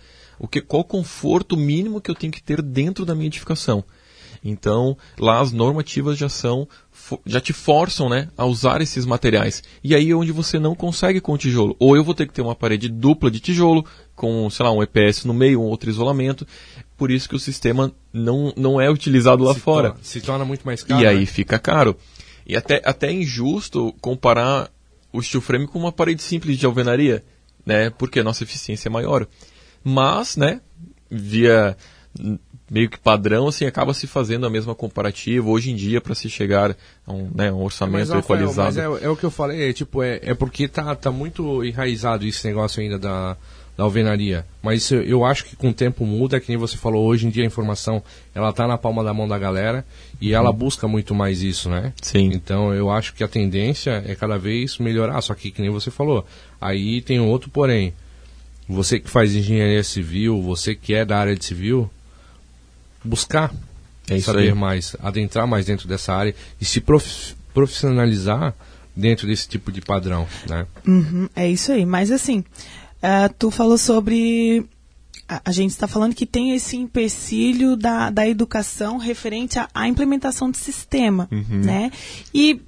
O 0.42 0.48
que, 0.48 0.60
qual 0.60 0.82
o 0.82 0.84
conforto 0.84 1.56
mínimo 1.56 2.00
que 2.00 2.10
eu 2.10 2.16
tenho 2.16 2.32
que 2.32 2.42
ter 2.42 2.60
dentro 2.60 3.06
da 3.06 3.14
minha 3.14 3.28
edificação? 3.28 3.84
Então, 4.44 4.98
lá 5.16 5.40
as 5.40 5.52
normativas 5.52 6.18
já 6.18 6.28
são 6.28 6.68
já 7.24 7.40
te 7.40 7.52
forçam, 7.52 8.08
né, 8.08 8.28
a 8.36 8.44
usar 8.44 8.80
esses 8.80 9.06
materiais. 9.06 9.62
E 9.84 9.94
aí 9.94 10.10
é 10.10 10.14
onde 10.14 10.32
você 10.32 10.58
não 10.58 10.74
consegue 10.74 11.20
com 11.20 11.32
o 11.32 11.38
tijolo. 11.38 11.76
Ou 11.78 11.96
eu 11.96 12.02
vou 12.02 12.14
ter 12.14 12.26
que 12.26 12.32
ter 12.32 12.42
uma 12.42 12.56
parede 12.56 12.88
dupla 12.88 13.30
de 13.30 13.38
tijolo 13.38 13.84
com, 14.16 14.48
sei 14.50 14.64
lá, 14.64 14.72
um 14.72 14.82
EPS 14.82 15.24
no 15.24 15.34
meio, 15.34 15.60
um 15.60 15.64
outro 15.64 15.90
isolamento. 15.90 16.46
Por 16.96 17.10
isso 17.10 17.28
que 17.28 17.36
o 17.36 17.40
sistema 17.40 17.92
não, 18.12 18.52
não 18.56 18.80
é 18.80 18.90
utilizado 18.90 19.44
lá 19.44 19.54
se 19.54 19.60
fora. 19.60 19.90
Torna, 19.90 20.04
se 20.04 20.20
torna 20.20 20.44
muito 20.44 20.64
mais 20.64 20.82
caro. 20.82 21.02
E 21.02 21.06
aí 21.06 21.20
né? 21.20 21.26
fica 21.26 21.58
caro. 21.58 21.96
E 22.46 22.56
até, 22.56 22.82
até 22.84 23.08
é 23.08 23.12
injusto 23.12 23.94
comparar 24.00 24.70
o 25.12 25.22
steel 25.22 25.40
frame 25.40 25.66
com 25.68 25.78
uma 25.78 25.92
parede 25.92 26.22
simples 26.22 26.58
de 26.58 26.66
alvenaria, 26.66 27.24
né? 27.64 27.90
Porque 27.90 28.20
a 28.20 28.24
nossa 28.24 28.42
eficiência 28.42 28.88
é 28.88 28.90
maior. 28.90 29.26
Mas, 29.84 30.36
né, 30.36 30.60
via 31.10 31.76
meio 32.70 32.88
que 32.88 32.98
padrão, 32.98 33.48
assim, 33.48 33.66
acaba 33.66 33.92
se 33.92 34.06
fazendo 34.06 34.46
a 34.46 34.50
mesma 34.50 34.74
comparativa 34.74 35.46
hoje 35.50 35.70
em 35.70 35.76
dia 35.76 36.00
para 36.00 36.14
se 36.14 36.30
chegar 36.30 36.74
a 37.06 37.12
um, 37.12 37.30
né, 37.34 37.52
um 37.52 37.62
orçamento 37.62 38.08
mas, 38.08 38.08
Rafael, 38.08 38.40
equalizado. 38.40 38.76
Mas 38.76 39.02
é, 39.02 39.04
é, 39.04 39.10
o 39.10 39.16
que 39.16 39.24
eu 39.24 39.30
falei, 39.30 39.68
é, 39.68 39.72
tipo, 39.74 40.02
é, 40.02 40.20
é 40.22 40.34
porque 40.34 40.66
tá, 40.66 40.94
tá 40.94 41.10
muito 41.10 41.62
enraizado 41.62 42.26
esse 42.26 42.46
negócio 42.46 42.80
ainda 42.80 42.98
da, 42.98 43.36
da 43.76 43.84
alvenaria. 43.84 44.46
Mas 44.62 44.90
eu, 44.90 45.02
eu 45.02 45.22
acho 45.22 45.44
que 45.44 45.54
com 45.54 45.68
o 45.68 45.74
tempo 45.74 46.06
muda, 46.06 46.40
que 46.40 46.48
nem 46.48 46.56
você 46.56 46.78
falou, 46.78 47.04
hoje 47.04 47.26
em 47.26 47.30
dia 47.30 47.42
a 47.42 47.46
informação 47.46 48.02
ela 48.34 48.50
tá 48.54 48.66
na 48.66 48.78
palma 48.78 49.04
da 49.04 49.12
mão 49.12 49.28
da 49.28 49.38
galera 49.38 49.84
e 50.18 50.32
ela 50.32 50.50
busca 50.50 50.88
muito 50.88 51.14
mais 51.14 51.42
isso, 51.42 51.68
né? 51.68 51.92
Sim. 52.00 52.30
Então 52.32 52.72
eu 52.72 52.90
acho 52.90 53.12
que 53.12 53.22
a 53.22 53.28
tendência 53.28 54.02
é 54.06 54.14
cada 54.14 54.38
vez 54.38 54.78
melhorar, 54.78 55.20
só 55.20 55.34
que 55.34 55.50
que 55.50 55.60
nem 55.60 55.70
você 55.70 55.90
falou. 55.90 56.24
Aí 56.58 57.02
tem 57.02 57.20
outro 57.20 57.50
porém. 57.50 57.92
Você 58.68 58.98
que 59.00 59.10
faz 59.10 59.34
engenharia 59.34 59.82
civil, 59.84 60.40
você 60.40 60.74
que 60.74 60.94
é 60.94 61.04
da 61.04 61.18
área 61.18 61.34
de 61.36 61.44
civil, 61.44 61.90
buscar 63.04 63.52
É 64.08 64.16
isso 64.16 64.26
saber 64.26 64.48
aí. 64.48 64.54
mais, 64.54 64.96
adentrar 65.00 65.46
mais 65.46 65.66
dentro 65.66 65.88
dessa 65.88 66.12
área 66.14 66.34
e 66.60 66.64
se 66.64 66.80
prof- 66.80 67.34
profissionalizar 67.52 68.54
dentro 68.94 69.26
desse 69.26 69.48
tipo 69.48 69.72
de 69.72 69.80
padrão, 69.80 70.26
né? 70.48 70.66
Uhum, 70.86 71.28
é 71.34 71.50
isso 71.50 71.72
aí. 71.72 71.84
Mas 71.84 72.10
assim, 72.10 72.44
ah, 73.02 73.28
tu 73.38 73.50
falou 73.50 73.76
sobre. 73.78 74.64
A, 75.28 75.40
a 75.46 75.52
gente 75.52 75.70
está 75.70 75.86
falando 75.88 76.14
que 76.14 76.26
tem 76.26 76.54
esse 76.54 76.76
empecilho 76.76 77.76
da, 77.76 78.10
da 78.10 78.28
educação 78.28 78.98
referente 78.98 79.58
à, 79.58 79.68
à 79.74 79.88
implementação 79.88 80.50
do 80.50 80.56
sistema, 80.56 81.28
né? 81.48 81.90
E 82.34 82.60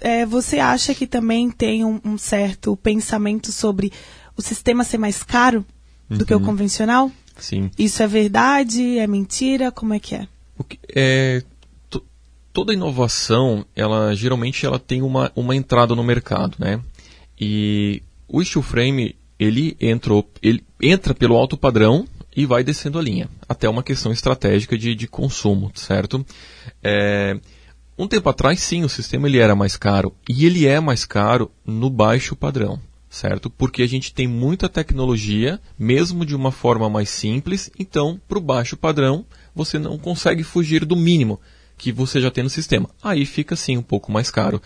eh, 0.00 0.26
você 0.26 0.58
acha 0.58 0.94
que 0.94 1.06
também 1.06 1.50
tem 1.50 1.84
um, 1.84 2.00
um 2.04 2.18
certo 2.18 2.76
pensamento 2.76 3.52
sobre 3.52 3.92
o 4.40 4.42
sistema 4.42 4.82
ser 4.84 4.98
mais 4.98 5.22
caro 5.22 5.64
do 6.08 6.26
que 6.26 6.34
o 6.34 6.40
convencional? 6.40 7.10
Sim. 7.38 7.70
Isso 7.78 8.02
é 8.02 8.06
verdade? 8.06 8.98
É 8.98 9.06
mentira? 9.06 9.70
Como 9.70 9.94
é 9.94 10.00
que 10.00 10.14
é? 10.14 10.26
Que- 10.68 10.78
é, 10.94 11.42
to- 11.88 12.04
toda 12.52 12.72
inovação, 12.74 13.64
ela 13.74 14.14
geralmente 14.14 14.66
ela 14.66 14.78
tem 14.78 15.00
uma, 15.02 15.30
uma 15.36 15.54
entrada 15.54 15.94
no 15.94 16.02
mercado, 16.04 16.56
né? 16.58 16.80
E 17.40 18.02
o 18.28 18.44
steel 18.44 18.62
frame, 18.62 19.16
ele, 19.38 19.76
entrou, 19.80 20.28
ele 20.42 20.62
entra 20.82 21.14
pelo 21.14 21.36
alto 21.36 21.56
padrão 21.56 22.06
e 22.36 22.44
vai 22.44 22.62
descendo 22.62 22.98
a 22.98 23.02
linha, 23.02 23.28
até 23.48 23.68
uma 23.68 23.82
questão 23.82 24.12
estratégica 24.12 24.76
de, 24.76 24.94
de 24.94 25.06
consumo, 25.08 25.72
certo? 25.74 26.24
É, 26.82 27.38
um 27.96 28.06
tempo 28.06 28.28
atrás, 28.28 28.60
sim, 28.60 28.84
o 28.84 28.88
sistema 28.88 29.26
ele 29.28 29.38
era 29.38 29.54
mais 29.54 29.76
caro, 29.76 30.14
e 30.28 30.44
ele 30.44 30.66
é 30.66 30.78
mais 30.78 31.04
caro 31.04 31.50
no 31.64 31.88
baixo 31.90 32.36
padrão, 32.36 32.78
certo? 33.10 33.50
Porque 33.50 33.82
a 33.82 33.88
gente 33.88 34.14
tem 34.14 34.28
muita 34.28 34.68
tecnologia, 34.68 35.60
mesmo 35.76 36.24
de 36.24 36.36
uma 36.36 36.52
forma 36.52 36.88
mais 36.88 37.10
simples, 37.10 37.68
então, 37.76 38.20
para 38.28 38.38
o 38.38 38.40
baixo 38.40 38.76
padrão, 38.76 39.26
você 39.52 39.78
não 39.80 39.98
consegue 39.98 40.44
fugir 40.44 40.84
do 40.84 40.94
mínimo 40.94 41.40
que 41.76 41.90
você 41.90 42.20
já 42.20 42.30
tem 42.30 42.44
no 42.44 42.50
sistema. 42.50 42.88
Aí 43.02 43.26
fica, 43.26 43.56
sim, 43.56 43.76
um 43.76 43.82
pouco 43.82 44.12
mais 44.12 44.30
caro. 44.30 44.62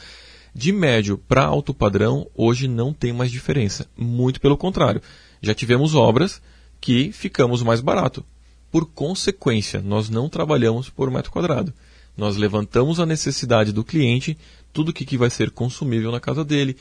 De 0.55 0.73
médio 0.73 1.17
para 1.17 1.45
alto 1.45 1.73
padrão, 1.73 2.29
hoje 2.35 2.69
não 2.69 2.93
tem 2.93 3.13
mais 3.13 3.31
diferença. 3.31 3.89
Muito 3.97 4.41
pelo 4.41 4.59
contrário. 4.59 5.01
Já 5.41 5.55
tivemos 5.55 5.95
obras 5.95 6.43
que 6.81 7.13
ficamos 7.13 7.63
mais 7.63 7.81
barato. 7.81 8.25
Por 8.71 8.87
consequência, 8.87 9.81
nós 9.81 10.11
não 10.11 10.29
trabalhamos 10.29 10.91
por 10.91 11.11
metro 11.11 11.31
quadrado. 11.31 11.73
Nós 12.17 12.37
levantamos 12.37 13.01
a 13.01 13.07
necessidade 13.07 13.73
do 13.73 13.83
cliente, 13.83 14.37
tudo 14.73 14.93
que, 14.93 15.05
que 15.05 15.17
vai 15.17 15.31
ser 15.31 15.51
consumível 15.51 16.13
na 16.13 16.21
casa 16.21 16.45
dele, 16.45 16.77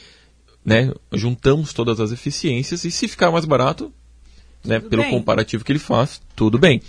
né? 0.65 0.93
juntamos 1.11 1.73
todas 1.73 1.99
as 1.99 2.11
eficiências 2.11 2.83
e 2.85 2.91
se 2.91 3.07
ficar 3.07 3.31
mais 3.31 3.45
barato, 3.45 3.91
né, 4.63 4.79
pelo 4.79 5.01
bem. 5.01 5.11
comparativo 5.11 5.63
que 5.63 5.71
ele 5.71 5.79
faz, 5.79 6.21
tudo 6.35 6.57
bem. 6.57 6.81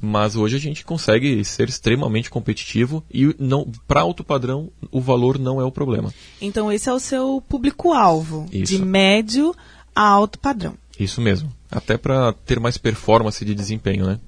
Mas 0.00 0.36
hoje 0.36 0.56
a 0.56 0.60
gente 0.60 0.84
consegue 0.84 1.42
ser 1.44 1.68
extremamente 1.68 2.28
competitivo 2.28 3.02
e 3.10 3.34
não 3.38 3.70
para 3.88 4.02
alto 4.02 4.22
padrão 4.22 4.70
o 4.90 5.00
valor 5.00 5.38
não 5.38 5.60
é 5.60 5.64
o 5.64 5.72
problema. 5.72 6.12
Então, 6.40 6.70
esse 6.70 6.90
é 6.90 6.92
o 6.92 6.98
seu 6.98 7.42
público-alvo, 7.48 8.46
Isso. 8.52 8.76
de 8.76 8.84
médio 8.84 9.54
a 9.94 10.06
alto 10.06 10.38
padrão. 10.38 10.76
Isso 10.98 11.20
mesmo. 11.22 11.50
Até 11.70 11.96
para 11.96 12.32
ter 12.32 12.60
mais 12.60 12.76
performance 12.76 13.42
de 13.44 13.54
desempenho, 13.54 14.04
né? 14.06 14.20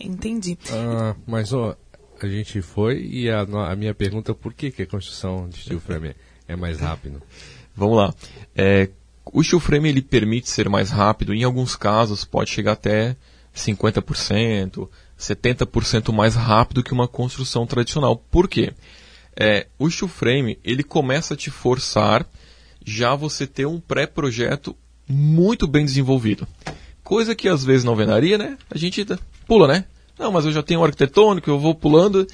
Entendi. 0.00 0.56
Ah, 0.70 1.14
mas 1.26 1.52
ó, 1.52 1.76
a 2.20 2.26
gente 2.26 2.62
foi 2.62 3.04
e 3.04 3.30
a, 3.30 3.40
a 3.40 3.76
minha 3.76 3.94
pergunta 3.94 4.34
por 4.34 4.54
que, 4.54 4.70
que 4.70 4.82
a 4.82 4.86
construção 4.86 5.48
de 5.48 5.60
steel 5.60 5.80
frame 5.80 6.14
é 6.46 6.56
mais 6.56 6.80
rápido? 6.80 7.22
Vamos 7.78 7.96
lá. 7.96 8.12
É, 8.56 8.88
o 9.32 9.42
steel 9.42 9.60
frame 9.60 9.88
ele 9.88 10.02
permite 10.02 10.50
ser 10.50 10.68
mais 10.68 10.90
rápido. 10.90 11.32
Em 11.32 11.44
alguns 11.44 11.76
casos 11.76 12.24
pode 12.24 12.50
chegar 12.50 12.72
até 12.72 13.16
50%, 13.54 14.88
70% 15.18 16.12
mais 16.12 16.34
rápido 16.34 16.82
que 16.82 16.92
uma 16.92 17.06
construção 17.06 17.64
tradicional. 17.66 18.16
Por 18.16 18.48
quê? 18.48 18.72
É, 19.36 19.68
o 19.78 19.88
steel 19.88 20.08
frame 20.08 20.58
ele 20.64 20.82
começa 20.82 21.34
a 21.34 21.36
te 21.36 21.50
forçar 21.50 22.26
já 22.84 23.14
você 23.14 23.46
ter 23.46 23.66
um 23.66 23.78
pré-projeto 23.78 24.74
muito 25.08 25.68
bem 25.68 25.84
desenvolvido. 25.84 26.46
Coisa 27.04 27.34
que 27.34 27.48
às 27.48 27.64
vezes 27.64 27.84
na 27.84 27.92
alvenaria, 27.92 28.36
né? 28.36 28.58
A 28.68 28.76
gente 28.76 29.06
pula, 29.46 29.68
né? 29.68 29.84
Não, 30.18 30.32
mas 30.32 30.44
eu 30.44 30.52
já 30.52 30.64
tenho 30.64 30.80
um 30.80 30.84
arquitetônico, 30.84 31.48
eu 31.48 31.60
vou 31.60 31.76
pulando. 31.76 32.26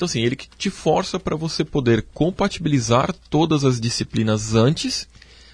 Então, 0.00 0.06
assim, 0.06 0.22
ele 0.22 0.34
que 0.34 0.48
te 0.56 0.70
força 0.70 1.20
para 1.20 1.36
você 1.36 1.62
poder 1.62 2.06
compatibilizar 2.14 3.14
todas 3.28 3.66
as 3.66 3.78
disciplinas 3.78 4.54
antes 4.54 5.06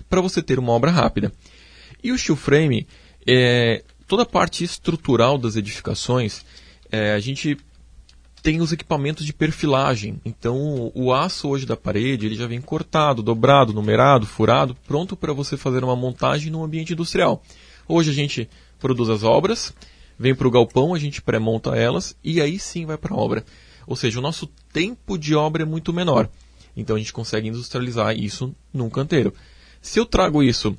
para 0.08 0.20
você 0.20 0.40
ter 0.40 0.56
uma 0.56 0.70
obra 0.70 0.88
rápida. 0.88 1.32
E 2.00 2.12
o 2.12 2.16
steel 2.16 2.36
frame, 2.36 2.86
é, 3.26 3.82
toda 4.06 4.22
a 4.22 4.26
parte 4.26 4.62
estrutural 4.62 5.36
das 5.36 5.56
edificações, 5.56 6.44
é, 6.92 7.14
a 7.14 7.18
gente 7.18 7.56
tem 8.40 8.60
os 8.60 8.70
equipamentos 8.70 9.26
de 9.26 9.32
perfilagem. 9.32 10.20
Então, 10.24 10.92
o 10.94 11.12
aço 11.12 11.48
hoje 11.48 11.66
da 11.66 11.76
parede, 11.76 12.26
ele 12.26 12.36
já 12.36 12.46
vem 12.46 12.60
cortado, 12.60 13.24
dobrado, 13.24 13.72
numerado, 13.72 14.28
furado, 14.28 14.76
pronto 14.86 15.16
para 15.16 15.32
você 15.32 15.56
fazer 15.56 15.82
uma 15.82 15.96
montagem 15.96 16.52
num 16.52 16.62
ambiente 16.62 16.92
industrial. 16.92 17.42
Hoje 17.88 18.12
a 18.12 18.14
gente 18.14 18.48
produz 18.78 19.08
as 19.08 19.24
obras, 19.24 19.74
vem 20.16 20.36
para 20.36 20.46
o 20.46 20.52
galpão, 20.52 20.94
a 20.94 20.98
gente 21.00 21.20
pré-monta 21.20 21.74
elas 21.74 22.16
e 22.22 22.40
aí 22.40 22.60
sim 22.60 22.86
vai 22.86 22.96
para 22.96 23.12
a 23.12 23.18
obra. 23.18 23.44
Ou 23.86 23.96
seja, 23.96 24.18
o 24.18 24.22
nosso 24.22 24.46
tempo 24.72 25.16
de 25.16 25.34
obra 25.34 25.62
é 25.62 25.66
muito 25.66 25.92
menor. 25.92 26.28
Então 26.76 26.96
a 26.96 26.98
gente 26.98 27.12
consegue 27.12 27.48
industrializar 27.48 28.16
isso 28.18 28.54
num 28.72 28.90
canteiro. 28.90 29.32
Se 29.80 29.98
eu 29.98 30.04
trago 30.04 30.42
isso, 30.42 30.76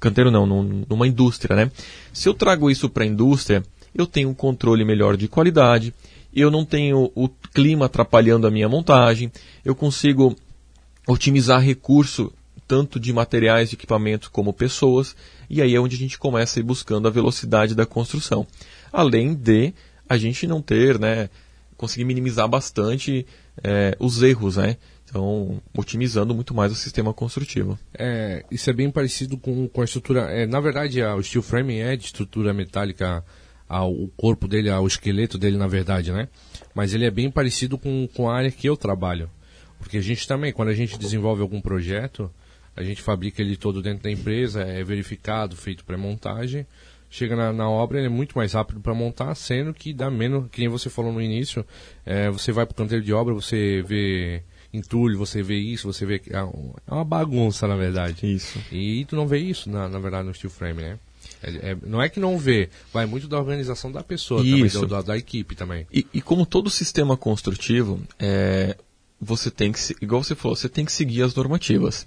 canteiro 0.00 0.30
não, 0.30 0.46
num- 0.46 0.84
numa 0.88 1.06
indústria, 1.06 1.54
né? 1.54 1.70
Se 2.12 2.28
eu 2.28 2.34
trago 2.34 2.70
isso 2.70 2.88
para 2.88 3.04
a 3.04 3.06
indústria, 3.06 3.62
eu 3.94 4.06
tenho 4.06 4.28
um 4.28 4.34
controle 4.34 4.84
melhor 4.84 5.16
de 5.16 5.28
qualidade, 5.28 5.94
eu 6.34 6.50
não 6.50 6.64
tenho 6.64 7.10
o 7.14 7.28
clima 7.28 7.86
atrapalhando 7.86 8.46
a 8.46 8.50
minha 8.50 8.68
montagem, 8.68 9.30
eu 9.64 9.74
consigo 9.74 10.34
otimizar 11.06 11.60
recurso 11.60 12.32
tanto 12.66 13.00
de 13.00 13.12
materiais 13.12 13.68
de 13.70 13.74
equipamento 13.74 14.30
como 14.30 14.52
pessoas, 14.52 15.16
e 15.48 15.60
aí 15.60 15.74
é 15.74 15.80
onde 15.80 15.96
a 15.96 15.98
gente 15.98 16.16
começa 16.18 16.58
a 16.58 16.60
ir 16.60 16.64
buscando 16.64 17.08
a 17.08 17.10
velocidade 17.10 17.74
da 17.74 17.84
construção. 17.84 18.46
Além 18.92 19.34
de 19.34 19.74
a 20.08 20.16
gente 20.16 20.46
não 20.46 20.62
ter, 20.62 20.96
né, 20.98 21.28
conseguir 21.80 22.04
minimizar 22.04 22.46
bastante 22.46 23.26
eh, 23.64 23.96
os 23.98 24.22
erros, 24.22 24.58
né? 24.58 24.76
Então, 25.08 25.60
otimizando 25.76 26.34
muito 26.34 26.54
mais 26.54 26.70
o 26.70 26.74
sistema 26.74 27.12
construtivo. 27.14 27.78
É, 27.94 28.44
isso 28.50 28.68
é 28.68 28.72
bem 28.72 28.90
parecido 28.90 29.36
com, 29.38 29.66
com 29.66 29.80
a 29.80 29.84
estrutura. 29.84 30.20
É, 30.30 30.46
na 30.46 30.60
verdade, 30.60 31.02
a- 31.02 31.16
o 31.16 31.22
steel 31.22 31.42
frame 31.42 31.78
é 31.78 31.96
de 31.96 32.04
estrutura 32.04 32.52
metálica, 32.52 33.24
ao, 33.68 33.90
o 33.92 34.08
corpo 34.16 34.46
dele, 34.46 34.68
ao 34.70 34.86
esqueleto 34.86 35.38
dele, 35.38 35.56
na 35.56 35.66
verdade, 35.66 36.12
né? 36.12 36.28
Mas 36.74 36.92
ele 36.94 37.06
é 37.06 37.10
bem 37.10 37.30
parecido 37.30 37.78
com, 37.78 38.06
com 38.14 38.28
a 38.28 38.36
área 38.36 38.50
que 38.50 38.68
eu 38.68 38.76
trabalho. 38.76 39.28
Porque 39.78 39.96
a 39.96 40.02
gente 40.02 40.28
também, 40.28 40.52
quando 40.52 40.68
a 40.68 40.74
gente 40.74 40.98
desenvolve 40.98 41.40
algum 41.42 41.60
projeto, 41.60 42.30
a 42.76 42.82
gente 42.82 43.00
fabrica 43.02 43.40
ele 43.42 43.56
todo 43.56 43.80
dentro 43.82 44.02
da 44.04 44.10
empresa, 44.10 44.60
é 44.62 44.84
verificado, 44.84 45.56
feito 45.56 45.84
pré-montagem, 45.84 46.66
chega 47.10 47.34
na, 47.34 47.52
na 47.52 47.68
obra, 47.68 47.98
ele 47.98 48.06
é 48.06 48.10
muito 48.10 48.38
mais 48.38 48.52
rápido 48.52 48.80
para 48.80 48.94
montar, 48.94 49.34
sendo 49.34 49.74
que 49.74 49.92
dá 49.92 50.08
menos, 50.10 50.48
que 50.50 50.60
nem 50.60 50.68
você 50.68 50.88
falou 50.88 51.12
no 51.12 51.20
início, 51.20 51.66
é, 52.06 52.30
você 52.30 52.52
vai 52.52 52.64
para 52.64 52.72
o 52.72 52.76
canteiro 52.76 53.04
de 53.04 53.12
obra, 53.12 53.34
você 53.34 53.82
vê 53.82 54.42
entulho, 54.72 55.18
você 55.18 55.42
vê 55.42 55.58
isso, 55.58 55.92
você 55.92 56.06
vê. 56.06 56.22
É 56.30 56.92
uma 56.92 57.04
bagunça, 57.04 57.66
na 57.66 57.76
verdade. 57.76 58.32
Isso. 58.32 58.58
E 58.70 59.04
tu 59.06 59.16
não 59.16 59.26
vê 59.26 59.38
isso, 59.38 59.68
na, 59.68 59.88
na 59.88 59.98
verdade, 59.98 60.28
no 60.28 60.34
steel 60.34 60.50
frame, 60.50 60.80
né? 60.80 60.98
É, 61.42 61.70
é, 61.70 61.76
não 61.84 62.00
é 62.00 62.08
que 62.08 62.20
não 62.20 62.38
vê, 62.38 62.68
vai 62.92 63.06
muito 63.06 63.26
da 63.26 63.38
organização 63.38 63.90
da 63.90 64.02
pessoa 64.02 64.42
Isso. 64.42 64.80
também, 64.80 64.88
da, 64.88 65.02
da, 65.02 65.18
equipe 65.18 65.54
também. 65.54 65.86
E, 65.92 66.06
e, 66.12 66.20
como 66.20 66.46
todo 66.46 66.70
sistema 66.70 67.16
construtivo, 67.16 68.00
é, 68.18 68.76
você 69.20 69.50
tem 69.50 69.72
que, 69.72 69.78
igual 70.02 70.22
você 70.22 70.34
falou, 70.34 70.56
você 70.56 70.68
tem 70.68 70.84
que 70.84 70.92
seguir 70.92 71.22
as 71.22 71.34
normativas. 71.34 72.06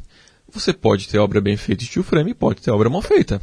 Você 0.52 0.72
pode 0.72 1.08
ter 1.08 1.18
obra 1.18 1.42
bem 1.42 1.58
feita 1.58 1.84
de 1.84 1.90
steel 1.90 2.04
frame 2.04 2.32
e 2.32 2.36
pode 2.36 2.62
ter 2.62 2.70
obra 2.70 2.90
mal 2.90 3.02
feita. 3.02 3.42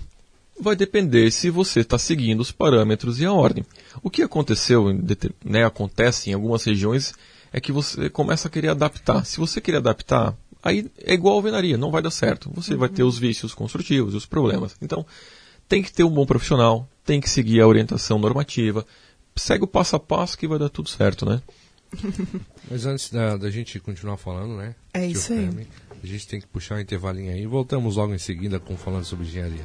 Vai 0.61 0.77
depender 0.77 1.31
se 1.31 1.49
você 1.51 1.81
está 1.81 1.99
seguindo 1.99 2.41
os 2.41 2.53
parâmetros 2.53 3.21
e 3.21 3.25
a 3.25 3.33
ordem. 3.33 3.65
O 4.03 4.11
que 4.11 4.23
aconteceu, 4.23 4.93
né, 5.45 5.65
acontece 5.65 6.31
em 6.31 6.35
algumas 6.35 6.65
regiões, 6.65 7.15
é 7.53 7.61
que 7.61 7.73
você 7.73 8.11
começa 8.11 8.49
a 8.49 8.51
querer 8.51 8.69
adaptar. 8.69 9.25
Se 9.25 9.39
você 9.39 9.61
querer 9.61 9.79
adaptar, 9.79 10.37
aí 10.63 10.91
é 11.03 11.15
igual 11.15 11.35
a 11.35 11.37
alvenaria, 11.39 11.77
não 11.77 11.91
vai 11.91 12.03
dar 12.03 12.11
certo. 12.11 12.51
Você 12.55 12.75
uhum. 12.75 12.81
vai 12.81 12.89
ter 12.89 13.03
os 13.03 13.19
vícios 13.19 13.55
construtivos, 13.55 14.15
os 14.15 14.27
problemas. 14.27 14.77
Então, 14.81 15.07
tem 15.69 15.83
que 15.83 15.93
ter 15.93 16.05
um 16.05 16.11
bom 16.11 16.27
profissional, 16.27 16.89
tem 17.05 17.21
que 17.21 17.31
seguir 17.31 17.61
a 17.61 17.67
orientação 17.67 18.19
normativa, 18.19 18.85
segue 19.37 19.65
o 19.65 19.69
passo 19.69 19.97
a 19.97 20.01
passo 20.01 20.37
que 20.37 20.47
vai 20.47 20.59
dar 20.59 20.69
tudo 20.69 20.89
certo, 20.89 21.25
né? 21.25 21.41
Mas 22.71 22.87
antes 22.87 23.11
da, 23.11 23.37
da 23.37 23.51
gente 23.51 23.81
continuar 23.81 24.17
falando, 24.17 24.57
né? 24.57 24.75
É 24.93 25.07
isso 25.07 25.33
aí. 25.33 25.49
a 26.03 26.07
gente 26.07 26.27
tem 26.27 26.41
que 26.41 26.47
puxar 26.47 26.77
um 26.77 26.81
intervalinho 26.81 27.33
aí 27.33 27.43
e 27.43 27.47
voltamos 27.47 27.97
logo 27.97 28.15
em 28.15 28.19
seguida 28.19 28.61
com 28.61 28.77
falando 28.77 29.05
sobre 29.05 29.27
engenharia. 29.27 29.65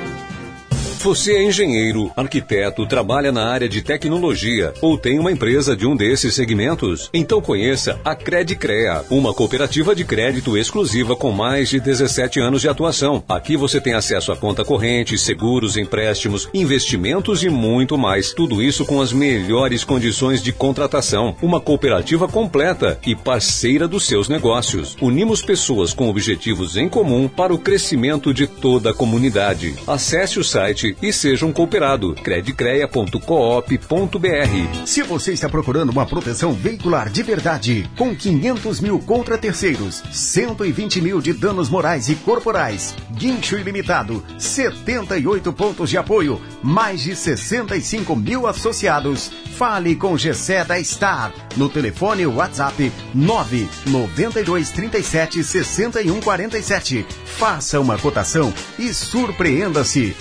Você 1.03 1.33
é 1.33 1.43
engenheiro, 1.43 2.11
arquiteto, 2.15 2.85
trabalha 2.85 3.31
na 3.31 3.51
área 3.51 3.67
de 3.67 3.81
tecnologia 3.81 4.71
ou 4.81 4.99
tem 4.99 5.17
uma 5.17 5.31
empresa 5.31 5.75
de 5.75 5.87
um 5.87 5.95
desses 5.95 6.35
segmentos? 6.35 7.09
Então 7.11 7.41
conheça 7.41 7.99
a 8.05 8.13
Credicrea, 8.13 9.03
uma 9.09 9.33
cooperativa 9.33 9.95
de 9.95 10.05
crédito 10.05 10.55
exclusiva 10.55 11.15
com 11.15 11.31
mais 11.31 11.69
de 11.69 11.79
17 11.79 12.39
anos 12.39 12.61
de 12.61 12.69
atuação. 12.69 13.23
Aqui 13.27 13.57
você 13.57 13.81
tem 13.81 13.95
acesso 13.95 14.31
a 14.31 14.37
conta 14.37 14.63
corrente, 14.63 15.17
seguros, 15.17 15.75
empréstimos, 15.75 16.47
investimentos 16.53 17.43
e 17.43 17.49
muito 17.49 17.97
mais. 17.97 18.31
Tudo 18.31 18.61
isso 18.61 18.85
com 18.85 19.01
as 19.01 19.11
melhores 19.11 19.83
condições 19.83 20.39
de 20.39 20.51
contratação. 20.51 21.35
Uma 21.41 21.59
cooperativa 21.59 22.27
completa 22.27 22.99
e 23.03 23.15
parceira 23.15 23.87
dos 23.87 24.05
seus 24.05 24.29
negócios. 24.29 24.95
Unimos 25.01 25.41
pessoas 25.41 25.95
com 25.95 26.07
objetivos 26.07 26.77
em 26.77 26.87
comum 26.87 27.27
para 27.27 27.51
o 27.51 27.57
crescimento 27.57 28.31
de 28.31 28.45
toda 28.45 28.91
a 28.91 28.93
comunidade. 28.93 29.73
Acesse 29.87 30.37
o 30.37 30.43
site 30.43 30.90
e 31.01 31.13
seja 31.13 31.45
um 31.45 31.53
cooperado. 31.53 32.15
credicreia.coop.br 32.15 34.85
Se 34.85 35.03
você 35.03 35.33
está 35.33 35.49
procurando 35.49 35.89
uma 35.89 36.05
proteção 36.05 36.53
veicular 36.53 37.09
de 37.09 37.23
verdade, 37.23 37.89
com 37.97 38.15
500 38.15 38.79
mil 38.79 38.99
contra 38.99 39.37
terceiros, 39.37 40.03
120 40.11 41.01
mil 41.01 41.21
de 41.21 41.33
danos 41.33 41.69
morais 41.69 42.09
e 42.09 42.15
corporais, 42.15 42.95
guincho 43.11 43.57
ilimitado, 43.57 44.23
78 44.37 45.53
pontos 45.53 45.89
de 45.89 45.97
apoio, 45.97 46.41
mais 46.63 47.01
de 47.01 47.15
65 47.15 48.15
mil 48.15 48.47
associados, 48.47 49.31
fale 49.57 49.95
com 49.95 50.17
Gessé 50.17 50.63
da 50.63 50.81
Star 50.83 51.31
no 51.55 51.69
telefone 51.69 52.25
WhatsApp 52.25 52.91
992 53.13 54.71
37 54.71 55.43
61 55.43 56.19
47. 56.19 57.05
Faça 57.25 57.79
uma 57.79 57.97
cotação 57.97 58.53
e 58.79 58.93
surpreenda-se. 58.93 60.15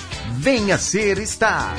Venha 0.60 0.76
ser 0.76 1.16
Star. 1.20 1.74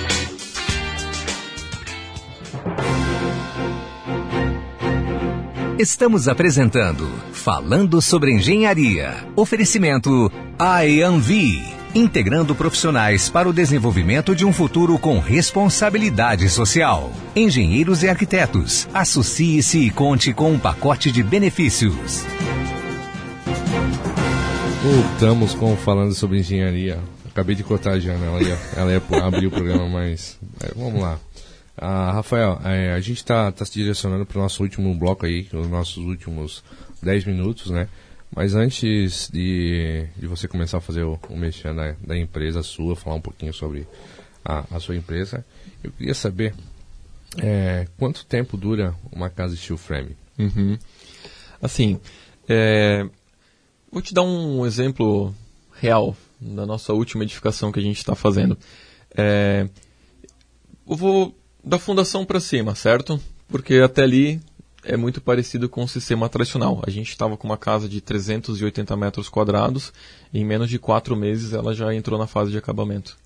Estamos 5.77 6.27
apresentando 6.27 7.07
Falando 7.32 8.01
sobre 8.01 8.32
Engenharia. 8.32 9.13
Oferecimento 9.36 10.32
IAMV, 10.59 11.61
integrando 11.93 12.55
profissionais 12.55 13.29
para 13.29 13.47
o 13.47 13.53
desenvolvimento 13.53 14.36
de 14.36 14.47
um 14.47 14.51
futuro 14.51 14.97
com 14.97 15.19
responsabilidade 15.19 16.49
social. 16.49 17.11
Engenheiros 17.36 18.01
e 18.01 18.09
arquitetos, 18.09 18.88
associe-se 18.91 19.77
e 19.77 19.91
conte 19.91 20.34
com 20.34 20.53
um 20.53 20.59
pacote 20.59 21.11
de 21.11 21.21
benefícios. 21.21 22.25
Voltamos 24.82 25.53
com 25.53 25.77
Falando 25.77 26.15
sobre 26.15 26.39
Engenharia. 26.39 26.99
Acabei 27.32 27.55
de 27.55 27.63
cortar 27.63 27.93
a 27.93 27.99
Jana, 27.99 28.25
ela 28.25 28.43
ia, 28.43 28.57
ela 28.75 28.91
ia 28.91 29.25
abrir 29.25 29.47
o 29.47 29.51
programa, 29.51 29.88
mas 29.88 30.38
é, 30.61 30.73
vamos 30.75 31.01
lá. 31.01 31.17
Ah, 31.77 32.11
Rafael, 32.11 32.59
é, 32.65 32.91
a 32.91 32.99
gente 32.99 33.17
está 33.17 33.49
tá 33.51 33.63
se 33.63 33.71
direcionando 33.71 34.25
para 34.25 34.38
o 34.38 34.41
nosso 34.41 34.61
último 34.61 34.93
bloco 34.93 35.25
aí, 35.25 35.47
os 35.53 35.67
nossos 35.69 35.97
últimos 35.97 36.61
10 37.01 37.25
minutos, 37.25 37.71
né? 37.71 37.88
Mas 38.36 38.53
antes 38.53 39.29
de, 39.32 40.07
de 40.17 40.27
você 40.27 40.45
começar 40.45 40.79
a 40.79 40.82
fazer 40.82 41.03
o, 41.03 41.17
o 41.29 41.38
mexer 41.38 41.73
da, 41.73 41.95
da 42.05 42.17
empresa 42.17 42.61
sua, 42.63 42.97
falar 42.97 43.15
um 43.15 43.21
pouquinho 43.21 43.53
sobre 43.53 43.88
a, 44.43 44.65
a 44.69 44.79
sua 44.79 44.97
empresa, 44.97 45.45
eu 45.82 45.91
queria 45.91 46.13
saber 46.13 46.53
é, 47.38 47.88
quanto 47.97 48.25
tempo 48.25 48.57
dura 48.57 48.93
uma 49.09 49.29
casa 49.29 49.55
steel 49.55 49.77
frame? 49.77 50.17
Uhum. 50.38 50.77
Assim, 51.61 51.97
é, 52.47 53.07
vou 53.89 54.01
te 54.01 54.13
dar 54.13 54.23
um 54.23 54.65
exemplo 54.65 55.34
real 55.73 56.15
da 56.42 56.66
nossa 56.66 56.92
última 56.94 57.24
edificação 57.24 57.72
que 57.72 57.80
a 57.80 57.84
gente 57.84 57.98
está 57.98 58.16
fazendo. 58.16 58.58
É, 59.16 59.70
eu 60.89 60.96
vou 60.96 61.36
da 61.64 61.78
fundação 61.78 62.26
para 62.26 62.39
cima, 62.39 62.74
certo? 62.74 63.22
Porque 63.48 63.76
até 63.76 64.02
ali 64.02 64.42
é 64.84 64.98
muito 64.98 65.22
parecido 65.22 65.70
com 65.70 65.84
o 65.84 65.88
sistema 65.88 66.28
tradicional. 66.28 66.82
A 66.86 66.89
gente 66.89 67.10
estava 67.10 67.38
com 67.38 67.48
uma 67.48 67.58
casa 67.58 67.88
de 67.88 68.02
380 68.02 68.96
metros 68.98 69.30
quadrados 69.30 69.94
e 70.34 70.39
em 70.39 70.46
menos 70.46 70.70
de 70.70 70.80
quatro 70.80 71.16
meses 71.16 71.54
ela 71.54 71.74
já 71.74 71.94
entrou 71.94 72.18
na 72.18 72.26
fase 72.26 72.52
de 72.52 72.58
acabamento. 72.58 73.18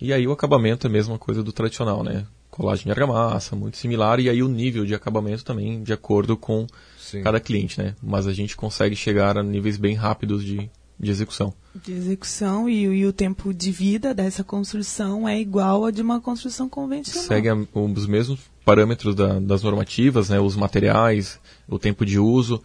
E 0.00 0.12
aí 0.12 0.26
o 0.26 0.32
acabamento 0.32 0.86
é 0.86 0.90
a 0.90 0.92
mesma 0.92 1.18
coisa 1.18 1.42
do 1.42 1.52
tradicional, 1.52 2.02
né? 2.02 2.26
Colagem 2.50 2.84
de 2.84 2.90
argamassa, 2.90 3.54
muito 3.54 3.76
similar, 3.76 4.20
e 4.20 4.28
aí 4.28 4.42
o 4.42 4.48
nível 4.48 4.84
de 4.84 4.94
acabamento 4.94 5.44
também 5.44 5.82
de 5.82 5.92
acordo 5.92 6.36
com 6.36 6.66
Sim. 6.98 7.22
cada 7.22 7.38
cliente, 7.40 7.80
né? 7.80 7.94
Mas 8.02 8.26
a 8.26 8.32
gente 8.32 8.56
consegue 8.56 8.96
chegar 8.96 9.38
a 9.38 9.42
níveis 9.42 9.76
bem 9.76 9.94
rápidos 9.94 10.44
de, 10.44 10.70
de 10.98 11.10
execução. 11.10 11.54
De 11.74 11.92
execução 11.92 12.68
e, 12.68 12.82
e, 12.82 13.06
o 13.06 13.12
tempo 13.12 13.52
de 13.54 13.70
vida 13.70 14.12
dessa 14.12 14.44
construção 14.44 15.28
é 15.28 15.40
igual 15.40 15.86
a 15.86 15.90
de 15.90 16.02
uma 16.02 16.20
construção 16.20 16.68
convencional. 16.68 17.26
Segue 17.26 17.48
a, 17.48 17.54
os 17.54 18.06
mesmos 18.06 18.40
parâmetros 18.64 19.14
da, 19.14 19.38
das 19.40 19.62
normativas, 19.62 20.28
né, 20.28 20.38
os 20.38 20.54
materiais, 20.54 21.38
o 21.66 21.78
tempo 21.78 22.04
de 22.04 22.18
uso. 22.18 22.62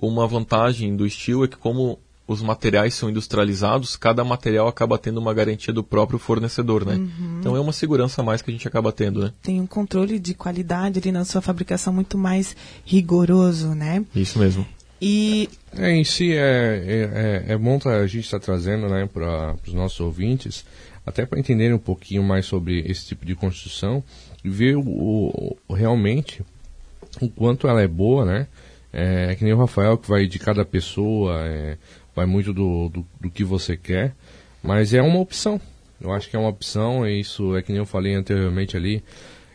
Uma 0.00 0.26
vantagem 0.26 0.94
do 0.94 1.06
estilo 1.06 1.44
é 1.44 1.48
que 1.48 1.56
como 1.56 1.98
os 2.30 2.40
materiais 2.40 2.94
são 2.94 3.10
industrializados, 3.10 3.96
cada 3.96 4.22
material 4.22 4.68
acaba 4.68 4.96
tendo 4.96 5.18
uma 5.18 5.34
garantia 5.34 5.74
do 5.74 5.82
próprio 5.82 6.16
fornecedor, 6.16 6.86
né? 6.86 6.94
Uhum. 6.94 7.38
Então 7.40 7.56
é 7.56 7.60
uma 7.60 7.72
segurança 7.72 8.20
a 8.20 8.24
mais 8.24 8.40
que 8.40 8.50
a 8.50 8.52
gente 8.52 8.68
acaba 8.68 8.92
tendo, 8.92 9.24
né? 9.24 9.32
Tem 9.42 9.60
um 9.60 9.66
controle 9.66 10.16
de 10.16 10.32
qualidade 10.32 11.00
ali 11.00 11.10
na 11.10 11.24
sua 11.24 11.40
fabricação 11.40 11.92
muito 11.92 12.16
mais 12.16 12.54
rigoroso, 12.84 13.74
né? 13.74 14.04
Isso 14.14 14.38
mesmo. 14.38 14.64
E 15.00 15.48
é, 15.76 15.90
em 15.90 16.04
si 16.04 16.32
é, 16.34 16.36
é, 16.36 17.46
é, 17.48 17.52
é 17.52 17.56
bom 17.56 17.78
tá, 17.78 17.96
a 17.96 18.06
gente 18.06 18.24
estar 18.24 18.38
tá 18.38 18.44
trazendo 18.44 18.88
né, 18.88 19.08
para 19.10 19.56
os 19.66 19.72
nossos 19.72 19.98
ouvintes, 20.00 20.64
até 21.06 21.24
para 21.24 21.38
entenderem 21.38 21.72
um 21.72 21.78
pouquinho 21.78 22.22
mais 22.22 22.44
sobre 22.44 22.80
esse 22.80 23.06
tipo 23.06 23.24
de 23.24 23.34
construção 23.34 24.04
e 24.44 24.50
ver 24.50 24.76
o, 24.76 25.56
o, 25.66 25.72
realmente 25.72 26.42
o 27.20 27.28
quanto 27.28 27.66
ela 27.66 27.80
é 27.80 27.88
boa, 27.88 28.24
né? 28.24 28.46
É, 28.92 29.28
é, 29.30 29.34
que 29.34 29.44
nem 29.44 29.52
o 29.52 29.58
Rafael 29.58 29.96
que 29.96 30.08
vai 30.08 30.26
de 30.26 30.38
cada 30.38 30.64
pessoa, 30.64 31.46
é, 31.46 31.78
vai 32.14 32.26
muito 32.26 32.52
do, 32.52 32.88
do, 32.88 33.06
do, 33.20 33.30
que 33.30 33.44
você 33.44 33.76
quer, 33.76 34.14
mas 34.62 34.92
é 34.92 35.00
uma 35.00 35.20
opção. 35.20 35.60
Eu 36.00 36.12
acho 36.12 36.28
que 36.28 36.36
é 36.36 36.38
uma 36.38 36.48
opção, 36.48 37.06
e 37.06 37.20
isso 37.20 37.56
é 37.56 37.62
que 37.62 37.72
nem 37.72 37.78
eu 37.78 37.86
falei 37.86 38.14
anteriormente 38.14 38.76
ali. 38.76 39.02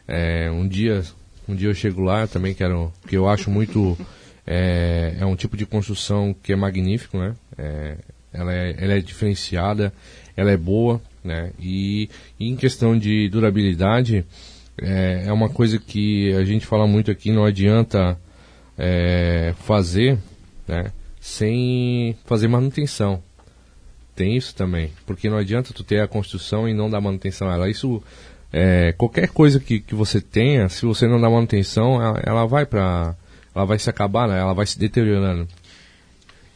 É, 0.08 0.50
um 0.50 0.68
dia 0.68 1.04
um 1.48 1.56
dia 1.56 1.70
eu 1.70 1.76
chego 1.76 2.02
lá 2.02 2.26
também 2.26 2.54
quero, 2.54 2.92
que 3.08 3.16
eu 3.16 3.30
acho 3.30 3.52
muito 3.52 3.98
é, 4.46 5.16
é 5.20 5.26
um 5.26 5.36
tipo 5.36 5.58
de 5.58 5.66
construção 5.66 6.36
que 6.44 6.54
é 6.54 6.56
magnífico, 6.56 7.18
né? 7.18 7.36
É, 7.58 7.98
ela, 8.32 8.54
é, 8.54 8.76
ela 8.78 8.94
é 8.94 9.00
diferenciada, 9.00 9.94
ela 10.36 10.52
é 10.52 10.58
boa, 10.58 11.02
né? 11.24 11.52
E, 11.60 12.10
e 12.40 12.50
em 12.50 12.56
questão 12.56 12.98
de 12.98 13.30
durabilidade, 13.30 14.26
é, 14.78 15.24
é, 15.28 15.34
uma 15.34 15.50
coisa 15.50 15.80
que 15.80 16.34
a 16.34 16.44
gente 16.44 16.66
fala 16.66 16.86
muito 16.86 17.10
aqui, 17.10 17.32
não 17.32 17.46
adianta 17.46 18.20
é, 18.78 19.54
fazer, 19.60 20.18
né? 20.68 20.92
sem 21.20 22.16
fazer 22.26 22.48
manutenção. 22.48 23.24
Tem 24.16 24.38
isso 24.38 24.56
também, 24.56 24.92
porque 25.06 25.30
não 25.30 25.38
adianta 25.38 25.74
tu 25.74 25.84
ter 25.84 26.02
a 26.02 26.08
construção 26.08 26.70
e 26.70 26.74
não 26.74 26.90
dar 26.90 27.02
manutenção 27.02 27.50
a 27.50 27.56
ela. 27.56 27.70
Isso 27.70 28.02
é, 28.54 28.94
qualquer 28.94 29.30
coisa 29.30 29.60
que, 29.60 29.80
que 29.80 29.96
você 29.96 30.22
tenha, 30.22 30.70
se 30.70 30.86
você 30.86 31.08
não 31.08 31.20
dá 31.20 31.30
manutenção, 31.30 32.02
ela, 32.02 32.22
ela 32.24 32.46
vai 32.46 32.66
para 32.66 33.16
ela 33.56 33.66
vai 33.66 33.80
se 33.80 33.90
acabar, 33.90 34.28
né? 34.28 34.40
ela 34.40 34.54
vai 34.54 34.66
se 34.66 34.78
deteriorando. 34.78 35.48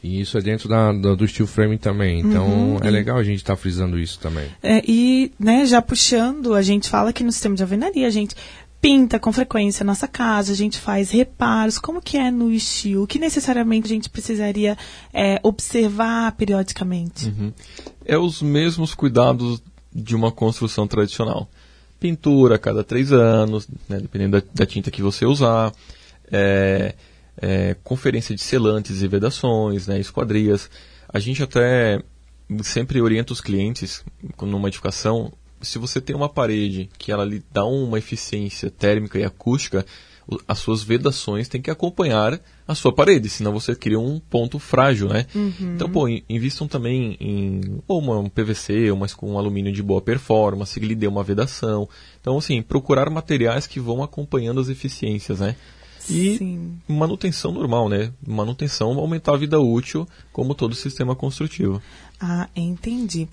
E 0.01 0.21
isso 0.21 0.37
é 0.37 0.41
dentro 0.41 0.69
da, 0.69 0.91
do, 0.93 1.15
do 1.15 1.27
steel 1.27 1.47
frame 1.47 1.77
também. 1.77 2.19
Então 2.21 2.47
Uhum, 2.47 2.77
é 2.81 2.87
e- 2.87 2.91
legal 2.91 3.17
a 3.17 3.23
gente 3.23 3.37
estar 3.37 3.55
frisando 3.55 3.99
isso 3.99 4.19
também. 4.19 4.47
É, 4.63 4.81
e, 4.87 5.31
né, 5.39 5.65
já 5.65 5.81
puxando, 5.81 6.53
a 6.53 6.61
gente 6.61 6.87
fala 6.89 7.11
que 7.11 7.23
no 7.23 7.31
sistema 7.31 7.55
de 7.55 7.63
alvenaria 7.63 8.07
a 8.07 8.09
gente 8.11 8.33
pinta 8.81 9.19
com 9.19 9.33
frequência 9.33 9.83
a 9.83 9.85
nossa 9.85 10.07
casa, 10.07 10.53
a 10.53 10.55
gente 10.55 10.79
faz 10.79 11.11
reparos. 11.11 11.77
Como 11.77 12.01
que 12.01 12.17
é 12.17 12.31
no 12.31 12.49
estilo? 12.49 13.03
O 13.03 13.07
que 13.07 13.19
necessariamente 13.19 13.87
a 13.87 13.89
gente 13.89 14.09
precisaria 14.09 14.77
é, 15.13 15.37
observar 15.43 16.31
periodicamente? 16.33 17.27
Uhum. 17.27 17.51
É 18.05 18.17
os 18.17 18.41
mesmos 18.41 18.93
cuidados 18.93 19.61
de 19.93 20.15
uma 20.15 20.31
construção 20.31 20.87
tradicional. 20.87 21.49
Pintura 21.99 22.55
a 22.55 22.57
cada 22.57 22.81
três 22.81 23.11
anos, 23.11 23.67
né, 23.89 23.99
dependendo 23.99 24.39
da, 24.39 24.47
da 24.53 24.65
tinta 24.65 24.89
que 24.89 25.01
você 25.01 25.25
usar. 25.25 25.73
É, 26.31 26.93
é, 27.41 27.75
conferência 27.83 28.35
de 28.35 28.41
selantes 28.41 29.01
e 29.01 29.07
vedações, 29.07 29.87
né, 29.87 29.99
esquadrias. 29.99 30.69
A 31.07 31.19
gente 31.19 31.41
até 31.41 32.01
sempre 32.63 33.01
orienta 33.01 33.31
os 33.33 33.41
clientes 33.41 34.03
numa 34.41 34.67
edificação, 34.67 35.31
se 35.61 35.77
você 35.77 35.99
tem 36.01 36.15
uma 36.15 36.29
parede 36.29 36.89
que 36.97 37.11
ela 37.11 37.23
lhe 37.25 37.43
dá 37.51 37.65
uma 37.65 37.97
eficiência 37.97 38.69
térmica 38.71 39.19
e 39.19 39.23
acústica, 39.23 39.85
as 40.47 40.59
suas 40.59 40.83
vedações 40.83 41.47
têm 41.47 41.59
que 41.61 41.71
acompanhar 41.71 42.39
a 42.67 42.75
sua 42.75 42.93
parede, 42.93 43.27
senão 43.29 43.51
você 43.51 43.75
cria 43.75 43.99
um 43.99 44.19
ponto 44.19 44.59
frágil, 44.59 45.09
né? 45.09 45.25
Então, 45.75 45.89
pô, 45.89 46.07
in- 46.07 46.23
invistam 46.29 46.67
também 46.67 47.17
em 47.19 47.81
ou 47.87 47.99
uma, 47.99 48.19
um 48.19 48.29
PVC, 48.29 48.91
ou 48.91 48.97
mas 48.97 49.13
com 49.13 49.31
um 49.31 49.39
alumínio 49.39 49.71
de 49.73 49.81
boa 49.81 50.01
performance, 50.01 50.79
que 50.79 50.85
lhe 50.85 50.93
dê 50.95 51.07
uma 51.07 51.23
vedação. 51.23 51.89
Então, 52.21 52.37
assim, 52.37 52.61
procurar 52.61 53.09
materiais 53.09 53.65
que 53.65 53.79
vão 53.79 54.03
acompanhando 54.03 54.61
as 54.61 54.69
eficiências, 54.69 55.39
né? 55.39 55.55
E 56.09 56.37
Sim. 56.37 56.77
manutenção 56.87 57.51
normal, 57.51 57.89
né? 57.89 58.11
Manutenção 58.25 58.97
aumentar 58.97 59.33
a 59.33 59.37
vida 59.37 59.59
útil, 59.59 60.07
como 60.31 60.55
todo 60.55 60.75
sistema 60.75 61.15
construtivo. 61.15 61.81
Ah, 62.19 62.47
entendi. 62.55 63.27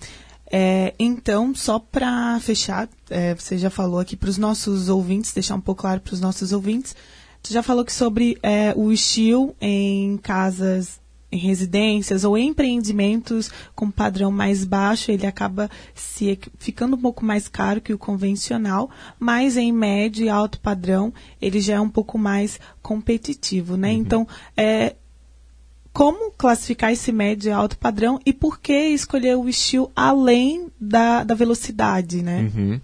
É, 0.49 0.93
então, 0.97 1.53
só 1.53 1.77
para 1.77 2.39
fechar, 2.39 2.87
é, 3.09 3.35
você 3.35 3.57
já 3.57 3.69
falou 3.69 3.99
aqui 3.99 4.15
para 4.15 4.29
os 4.29 4.37
nossos 4.37 4.87
ouvintes, 4.87 5.33
deixar 5.33 5.55
um 5.55 5.61
pouco 5.61 5.81
claro 5.81 5.99
para 5.99 6.13
os 6.13 6.21
nossos 6.21 6.53
ouvintes, 6.53 6.95
você 7.43 7.53
já 7.53 7.61
falou 7.61 7.83
que 7.83 7.93
sobre 7.93 8.37
é, 8.41 8.73
o 8.75 8.91
estilo 8.91 9.55
em 9.59 10.17
casas, 10.17 10.99
em 11.31 11.37
residências 11.37 12.23
ou 12.23 12.37
em 12.37 12.49
empreendimentos 12.49 13.51
com 13.75 13.91
padrão 13.91 14.31
mais 14.31 14.63
baixo, 14.63 15.11
ele 15.11 15.25
acaba 15.25 15.69
se 15.93 16.39
ficando 16.57 16.95
um 16.95 17.01
pouco 17.01 17.25
mais 17.25 17.47
caro 17.47 17.81
que 17.81 17.93
o 17.93 17.97
convencional, 17.97 18.89
mas 19.19 19.57
em 19.57 19.71
médio 19.71 20.25
e 20.25 20.29
alto 20.29 20.59
padrão 20.59 21.13
ele 21.41 21.59
já 21.59 21.75
é 21.75 21.79
um 21.79 21.89
pouco 21.89 22.17
mais 22.17 22.59
competitivo, 22.81 23.75
né? 23.75 23.91
Então, 23.91 24.25
é, 24.55 24.95
como 25.91 26.31
classificar 26.31 26.91
esse 26.91 27.11
médio 27.11 27.49
e 27.49 27.51
alto 27.51 27.77
padrão 27.77 28.19
e 28.25 28.31
por 28.31 28.59
que 28.59 28.89
escolher 28.89 29.35
o 29.35 29.49
estilo 29.49 29.91
além 29.95 30.71
da, 30.79 31.23
da 31.23 31.35
velocidade, 31.35 32.21
né? 32.21 32.51
Uhum. 32.55 32.79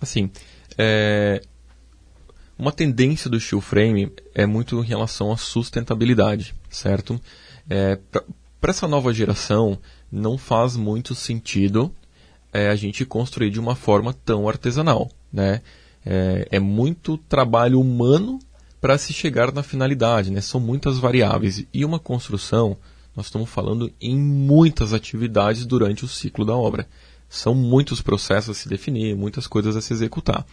Assim, 0.00 0.30
é, 0.78 1.42
uma 2.56 2.70
tendência 2.70 3.28
do 3.28 3.40
steel 3.40 3.60
frame 3.60 4.12
é 4.34 4.46
muito 4.46 4.80
em 4.80 4.86
relação 4.86 5.32
à 5.32 5.36
sustentabilidade, 5.36 6.54
certo? 6.70 7.20
É, 7.68 7.98
Para 8.60 8.70
essa 8.70 8.88
nova 8.88 9.12
geração, 9.12 9.78
não 10.10 10.38
faz 10.38 10.76
muito 10.76 11.14
sentido 11.14 11.94
é, 12.52 12.68
a 12.68 12.76
gente 12.76 13.04
construir 13.04 13.50
de 13.50 13.58
uma 13.58 13.74
forma 13.74 14.12
tão 14.12 14.48
artesanal, 14.48 15.10
né? 15.32 15.60
É, 16.06 16.48
é 16.52 16.60
muito 16.60 17.16
trabalho 17.16 17.80
humano 17.80 18.38
para 18.80 18.98
se 18.98 19.12
chegar 19.12 19.50
na 19.52 19.62
finalidade, 19.62 20.30
né? 20.30 20.40
São 20.40 20.60
muitas 20.60 20.98
variáveis 20.98 21.66
e 21.72 21.84
uma 21.84 21.98
construção, 21.98 22.76
nós 23.16 23.26
estamos 23.26 23.48
falando 23.48 23.90
em 24.00 24.16
muitas 24.16 24.92
atividades 24.92 25.66
durante 25.66 26.04
o 26.04 26.08
ciclo 26.08 26.44
da 26.44 26.54
obra. 26.54 26.86
São 27.28 27.54
muitos 27.54 28.00
processos 28.02 28.56
a 28.56 28.60
se 28.60 28.68
definir, 28.68 29.16
muitas 29.16 29.46
coisas 29.46 29.74
a 29.74 29.80
se 29.80 29.92
executar, 29.92 30.46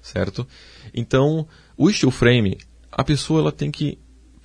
certo? 0.00 0.46
Então, 0.94 1.48
o 1.76 1.90
steel 1.90 2.12
frame, 2.12 2.58
a 2.92 3.02
pessoa 3.02 3.40
ela 3.40 3.52
tem 3.52 3.70
que 3.70 3.98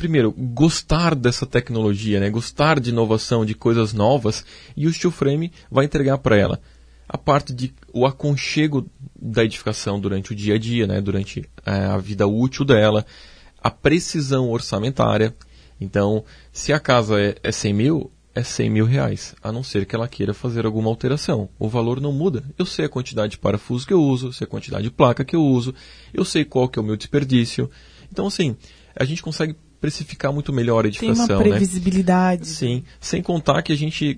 primeiro 0.03 0.33
gostar 0.33 1.15
dessa 1.15 1.45
tecnologia, 1.45 2.19
né? 2.19 2.29
Gostar 2.29 2.77
de 2.77 2.89
inovação, 2.89 3.45
de 3.45 3.55
coisas 3.55 3.93
novas, 3.93 4.43
e 4.75 4.85
o 4.85 4.91
steel 4.91 5.11
frame 5.11 5.49
vai 5.71 5.85
entregar 5.85 6.17
para 6.17 6.35
ela 6.37 6.59
a 7.07 7.17
parte 7.17 7.53
de 7.53 7.73
o 7.93 8.05
aconchego 8.05 8.85
da 9.15 9.45
edificação 9.45 9.97
durante 10.01 10.33
o 10.33 10.35
dia 10.35 10.55
a 10.55 10.57
dia, 10.57 10.85
né? 10.85 10.99
Durante 10.99 11.49
eh, 11.65 11.71
a 11.71 11.97
vida 11.97 12.27
útil 12.27 12.65
dela, 12.65 13.05
a 13.61 13.71
precisão 13.71 14.49
orçamentária. 14.49 15.33
Então, 15.79 16.25
se 16.51 16.73
a 16.73 16.79
casa 16.81 17.21
é, 17.21 17.37
é 17.41 17.51
100 17.51 17.73
mil, 17.73 18.11
é 18.35 18.43
100 18.43 18.69
mil 18.69 18.85
reais, 18.85 19.35
a 19.41 19.53
não 19.53 19.63
ser 19.63 19.85
que 19.85 19.95
ela 19.95 20.07
queira 20.09 20.33
fazer 20.33 20.65
alguma 20.65 20.89
alteração. 20.89 21.47
O 21.57 21.69
valor 21.69 22.01
não 22.01 22.11
muda. 22.11 22.43
Eu 22.57 22.65
sei 22.65 22.85
a 22.85 22.89
quantidade 22.89 23.31
de 23.31 23.37
parafuso 23.37 23.87
que 23.87 23.93
eu 23.93 24.01
uso, 24.01 24.33
sei 24.33 24.43
a 24.43 24.49
quantidade 24.49 24.83
de 24.83 24.91
placa 24.91 25.23
que 25.23 25.35
eu 25.35 25.45
uso, 25.45 25.73
eu 26.13 26.25
sei 26.25 26.43
qual 26.43 26.67
que 26.67 26.77
é 26.77 26.81
o 26.81 26.85
meu 26.85 26.97
desperdício. 26.97 27.71
Então, 28.11 28.27
assim, 28.27 28.57
a 28.95 29.05
gente 29.05 29.21
consegue 29.21 29.55
precificar 29.83 30.31
muito 30.31 30.53
melhor 30.53 30.85
a 30.85 30.89
Tem 30.89 31.09
uma 31.09 31.11
edificação, 31.11 31.39
né? 31.39 31.49
previsibilidade. 31.49 32.47
Sim, 32.47 32.85
sem 33.01 33.21
contar 33.21 33.61
que 33.61 33.73
a 33.73 33.75
gente 33.75 34.17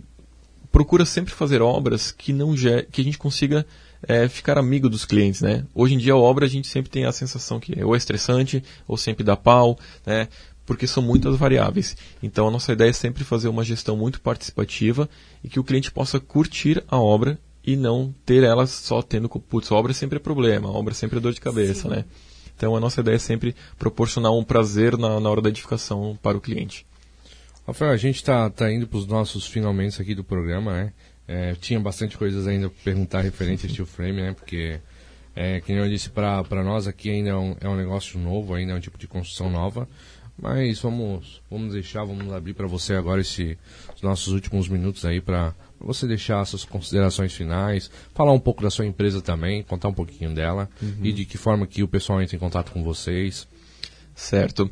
procura 0.71 1.05
sempre 1.05 1.33
fazer 1.33 1.59
obras 1.59 2.11
que 2.11 2.31
não 2.31 2.53
que 2.91 3.01
a 3.01 3.03
gente 3.03 3.17
consiga 3.17 3.65
é, 4.07 4.27
ficar 4.27 4.59
amigo 4.59 4.87
dos 4.87 5.05
clientes, 5.05 5.41
né? 5.41 5.65
Hoje 5.73 5.95
em 5.95 5.97
dia 5.97 6.13
a 6.13 6.17
obra 6.17 6.45
a 6.45 6.47
gente 6.47 6.67
sempre 6.67 6.91
tem 6.91 7.05
a 7.05 7.11
sensação 7.11 7.59
que 7.59 7.83
ou 7.83 7.95
é 7.95 7.97
estressante 7.97 8.63
ou 8.87 8.95
sempre 8.95 9.23
dá 9.23 9.35
pau, 9.35 9.75
né? 10.05 10.27
Porque 10.67 10.85
são 10.85 11.01
muitas 11.01 11.35
variáveis. 11.35 11.97
Então 12.21 12.47
a 12.47 12.51
nossa 12.51 12.73
ideia 12.73 12.91
é 12.91 12.93
sempre 12.93 13.23
fazer 13.23 13.47
uma 13.47 13.63
gestão 13.63 13.97
muito 13.97 14.21
participativa 14.21 15.09
e 15.43 15.49
que 15.49 15.59
o 15.59 15.63
cliente 15.63 15.91
possa 15.91 16.19
curtir 16.19 16.83
a 16.87 16.99
obra 16.99 17.39
e 17.65 17.75
não 17.75 18.13
ter 18.23 18.43
ela 18.43 18.67
só 18.67 19.01
tendo, 19.01 19.27
putz, 19.27 19.71
a 19.71 19.75
obra 19.75 19.93
sempre 19.95 20.17
é 20.17 20.19
problema, 20.19 20.69
a 20.69 20.71
obra 20.71 20.93
sempre 20.93 21.17
é 21.17 21.21
dor 21.21 21.33
de 21.33 21.41
cabeça, 21.41 21.89
né? 21.89 22.05
Então 22.55 22.75
a 22.75 22.79
nossa 22.79 23.01
ideia 23.01 23.15
é 23.15 23.19
sempre 23.19 23.55
proporcionar 23.77 24.31
um 24.33 24.43
prazer 24.43 24.97
na, 24.97 25.19
na 25.19 25.29
hora 25.29 25.41
da 25.41 25.49
edificação 25.49 26.17
para 26.21 26.37
o 26.37 26.41
cliente. 26.41 26.85
Rafael, 27.67 27.91
a 27.91 27.97
gente 27.97 28.23
tá, 28.23 28.49
tá 28.49 28.71
indo 28.71 28.87
para 28.87 28.97
os 28.97 29.07
nossos 29.07 29.47
finalmente 29.47 30.01
aqui 30.01 30.13
do 30.13 30.23
programa, 30.23 30.73
né? 30.73 30.93
É, 31.27 31.55
tinha 31.55 31.79
bastante 31.79 32.15
coisas 32.17 32.45
ainda 32.45 32.69
para 32.69 32.83
perguntar 32.83 33.21
referente 33.21 33.65
a 33.65 33.69
steel 33.69 33.87
frame, 33.87 34.21
né? 34.21 34.33
Porque, 34.33 34.79
é, 35.35 35.61
nem 35.67 35.77
eu 35.77 35.89
disse, 35.89 36.09
para 36.09 36.63
nós 36.63 36.87
aqui 36.87 37.09
ainda 37.09 37.31
é 37.31 37.35
um, 37.35 37.55
é 37.59 37.67
um 37.67 37.75
negócio 37.75 38.19
novo, 38.19 38.53
ainda 38.53 38.73
é 38.73 38.75
um 38.75 38.79
tipo 38.79 38.99
de 38.99 39.07
construção 39.07 39.49
nova. 39.49 39.87
Mas 40.37 40.79
vamos, 40.81 41.41
vamos 41.49 41.73
deixar, 41.73 42.03
vamos 42.03 42.31
abrir 42.33 42.53
para 42.53 42.67
você 42.67 42.93
agora 42.93 43.21
esse, 43.21 43.57
os 43.95 44.01
nossos 44.01 44.33
últimos 44.33 44.67
minutos 44.67 45.05
aí 45.05 45.21
para 45.21 45.53
você 45.79 46.05
deixar 46.05 46.43
suas 46.45 46.65
considerações 46.65 47.33
finais, 47.33 47.89
falar 48.13 48.33
um 48.33 48.39
pouco 48.39 48.61
da 48.61 48.69
sua 48.69 48.85
empresa 48.85 49.21
também, 49.21 49.63
contar 49.63 49.87
um 49.87 49.93
pouquinho 49.93 50.33
dela 50.35 50.69
e 51.01 51.13
de 51.13 51.25
que 51.25 51.37
forma 51.37 51.65
que 51.65 51.81
o 51.83 51.87
pessoal 51.87 52.21
entra 52.21 52.35
em 52.35 52.39
contato 52.39 52.71
com 52.71 52.83
vocês. 52.83 53.47
Certo. 54.13 54.69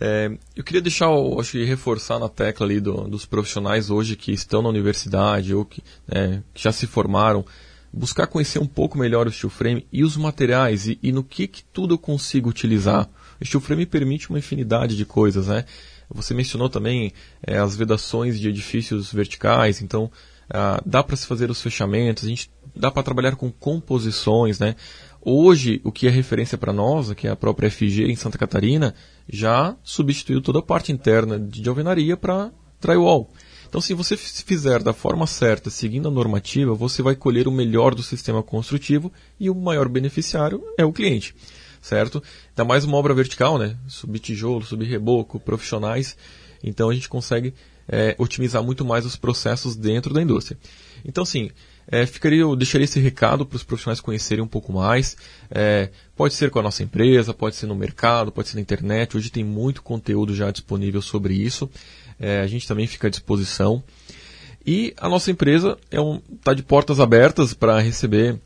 É, 0.00 0.30
eu 0.56 0.64
queria 0.64 0.80
deixar, 0.80 1.06
eu 1.06 1.38
acho 1.40 1.52
que 1.52 1.64
reforçar 1.64 2.18
na 2.18 2.28
tecla 2.28 2.64
ali 2.64 2.80
do- 2.80 3.06
dos 3.08 3.26
profissionais 3.26 3.90
hoje 3.90 4.16
que 4.16 4.32
estão 4.32 4.62
na 4.62 4.68
universidade 4.68 5.54
ou 5.54 5.64
que, 5.64 5.82
né, 6.08 6.42
que 6.54 6.62
já 6.62 6.72
se 6.72 6.86
formaram, 6.86 7.44
buscar 7.92 8.26
conhecer 8.28 8.60
um 8.60 8.66
pouco 8.66 8.96
melhor 8.96 9.26
o 9.26 9.32
steel 9.32 9.50
frame 9.50 9.86
e 9.92 10.02
os 10.04 10.16
materiais 10.16 10.86
e, 10.86 10.98
e 11.02 11.10
no 11.12 11.22
que, 11.24 11.46
que 11.48 11.62
tudo 11.64 11.94
eu 11.94 11.98
consigo 11.98 12.48
utilizar. 12.48 13.08
O 13.40 13.44
steel 13.44 13.60
frame 13.60 13.86
permite 13.86 14.28
uma 14.28 14.38
infinidade 14.38 14.96
de 14.96 15.04
coisas, 15.04 15.46
né? 15.46 15.64
Você 16.12 16.34
mencionou 16.34 16.68
também 16.68 17.12
é, 17.42 17.58
as 17.58 17.76
vedações 17.76 18.38
de 18.38 18.48
edifícios 18.48 19.12
verticais, 19.12 19.80
então 19.80 20.10
ah, 20.52 20.82
dá 20.84 21.02
para 21.02 21.16
se 21.16 21.26
fazer 21.26 21.50
os 21.50 21.62
fechamentos, 21.62 22.24
a 22.24 22.28
gente 22.28 22.50
dá 22.74 22.90
para 22.90 23.02
trabalhar 23.02 23.36
com 23.36 23.50
composições, 23.50 24.58
né? 24.58 24.74
Hoje, 25.22 25.80
o 25.84 25.92
que 25.92 26.06
é 26.06 26.10
referência 26.10 26.58
para 26.58 26.72
nós, 26.72 27.12
que 27.12 27.28
é 27.28 27.30
a 27.30 27.36
própria 27.36 27.70
FG 27.70 28.10
em 28.10 28.16
Santa 28.16 28.38
Catarina, 28.38 28.94
já 29.28 29.76
substituiu 29.82 30.40
toda 30.40 30.58
a 30.58 30.62
parte 30.62 30.90
interna 30.90 31.38
de 31.38 31.68
alvenaria 31.68 32.16
para 32.16 32.50
drywall. 32.80 33.30
Então, 33.68 33.80
se 33.80 33.94
você 33.94 34.16
fizer 34.16 34.82
da 34.82 34.92
forma 34.92 35.28
certa, 35.28 35.70
seguindo 35.70 36.08
a 36.08 36.10
normativa, 36.10 36.74
você 36.74 37.02
vai 37.02 37.14
colher 37.14 37.46
o 37.46 37.52
melhor 37.52 37.94
do 37.94 38.02
sistema 38.02 38.42
construtivo 38.42 39.12
e 39.38 39.48
o 39.48 39.54
maior 39.54 39.88
beneficiário 39.88 40.64
é 40.76 40.84
o 40.84 40.92
cliente. 40.92 41.36
Certo? 41.80 42.22
Ainda 42.50 42.64
mais 42.64 42.84
uma 42.84 42.96
obra 42.96 43.14
vertical, 43.14 43.58
né? 43.58 43.76
Subir 43.86 44.18
tijolo, 44.18 44.64
subir 44.64 44.86
reboco, 44.86 45.40
profissionais. 45.40 46.16
Então 46.62 46.90
a 46.90 46.94
gente 46.94 47.08
consegue 47.08 47.54
é, 47.88 48.14
otimizar 48.18 48.62
muito 48.62 48.84
mais 48.84 49.04
os 49.04 49.16
processos 49.16 49.74
dentro 49.74 50.14
da 50.14 50.22
indústria. 50.22 50.58
Então, 51.04 51.24
sim, 51.24 51.50
é, 51.88 52.06
ficaria, 52.06 52.42
eu 52.42 52.54
deixaria 52.54 52.84
esse 52.84 53.00
recado 53.00 53.44
para 53.44 53.56
os 53.56 53.64
profissionais 53.64 54.00
conhecerem 54.00 54.44
um 54.44 54.48
pouco 54.48 54.72
mais. 54.72 55.16
É, 55.50 55.90
pode 56.14 56.34
ser 56.34 56.50
com 56.50 56.60
a 56.60 56.62
nossa 56.62 56.84
empresa, 56.84 57.34
pode 57.34 57.56
ser 57.56 57.66
no 57.66 57.74
mercado, 57.74 58.30
pode 58.30 58.48
ser 58.48 58.54
na 58.54 58.60
internet. 58.60 59.16
Hoje 59.16 59.30
tem 59.30 59.42
muito 59.42 59.82
conteúdo 59.82 60.34
já 60.34 60.50
disponível 60.52 61.02
sobre 61.02 61.34
isso. 61.34 61.68
É, 62.18 62.40
a 62.40 62.46
gente 62.46 62.68
também 62.68 62.86
fica 62.86 63.08
à 63.08 63.10
disposição. 63.10 63.82
E 64.64 64.94
a 64.98 65.08
nossa 65.08 65.30
empresa 65.30 65.76
está 65.84 65.96
é 65.96 66.00
um, 66.00 66.20
tá 66.44 66.54
de 66.54 66.62
portas 66.62 67.00
abertas 67.00 67.54
para 67.54 67.80
receber 67.80 68.38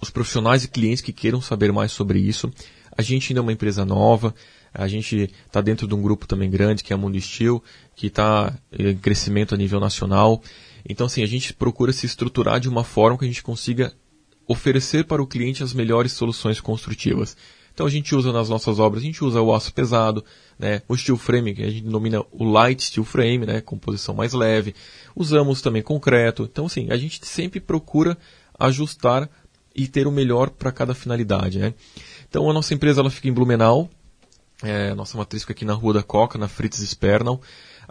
os 0.00 0.10
profissionais 0.10 0.64
e 0.64 0.68
clientes 0.68 1.00
que 1.00 1.12
queiram 1.12 1.40
saber 1.40 1.72
mais 1.72 1.92
sobre 1.92 2.18
isso. 2.18 2.50
A 2.96 3.02
gente 3.02 3.32
ainda 3.32 3.40
é 3.40 3.42
uma 3.42 3.52
empresa 3.52 3.84
nova, 3.84 4.34
a 4.72 4.88
gente 4.88 5.30
está 5.46 5.60
dentro 5.60 5.86
de 5.86 5.94
um 5.94 6.02
grupo 6.02 6.26
também 6.26 6.50
grande, 6.50 6.82
que 6.82 6.92
é 6.92 6.94
a 6.94 6.98
Mundo 6.98 7.20
Steel, 7.20 7.62
que 7.94 8.08
está 8.08 8.54
em 8.72 8.96
crescimento 8.96 9.54
a 9.54 9.58
nível 9.58 9.80
nacional. 9.80 10.42
Então, 10.88 11.06
assim, 11.06 11.22
a 11.22 11.26
gente 11.26 11.52
procura 11.54 11.92
se 11.92 12.06
estruturar 12.06 12.60
de 12.60 12.68
uma 12.68 12.84
forma 12.84 13.18
que 13.18 13.24
a 13.24 13.28
gente 13.28 13.42
consiga 13.42 13.92
oferecer 14.46 15.04
para 15.04 15.22
o 15.22 15.26
cliente 15.26 15.62
as 15.62 15.72
melhores 15.72 16.12
soluções 16.12 16.60
construtivas. 16.60 17.36
Então 17.76 17.86
a 17.86 17.90
gente 17.90 18.14
usa 18.14 18.32
nas 18.32 18.48
nossas 18.48 18.78
obras, 18.78 19.02
a 19.02 19.06
gente 19.06 19.22
usa 19.22 19.38
o 19.42 19.54
aço 19.54 19.70
pesado, 19.70 20.24
né, 20.58 20.80
o 20.88 20.96
steel 20.96 21.18
frame, 21.18 21.54
que 21.54 21.62
a 21.62 21.68
gente 21.68 21.82
denomina 21.82 22.24
o 22.32 22.44
light 22.44 22.82
steel 22.82 23.04
frame, 23.04 23.44
né, 23.44 23.60
composição 23.60 24.14
mais 24.14 24.32
leve. 24.32 24.74
Usamos 25.14 25.60
também 25.60 25.82
concreto. 25.82 26.48
Então 26.50 26.64
assim, 26.64 26.90
a 26.90 26.96
gente 26.96 27.20
sempre 27.26 27.60
procura 27.60 28.16
ajustar 28.58 29.28
e 29.76 29.86
ter 29.86 30.06
o 30.06 30.12
melhor 30.12 30.50
para 30.50 30.72
cada 30.72 30.94
finalidade, 30.94 31.58
né? 31.58 31.74
Então 32.28 32.48
a 32.48 32.52
nossa 32.52 32.72
empresa 32.72 33.00
ela 33.00 33.10
fica 33.10 33.28
em 33.28 33.32
Blumenau, 33.32 33.90
é, 34.62 34.94
nossa 34.94 35.18
matriz 35.18 35.42
fica 35.42 35.52
aqui 35.52 35.64
na 35.64 35.74
Rua 35.74 35.94
da 35.94 36.02
Coca, 36.02 36.38
na 36.38 36.48
Fritz 36.48 36.78
Spernal. 36.78 37.40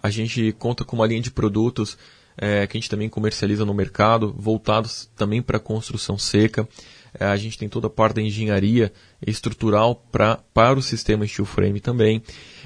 A 0.01 0.09
gente 0.09 0.51
conta 0.53 0.83
com 0.83 0.95
uma 0.95 1.05
linha 1.05 1.21
de 1.21 1.31
produtos 1.31 1.97
é, 2.37 2.67
que 2.67 2.77
a 2.77 2.79
gente 2.79 2.89
também 2.89 3.07
comercializa 3.07 3.63
no 3.63 3.73
mercado, 3.73 4.33
voltados 4.37 5.09
também 5.15 5.41
para 5.41 5.59
construção 5.59 6.17
seca. 6.17 6.67
É, 7.17 7.25
a 7.25 7.37
gente 7.37 7.57
tem 7.57 7.69
toda 7.69 7.87
a 7.87 7.89
parte 7.89 8.15
da 8.15 8.21
engenharia 8.21 8.91
estrutural 9.25 9.95
pra, 10.11 10.37
para 10.53 10.77
o 10.77 10.81
sistema 10.81 11.25
steel 11.25 11.45
frame 11.45 11.79
também. 11.79 12.21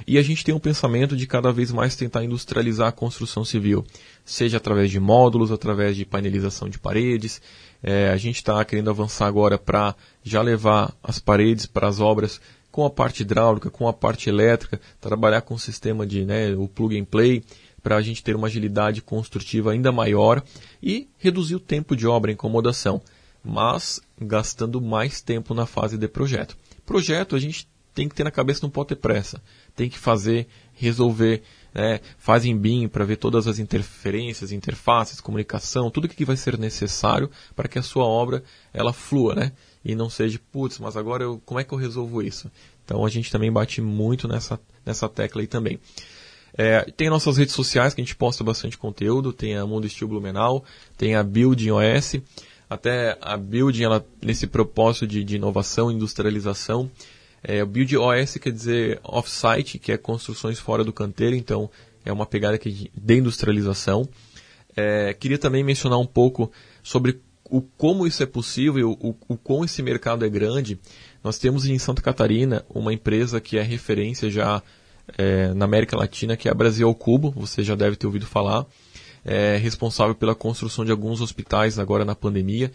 E 0.08 0.18
a 0.18 0.24
gente 0.24 0.44
tem 0.44 0.56
um 0.56 0.60
pensamento 0.60 1.16
de 1.16 1.28
cada 1.28 1.52
vez 1.52 1.72
mais 1.72 1.96
tentar 1.96 2.24
industrializar 2.24 2.88
a 2.88 2.92
construção 2.92 3.46
civil, 3.46 3.86
seja 4.26 4.58
através 4.58 4.90
de 4.90 5.00
módulos, 5.00 5.52
através 5.52 5.96
de 5.96 6.04
painelização 6.04 6.68
de 6.68 6.80
paredes. 6.80 7.40
É, 7.82 8.10
a 8.10 8.18
gente 8.18 8.38
está 8.38 8.64
querendo 8.66 8.90
avançar 8.90 9.28
agora 9.28 9.58
para 9.58 9.96
já 10.24 10.42
levar 10.42 10.94
as 11.02 11.20
paredes 11.20 11.66
para 11.66 11.88
as 11.88 12.00
obras 12.00 12.42
com 12.72 12.86
a 12.86 12.90
parte 12.90 13.22
hidráulica, 13.22 13.70
com 13.70 13.88
a 13.88 13.94
parte 13.94 14.30
elétrica, 14.30 14.80
trabalhar 15.00 15.42
com 15.42 15.54
o 15.54 15.60
sistema 15.60 16.06
de 16.06 16.26
né, 16.26 16.54
o 16.56 16.68
plug 16.68 17.00
and 17.00 17.06
play 17.06 17.44
para 17.82 17.96
a 17.96 18.02
gente 18.02 18.24
ter 18.24 18.36
uma 18.36 18.48
agilidade 18.48 19.02
construtiva 19.02 19.72
ainda 19.72 19.92
maior 19.92 20.44
e 20.84 21.08
reduzir 21.18 21.56
o 21.56 21.60
tempo 21.60 21.96
de 21.96 22.06
obra, 22.06 22.32
incomodação 22.32 23.02
mas 23.44 24.02
gastando 24.20 24.82
mais 24.82 25.22
tempo 25.22 25.54
na 25.54 25.66
fase 25.66 25.98
de 25.98 26.08
projeto. 26.08 26.58
Projeto 26.86 27.36
a 27.36 27.40
gente 27.40 27.68
tem 27.94 28.08
que 28.08 28.16
ter 28.16 28.24
na 28.24 28.32
cabeça, 28.32 28.62
não 28.64 28.70
pode 28.70 28.90
ter 28.90 28.96
pressa. 28.96 29.42
Tem 29.76 29.90
que 29.90 29.98
fazer, 29.98 30.48
resolver, 30.74 31.42
né? 31.80 32.00
faz 32.18 32.46
em 32.46 32.58
BIM 32.58 32.88
para 32.88 33.06
ver 33.06 33.18
todas 33.18 33.48
as 33.48 33.60
interferências, 33.60 34.52
interfaces, 34.52 35.22
comunicação, 35.22 35.90
tudo 35.90 36.08
que 36.08 36.26
vai 36.26 36.36
ser 36.36 36.58
necessário 36.58 37.30
para 37.56 37.68
que 37.68 37.80
a 37.80 37.84
sua 37.84 38.04
obra 38.04 38.44
ela 38.74 38.94
flua, 38.94 39.36
né? 39.36 39.52
E 39.84 39.96
não 39.96 40.10
seja, 40.10 40.40
putz, 40.52 40.80
mas 40.80 40.98
agora 40.98 41.24
eu, 41.24 41.42
como 41.46 41.60
é 41.60 41.64
que 41.64 41.74
eu 41.74 41.78
resolvo 41.78 42.22
isso? 42.22 42.52
Então 42.84 43.06
a 43.06 43.10
gente 43.10 43.32
também 43.32 43.52
bate 43.52 43.82
muito 43.82 44.28
nessa, 44.28 44.60
nessa 44.86 45.08
tecla 45.08 45.42
aí 45.42 45.48
também. 45.48 45.80
É, 46.58 46.82
tem 46.82 47.10
nossas 47.10 47.38
redes 47.38 47.54
sociais 47.54 47.94
que 47.94 48.02
a 48.02 48.04
gente 48.04 48.16
posta 48.16 48.44
bastante 48.44 48.78
conteúdo, 48.78 49.32
tem 49.32 49.56
a 49.56 49.66
Mundo 49.66 49.88
Estilo 49.88 50.10
Blumenau, 50.10 50.64
tem 50.98 51.16
a 51.16 51.24
Building 51.24 51.72
OS, 51.72 52.16
até 52.70 53.18
a 53.22 53.38
Building, 53.38 53.84
ela, 53.84 54.06
nesse 54.22 54.48
propósito 54.48 55.08
de, 55.08 55.24
de 55.24 55.36
inovação, 55.38 55.92
industrialização, 55.92 56.90
é, 57.44 57.64
Build 57.64 57.98
OS 57.98 58.38
quer 58.38 58.52
dizer 58.52 59.00
off-site, 59.04 59.80
que 59.80 59.92
é 59.92 59.98
construções 59.98 60.60
fora 60.60 60.84
do 60.84 60.94
canteiro, 60.94 61.36
então 61.36 61.70
é 62.06 62.12
uma 62.12 62.26
pegada 62.26 62.58
que, 62.58 62.92
de 62.94 63.18
industrialização. 63.18 64.08
É, 64.76 65.14
queria 65.14 65.38
também 65.38 65.64
mencionar 65.64 66.00
um 66.00 66.06
pouco 66.06 66.52
sobre 66.84 67.20
o 67.50 67.62
como 67.62 68.06
isso 68.06 68.22
é 68.22 68.26
possível, 68.26 68.92
o, 68.92 69.10
o, 69.10 69.16
o 69.30 69.38
como 69.38 69.66
esse 69.66 69.82
mercado 69.82 70.26
é 70.26 70.30
grande. 70.30 70.80
Nós 71.24 71.38
temos 71.38 71.66
em 71.66 71.78
Santa 71.80 72.02
Catarina 72.02 72.64
uma 72.70 72.94
empresa 72.94 73.42
que 73.42 73.58
é 73.58 73.62
referência 73.62 74.30
já 74.30 74.62
é, 75.18 75.54
na 75.54 75.66
América 75.66 75.98
Latina, 75.98 76.38
que 76.38 76.48
é 76.48 76.52
a 76.52 76.56
Brasil 76.56 76.88
ao 76.88 76.94
Cubo, 76.94 77.32
você 77.32 77.64
já 77.64 77.76
deve 77.76 77.96
ter 77.96 78.06
ouvido 78.06 78.28
falar 78.28 78.66
é, 79.26 79.58
responsável 79.58 80.16
pela 80.16 80.36
construção 80.36 80.86
de 80.86 80.92
alguns 80.92 81.22
hospitais 81.22 81.78
agora 81.80 82.06
na 82.06 82.16
pandemia 82.16 82.72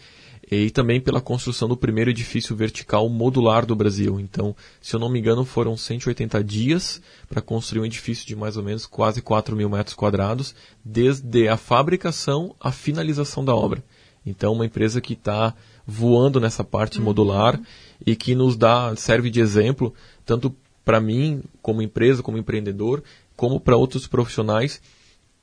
e 0.51 0.69
também 0.69 1.01
pela 1.01 1.19
construção 1.19 1.67
do 1.67 1.75
primeiro 1.75 2.11
edifício 2.11 2.55
vertical 2.55 3.09
modular 3.09 3.65
do 3.65 3.75
Brasil. 3.75 4.19
Então, 4.19 4.55
se 4.79 4.95
eu 4.95 4.99
não 4.99 5.09
me 5.09 5.19
engano, 5.19 5.43
foram 5.43 5.75
180 5.75 6.43
dias 6.43 7.01
para 7.27 7.41
construir 7.41 7.81
um 7.81 7.85
edifício 7.85 8.27
de 8.27 8.35
mais 8.35 8.55
ou 8.55 8.63
menos 8.63 8.85
quase 8.85 9.21
4 9.21 9.55
mil 9.55 9.69
metros 9.69 9.95
quadrados, 9.95 10.53
desde 10.83 11.47
a 11.47 11.57
fabricação 11.57 12.55
à 12.59 12.71
finalização 12.71 13.43
da 13.43 13.55
obra. 13.55 13.83
Então, 14.25 14.53
uma 14.53 14.65
empresa 14.65 15.01
que 15.01 15.13
está 15.13 15.53
voando 15.85 16.39
nessa 16.39 16.63
parte 16.63 16.97
uhum. 16.99 17.05
modular 17.05 17.59
e 18.05 18.15
que 18.15 18.33
nos 18.33 18.55
dá 18.55 18.95
serve 18.95 19.29
de 19.29 19.39
exemplo 19.39 19.93
tanto 20.25 20.55
para 20.83 20.99
mim 20.99 21.43
como 21.61 21.81
empresa, 21.81 22.21
como 22.21 22.37
empreendedor, 22.37 23.03
como 23.35 23.59
para 23.59 23.77
outros 23.77 24.07
profissionais 24.07 24.81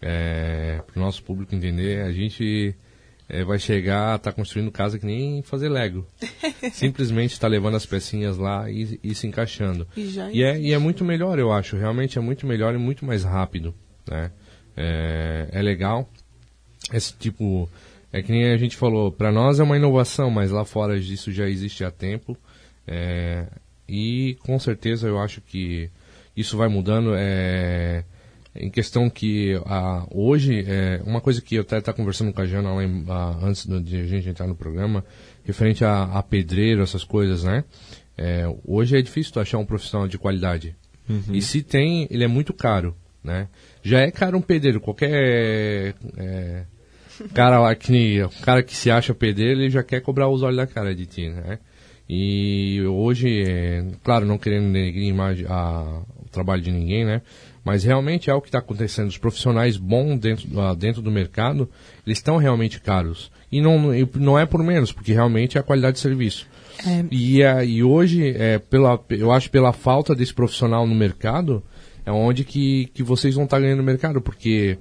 é, 0.00 0.82
para 0.86 1.00
o 1.00 1.02
nosso 1.02 1.22
público 1.22 1.54
entender, 1.54 2.02
a 2.02 2.12
gente 2.12 2.76
é, 3.28 3.44
vai 3.44 3.58
chegar, 3.58 4.18
tá 4.18 4.32
construindo 4.32 4.70
casa 4.70 4.98
que 4.98 5.06
nem 5.06 5.42
fazer 5.42 5.68
Lego. 5.68 6.06
Simplesmente 6.72 7.32
está 7.32 7.48
levando 7.48 7.76
as 7.76 7.86
pecinhas 7.86 8.36
lá 8.36 8.70
e, 8.70 8.98
e 9.02 9.14
se 9.14 9.26
encaixando. 9.26 9.86
E, 9.96 10.14
e, 10.32 10.42
é, 10.42 10.60
e 10.60 10.72
é 10.72 10.78
muito 10.78 11.04
melhor, 11.04 11.38
eu 11.38 11.52
acho. 11.52 11.76
Realmente 11.76 12.18
é 12.18 12.20
muito 12.20 12.46
melhor 12.46 12.74
e 12.74 12.78
muito 12.78 13.04
mais 13.04 13.24
rápido. 13.24 13.74
Né? 14.06 14.30
É, 14.76 15.48
é 15.52 15.62
legal. 15.62 16.08
Esse 16.92 17.14
tipo 17.14 17.68
é 18.12 18.22
que 18.22 18.30
nem 18.30 18.52
a 18.52 18.56
gente 18.56 18.76
falou, 18.76 19.10
para 19.10 19.32
nós 19.32 19.58
é 19.58 19.62
uma 19.62 19.76
inovação, 19.76 20.30
mas 20.30 20.50
lá 20.50 20.64
fora 20.64 21.00
disso 21.00 21.32
já 21.32 21.48
existe 21.48 21.82
há 21.82 21.90
tempo. 21.90 22.36
É, 22.86 23.46
e 23.88 24.36
com 24.40 24.58
certeza 24.58 25.08
eu 25.08 25.18
acho 25.18 25.40
que 25.40 25.90
isso 26.36 26.56
vai 26.56 26.68
mudando. 26.68 27.12
É, 27.14 28.04
em 28.56 28.70
questão 28.70 29.10
que 29.10 29.60
a, 29.66 30.06
hoje, 30.10 30.64
é, 30.66 31.02
uma 31.04 31.20
coisa 31.20 31.40
que 31.40 31.56
eu 31.56 31.62
até 31.62 31.78
estava 31.78 31.96
conversando 31.96 32.32
com 32.32 32.40
a 32.40 32.46
Jana 32.46 32.72
lá 32.72 32.84
em, 32.84 33.04
antes 33.42 33.66
de 33.66 33.96
a 33.96 34.06
gente 34.06 34.28
entrar 34.28 34.46
no 34.46 34.54
programa, 34.54 35.04
referente 35.44 35.84
a, 35.84 36.04
a 36.04 36.22
pedreiro, 36.22 36.82
essas 36.82 37.02
coisas, 37.02 37.42
né? 37.42 37.64
É, 38.16 38.44
hoje 38.64 38.96
é 38.96 39.02
difícil 39.02 39.32
tu 39.32 39.40
achar 39.40 39.58
um 39.58 39.66
profissional 39.66 40.06
de 40.06 40.18
qualidade. 40.18 40.76
Uhum. 41.08 41.34
E 41.34 41.42
se 41.42 41.62
tem, 41.62 42.06
ele 42.10 42.22
é 42.22 42.28
muito 42.28 42.54
caro, 42.54 42.94
né? 43.22 43.48
Já 43.82 44.00
é 44.00 44.10
caro 44.10 44.38
um 44.38 44.42
pedreiro, 44.42 44.80
qualquer 44.80 45.94
é, 46.16 46.64
cara 47.34 47.58
lá 47.58 47.74
que 47.74 48.20
cara 48.42 48.62
que 48.62 48.74
se 48.74 48.90
acha 48.90 49.12
pedreiro, 49.12 49.60
ele 49.60 49.70
já 49.70 49.82
quer 49.82 50.00
cobrar 50.00 50.28
os 50.28 50.42
olhos 50.42 50.56
da 50.56 50.66
cara 50.66 50.94
de 50.94 51.06
ti, 51.06 51.28
né? 51.28 51.58
E 52.08 52.82
hoje, 52.86 53.42
é, 53.46 53.84
claro, 54.02 54.26
não 54.26 54.36
querendo 54.36 54.72
denegrir 54.72 55.14
o 55.14 56.28
trabalho 56.30 56.60
de 56.60 56.70
ninguém, 56.70 57.04
né? 57.04 57.22
Mas 57.64 57.82
realmente 57.82 58.28
é 58.28 58.34
o 58.34 58.42
que 58.42 58.48
está 58.48 58.58
acontecendo. 58.58 59.08
Os 59.08 59.16
profissionais 59.16 59.78
bons 59.78 60.18
dentro, 60.18 60.46
dentro 60.76 61.00
do 61.00 61.10
mercado, 61.10 61.68
eles 62.06 62.18
estão 62.18 62.36
realmente 62.36 62.78
caros. 62.78 63.32
E 63.50 63.60
não, 63.60 63.90
não 64.16 64.38
é 64.38 64.44
por 64.44 64.62
menos, 64.62 64.92
porque 64.92 65.12
realmente 65.12 65.56
é 65.56 65.60
a 65.60 65.64
qualidade 65.64 65.94
de 65.94 66.00
serviço. 66.00 66.46
É. 66.86 67.04
E, 67.10 67.42
uh, 67.42 67.64
e 67.64 67.82
hoje, 67.82 68.34
é, 68.36 68.58
pela, 68.58 69.00
eu 69.10 69.32
acho 69.32 69.50
pela 69.50 69.72
falta 69.72 70.14
desse 70.14 70.34
profissional 70.34 70.86
no 70.86 70.94
mercado, 70.94 71.62
é 72.04 72.12
onde 72.12 72.44
que, 72.44 72.86
que 72.92 73.02
vocês 73.02 73.34
vão 73.34 73.44
estar 73.44 73.56
tá 73.56 73.62
ganhando 73.62 73.78
no 73.78 73.84
mercado, 73.84 74.20
porque 74.20 74.76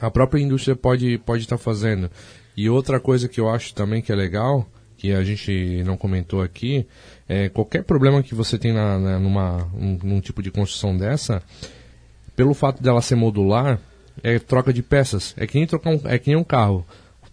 a 0.00 0.10
própria 0.10 0.42
indústria 0.42 0.76
pode 0.76 1.18
pode 1.18 1.42
estar 1.42 1.56
fazendo. 1.56 2.10
E 2.56 2.68
outra 2.68 3.00
coisa 3.00 3.28
que 3.28 3.40
eu 3.40 3.48
acho 3.48 3.74
também 3.74 4.02
que 4.02 4.12
é 4.12 4.14
legal, 4.14 4.68
que 5.00 5.14
a 5.14 5.24
gente 5.24 5.82
não 5.82 5.96
comentou 5.96 6.42
aqui, 6.42 6.86
é 7.26 7.48
qualquer 7.48 7.82
problema 7.84 8.22
que 8.22 8.34
você 8.34 8.58
tem 8.58 8.70
na, 8.70 8.98
na 8.98 9.18
numa, 9.18 9.66
um, 9.74 9.98
num 10.02 10.20
tipo 10.20 10.42
de 10.42 10.50
construção 10.50 10.94
dessa, 10.94 11.42
pelo 12.36 12.52
fato 12.52 12.82
dela 12.82 13.00
ser 13.00 13.14
modular, 13.14 13.80
é 14.22 14.38
troca 14.38 14.74
de 14.74 14.82
peças. 14.82 15.34
É 15.38 15.46
que 15.46 15.56
nem 15.56 15.66
trocar 15.66 15.90
um, 15.90 16.00
é 16.04 16.18
que 16.18 16.28
nem 16.28 16.36
um 16.36 16.44
carro. 16.44 16.84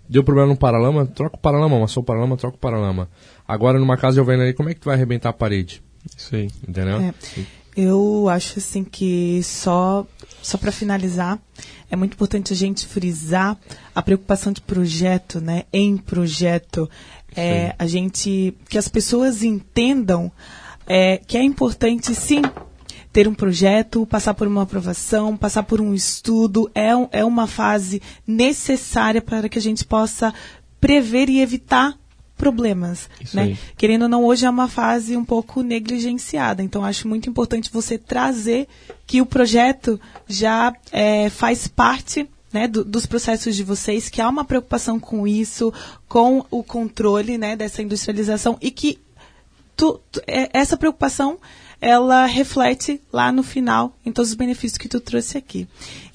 Deu 0.07 0.23
problema 0.23 0.47
no 0.47 0.55
paralama, 0.55 1.05
troca 1.05 1.35
o 1.35 1.39
paralama, 1.39 1.75
amassou 1.75 2.01
o 2.01 2.05
paralama, 2.05 2.37
troca 2.37 2.55
o 2.55 2.59
paralama. 2.59 3.09
Agora 3.45 3.77
numa 3.77 3.97
casa 3.97 4.13
de 4.13 4.19
alvenaria, 4.21 4.53
como 4.53 4.69
é 4.69 4.73
que 4.73 4.79
tu 4.79 4.85
vai 4.85 4.95
arrebentar 4.95 5.27
a 5.27 5.33
parede? 5.33 5.83
Isso 6.17 6.37
aí. 6.37 6.49
Entendeu? 6.65 7.01
É. 7.01 7.13
Eu 7.77 8.27
acho 8.27 8.57
assim 8.57 8.83
que 8.83 9.39
só 9.43 10.03
só 10.41 10.57
para 10.57 10.71
finalizar, 10.71 11.39
é 11.91 11.95
muito 11.95 12.13
importante 12.13 12.51
a 12.51 12.55
gente 12.55 12.87
frisar 12.87 13.55
a 13.93 14.01
preocupação 14.01 14.51
de 14.51 14.61
projeto, 14.61 15.39
né? 15.39 15.65
Em 15.71 15.95
projeto, 15.95 16.89
é, 17.35 17.75
a 17.77 17.85
gente 17.85 18.57
que 18.67 18.79
as 18.79 18.87
pessoas 18.87 19.43
entendam 19.43 20.31
é, 20.87 21.17
que 21.17 21.37
é 21.37 21.43
importante 21.43 22.15
sim 22.15 22.41
ter 23.13 23.27
um 23.27 23.33
projeto, 23.33 24.07
passar 24.07 24.33
por 24.33 24.47
uma 24.47 24.63
aprovação, 24.63 25.37
passar 25.37 25.63
por 25.63 25.79
um 25.79 25.93
estudo, 25.93 26.71
é, 26.73 26.95
um, 26.95 27.07
é 27.11 27.23
uma 27.23 27.45
fase 27.45 28.01
necessária 28.25 29.21
para 29.21 29.47
que 29.47 29.59
a 29.59 29.61
gente 29.61 29.85
possa 29.85 30.33
prever 30.79 31.29
e 31.29 31.41
evitar 31.41 31.95
problemas, 32.37 33.09
Isso 33.19 33.35
né? 33.35 33.43
aí. 33.43 33.57
Querendo 33.77 34.03
ou 34.03 34.09
não, 34.09 34.23
hoje 34.23 34.45
é 34.45 34.49
uma 34.49 34.67
fase 34.67 35.17
um 35.17 35.25
pouco 35.25 35.61
negligenciada. 35.63 36.61
Então, 36.63 36.85
acho 36.85 37.07
muito 37.07 37.29
importante 37.29 37.71
você 37.73 37.97
trazer 37.97 38.67
que 39.05 39.21
o 39.21 39.25
projeto 39.25 39.99
já 40.27 40.73
é, 40.91 41.29
faz 41.29 41.67
parte 41.67 42.29
né, 42.53 42.67
do- 42.67 42.85
dos 42.85 43.05
processos 43.05 43.55
de 43.55 43.63
vocês, 43.63 44.07
que 44.07 44.21
há 44.21 44.29
uma 44.29 44.45
preocupação 44.45 44.99
com 44.99 45.27
isso, 45.27 45.73
com 46.07 46.45
o 46.49 46.63
controle 46.63 47.37
né, 47.37 47.55
dessa 47.55 47.81
industrialização 47.81 48.57
e 48.61 48.71
que 48.71 48.97
tu- 49.75 49.99
tu- 50.11 50.21
é- 50.25 50.49
essa 50.53 50.77
preocupação 50.77 51.37
ela 51.79 52.25
reflete 52.25 52.99
lá 53.13 53.31
no 53.31 53.43
final 53.43 53.95
em 54.05 54.11
todos 54.11 54.31
os 54.31 54.35
benefícios 54.35 54.77
que 54.77 54.87
tu 54.89 54.99
trouxe 54.99 55.37
aqui. 55.37 55.67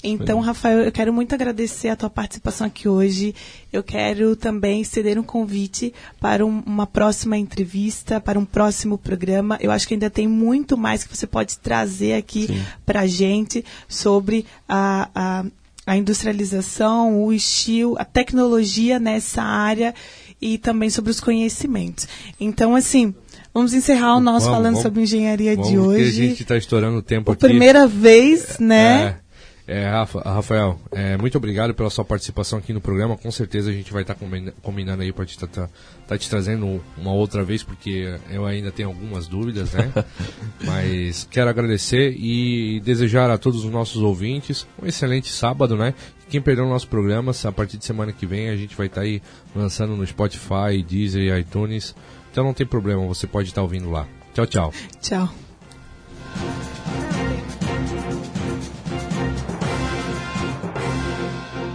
Então, 0.03 0.41
Rafael, 0.41 0.79
eu 0.79 0.91
quero 0.91 1.13
muito 1.13 1.33
agradecer 1.33 1.87
a 1.87 1.95
tua 1.95 2.09
participação 2.09 2.67
aqui 2.67 2.89
hoje. 2.89 3.33
Eu 3.71 3.81
quero 3.81 4.35
também 4.35 4.81
estender 4.81 5.17
um 5.17 5.23
convite 5.23 5.93
para 6.19 6.45
um- 6.45 6.61
uma 6.65 6.85
próxima 6.85 7.37
entrevista, 7.37 8.19
para 8.19 8.37
um 8.37 8.43
próximo 8.43 8.97
programa. 8.97 9.57
Eu 9.61 9.71
acho 9.71 9.87
que 9.87 9.93
ainda 9.93 10.09
tem 10.09 10.27
muito 10.27 10.77
mais 10.77 11.05
que 11.05 11.15
você 11.15 11.25
pode 11.25 11.57
trazer 11.59 12.13
aqui 12.15 12.47
para 12.85 13.01
a 13.01 13.07
gente 13.07 13.63
sobre 13.87 14.45
a, 14.67 15.09
a, 15.15 15.45
a 15.85 15.95
industrialização, 15.97 17.23
o 17.23 17.31
estilo, 17.31 17.95
a 17.97 18.03
tecnologia 18.05 18.99
nessa 18.99 19.41
área 19.41 19.95
e 20.41 20.57
também 20.57 20.89
sobre 20.89 21.09
os 21.11 21.21
conhecimentos. 21.21 22.05
Então, 22.37 22.75
assim, 22.75 23.15
vamos 23.53 23.73
encerrar 23.73 24.15
o 24.15 24.19
nosso 24.19 24.45
Vamos, 24.45 24.57
falando 24.57 24.73
vamos. 24.75 24.81
sobre 24.81 25.03
engenharia 25.03 25.55
Vamos, 25.55 25.69
de 25.69 25.75
porque 25.77 25.89
hoje. 25.89 26.09
a 26.09 26.27
gente 26.27 26.41
está 26.41 26.57
estourando 26.57 26.97
o 26.97 27.01
tempo 27.01 27.25
Por 27.25 27.33
aqui. 27.33 27.47
primeira 27.47 27.87
vez, 27.87 28.57
né? 28.59 29.17
É, 29.19 29.23
é, 29.65 29.87
Rafa, 29.87 30.19
Rafael, 30.19 30.77
é, 30.91 31.15
muito 31.15 31.37
obrigado 31.37 31.73
pela 31.73 31.89
sua 31.89 32.03
participação 32.03 32.59
aqui 32.59 32.73
no 32.73 32.81
programa. 32.81 33.15
Com 33.15 33.31
certeza 33.31 33.69
a 33.69 33.73
gente 33.73 33.93
vai 33.93 34.01
estar 34.01 34.15
combinando 34.61 35.03
aí 35.03 35.13
para 35.13 35.23
estar 35.23 35.47
tá, 35.47 35.69
tá 36.05 36.17
te 36.17 36.29
trazendo 36.29 36.83
uma 36.97 37.13
outra 37.13 37.45
vez, 37.45 37.63
porque 37.63 38.13
eu 38.29 38.45
ainda 38.45 38.73
tenho 38.73 38.89
algumas 38.89 39.25
dúvidas, 39.25 39.71
né? 39.71 39.89
Mas 40.65 41.25
quero 41.31 41.49
agradecer 41.49 42.13
e 42.17 42.81
desejar 42.81 43.29
a 43.29 43.37
todos 43.37 43.63
os 43.63 43.71
nossos 43.71 44.01
ouvintes 44.01 44.67
um 44.81 44.85
excelente 44.85 45.31
sábado, 45.31 45.77
né? 45.77 45.93
Quem 46.29 46.41
perdeu 46.41 46.65
o 46.65 46.69
nosso 46.69 46.89
programa, 46.89 47.31
a 47.43 47.51
partir 47.51 47.77
de 47.77 47.85
semana 47.85 48.11
que 48.11 48.25
vem 48.25 48.49
a 48.49 48.57
gente 48.57 48.75
vai 48.75 48.87
estar 48.87 49.01
aí 49.01 49.21
lançando 49.55 49.95
no 49.95 50.05
Spotify, 50.05 50.83
Deezer 50.85 51.21
e 51.21 51.39
iTunes. 51.39 51.95
Então 52.33 52.43
não 52.43 52.53
tem 52.53 52.65
problema, 52.65 53.05
você 53.05 53.27
pode 53.27 53.49
estar 53.49 53.61
ouvindo 53.61 53.91
lá. 53.91 54.07
Tchau, 54.33 54.47
tchau. 54.47 54.73
Tchau. 54.99 55.29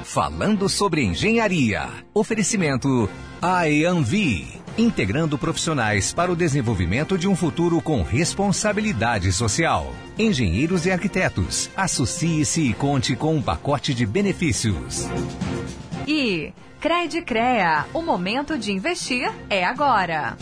Falando 0.03 0.69
sobre 0.69 1.05
engenharia. 1.05 1.89
Oferecimento 2.13 3.09
IAMV. 3.41 4.49
Integrando 4.77 5.39
profissionais 5.39 6.13
para 6.13 6.33
o 6.33 6.35
desenvolvimento 6.35 7.17
de 7.17 7.29
um 7.29 7.37
futuro 7.37 7.81
com 7.81 8.03
responsabilidade 8.03 9.31
social. 9.31 9.95
Engenheiros 10.19 10.87
e 10.87 10.91
arquitetos. 10.91 11.71
Associe-se 11.77 12.63
e 12.63 12.75
conte 12.75 13.15
com 13.15 13.37
um 13.37 13.43
pacote 13.43 13.95
de 13.95 14.05
benefícios. 14.05 15.07
E 16.05 16.53
Crede 16.81 17.23
Crea, 17.23 17.87
o 17.93 18.01
momento 18.01 18.57
de 18.57 18.71
investir 18.71 19.29
é 19.51 19.65
agora. 19.65 20.37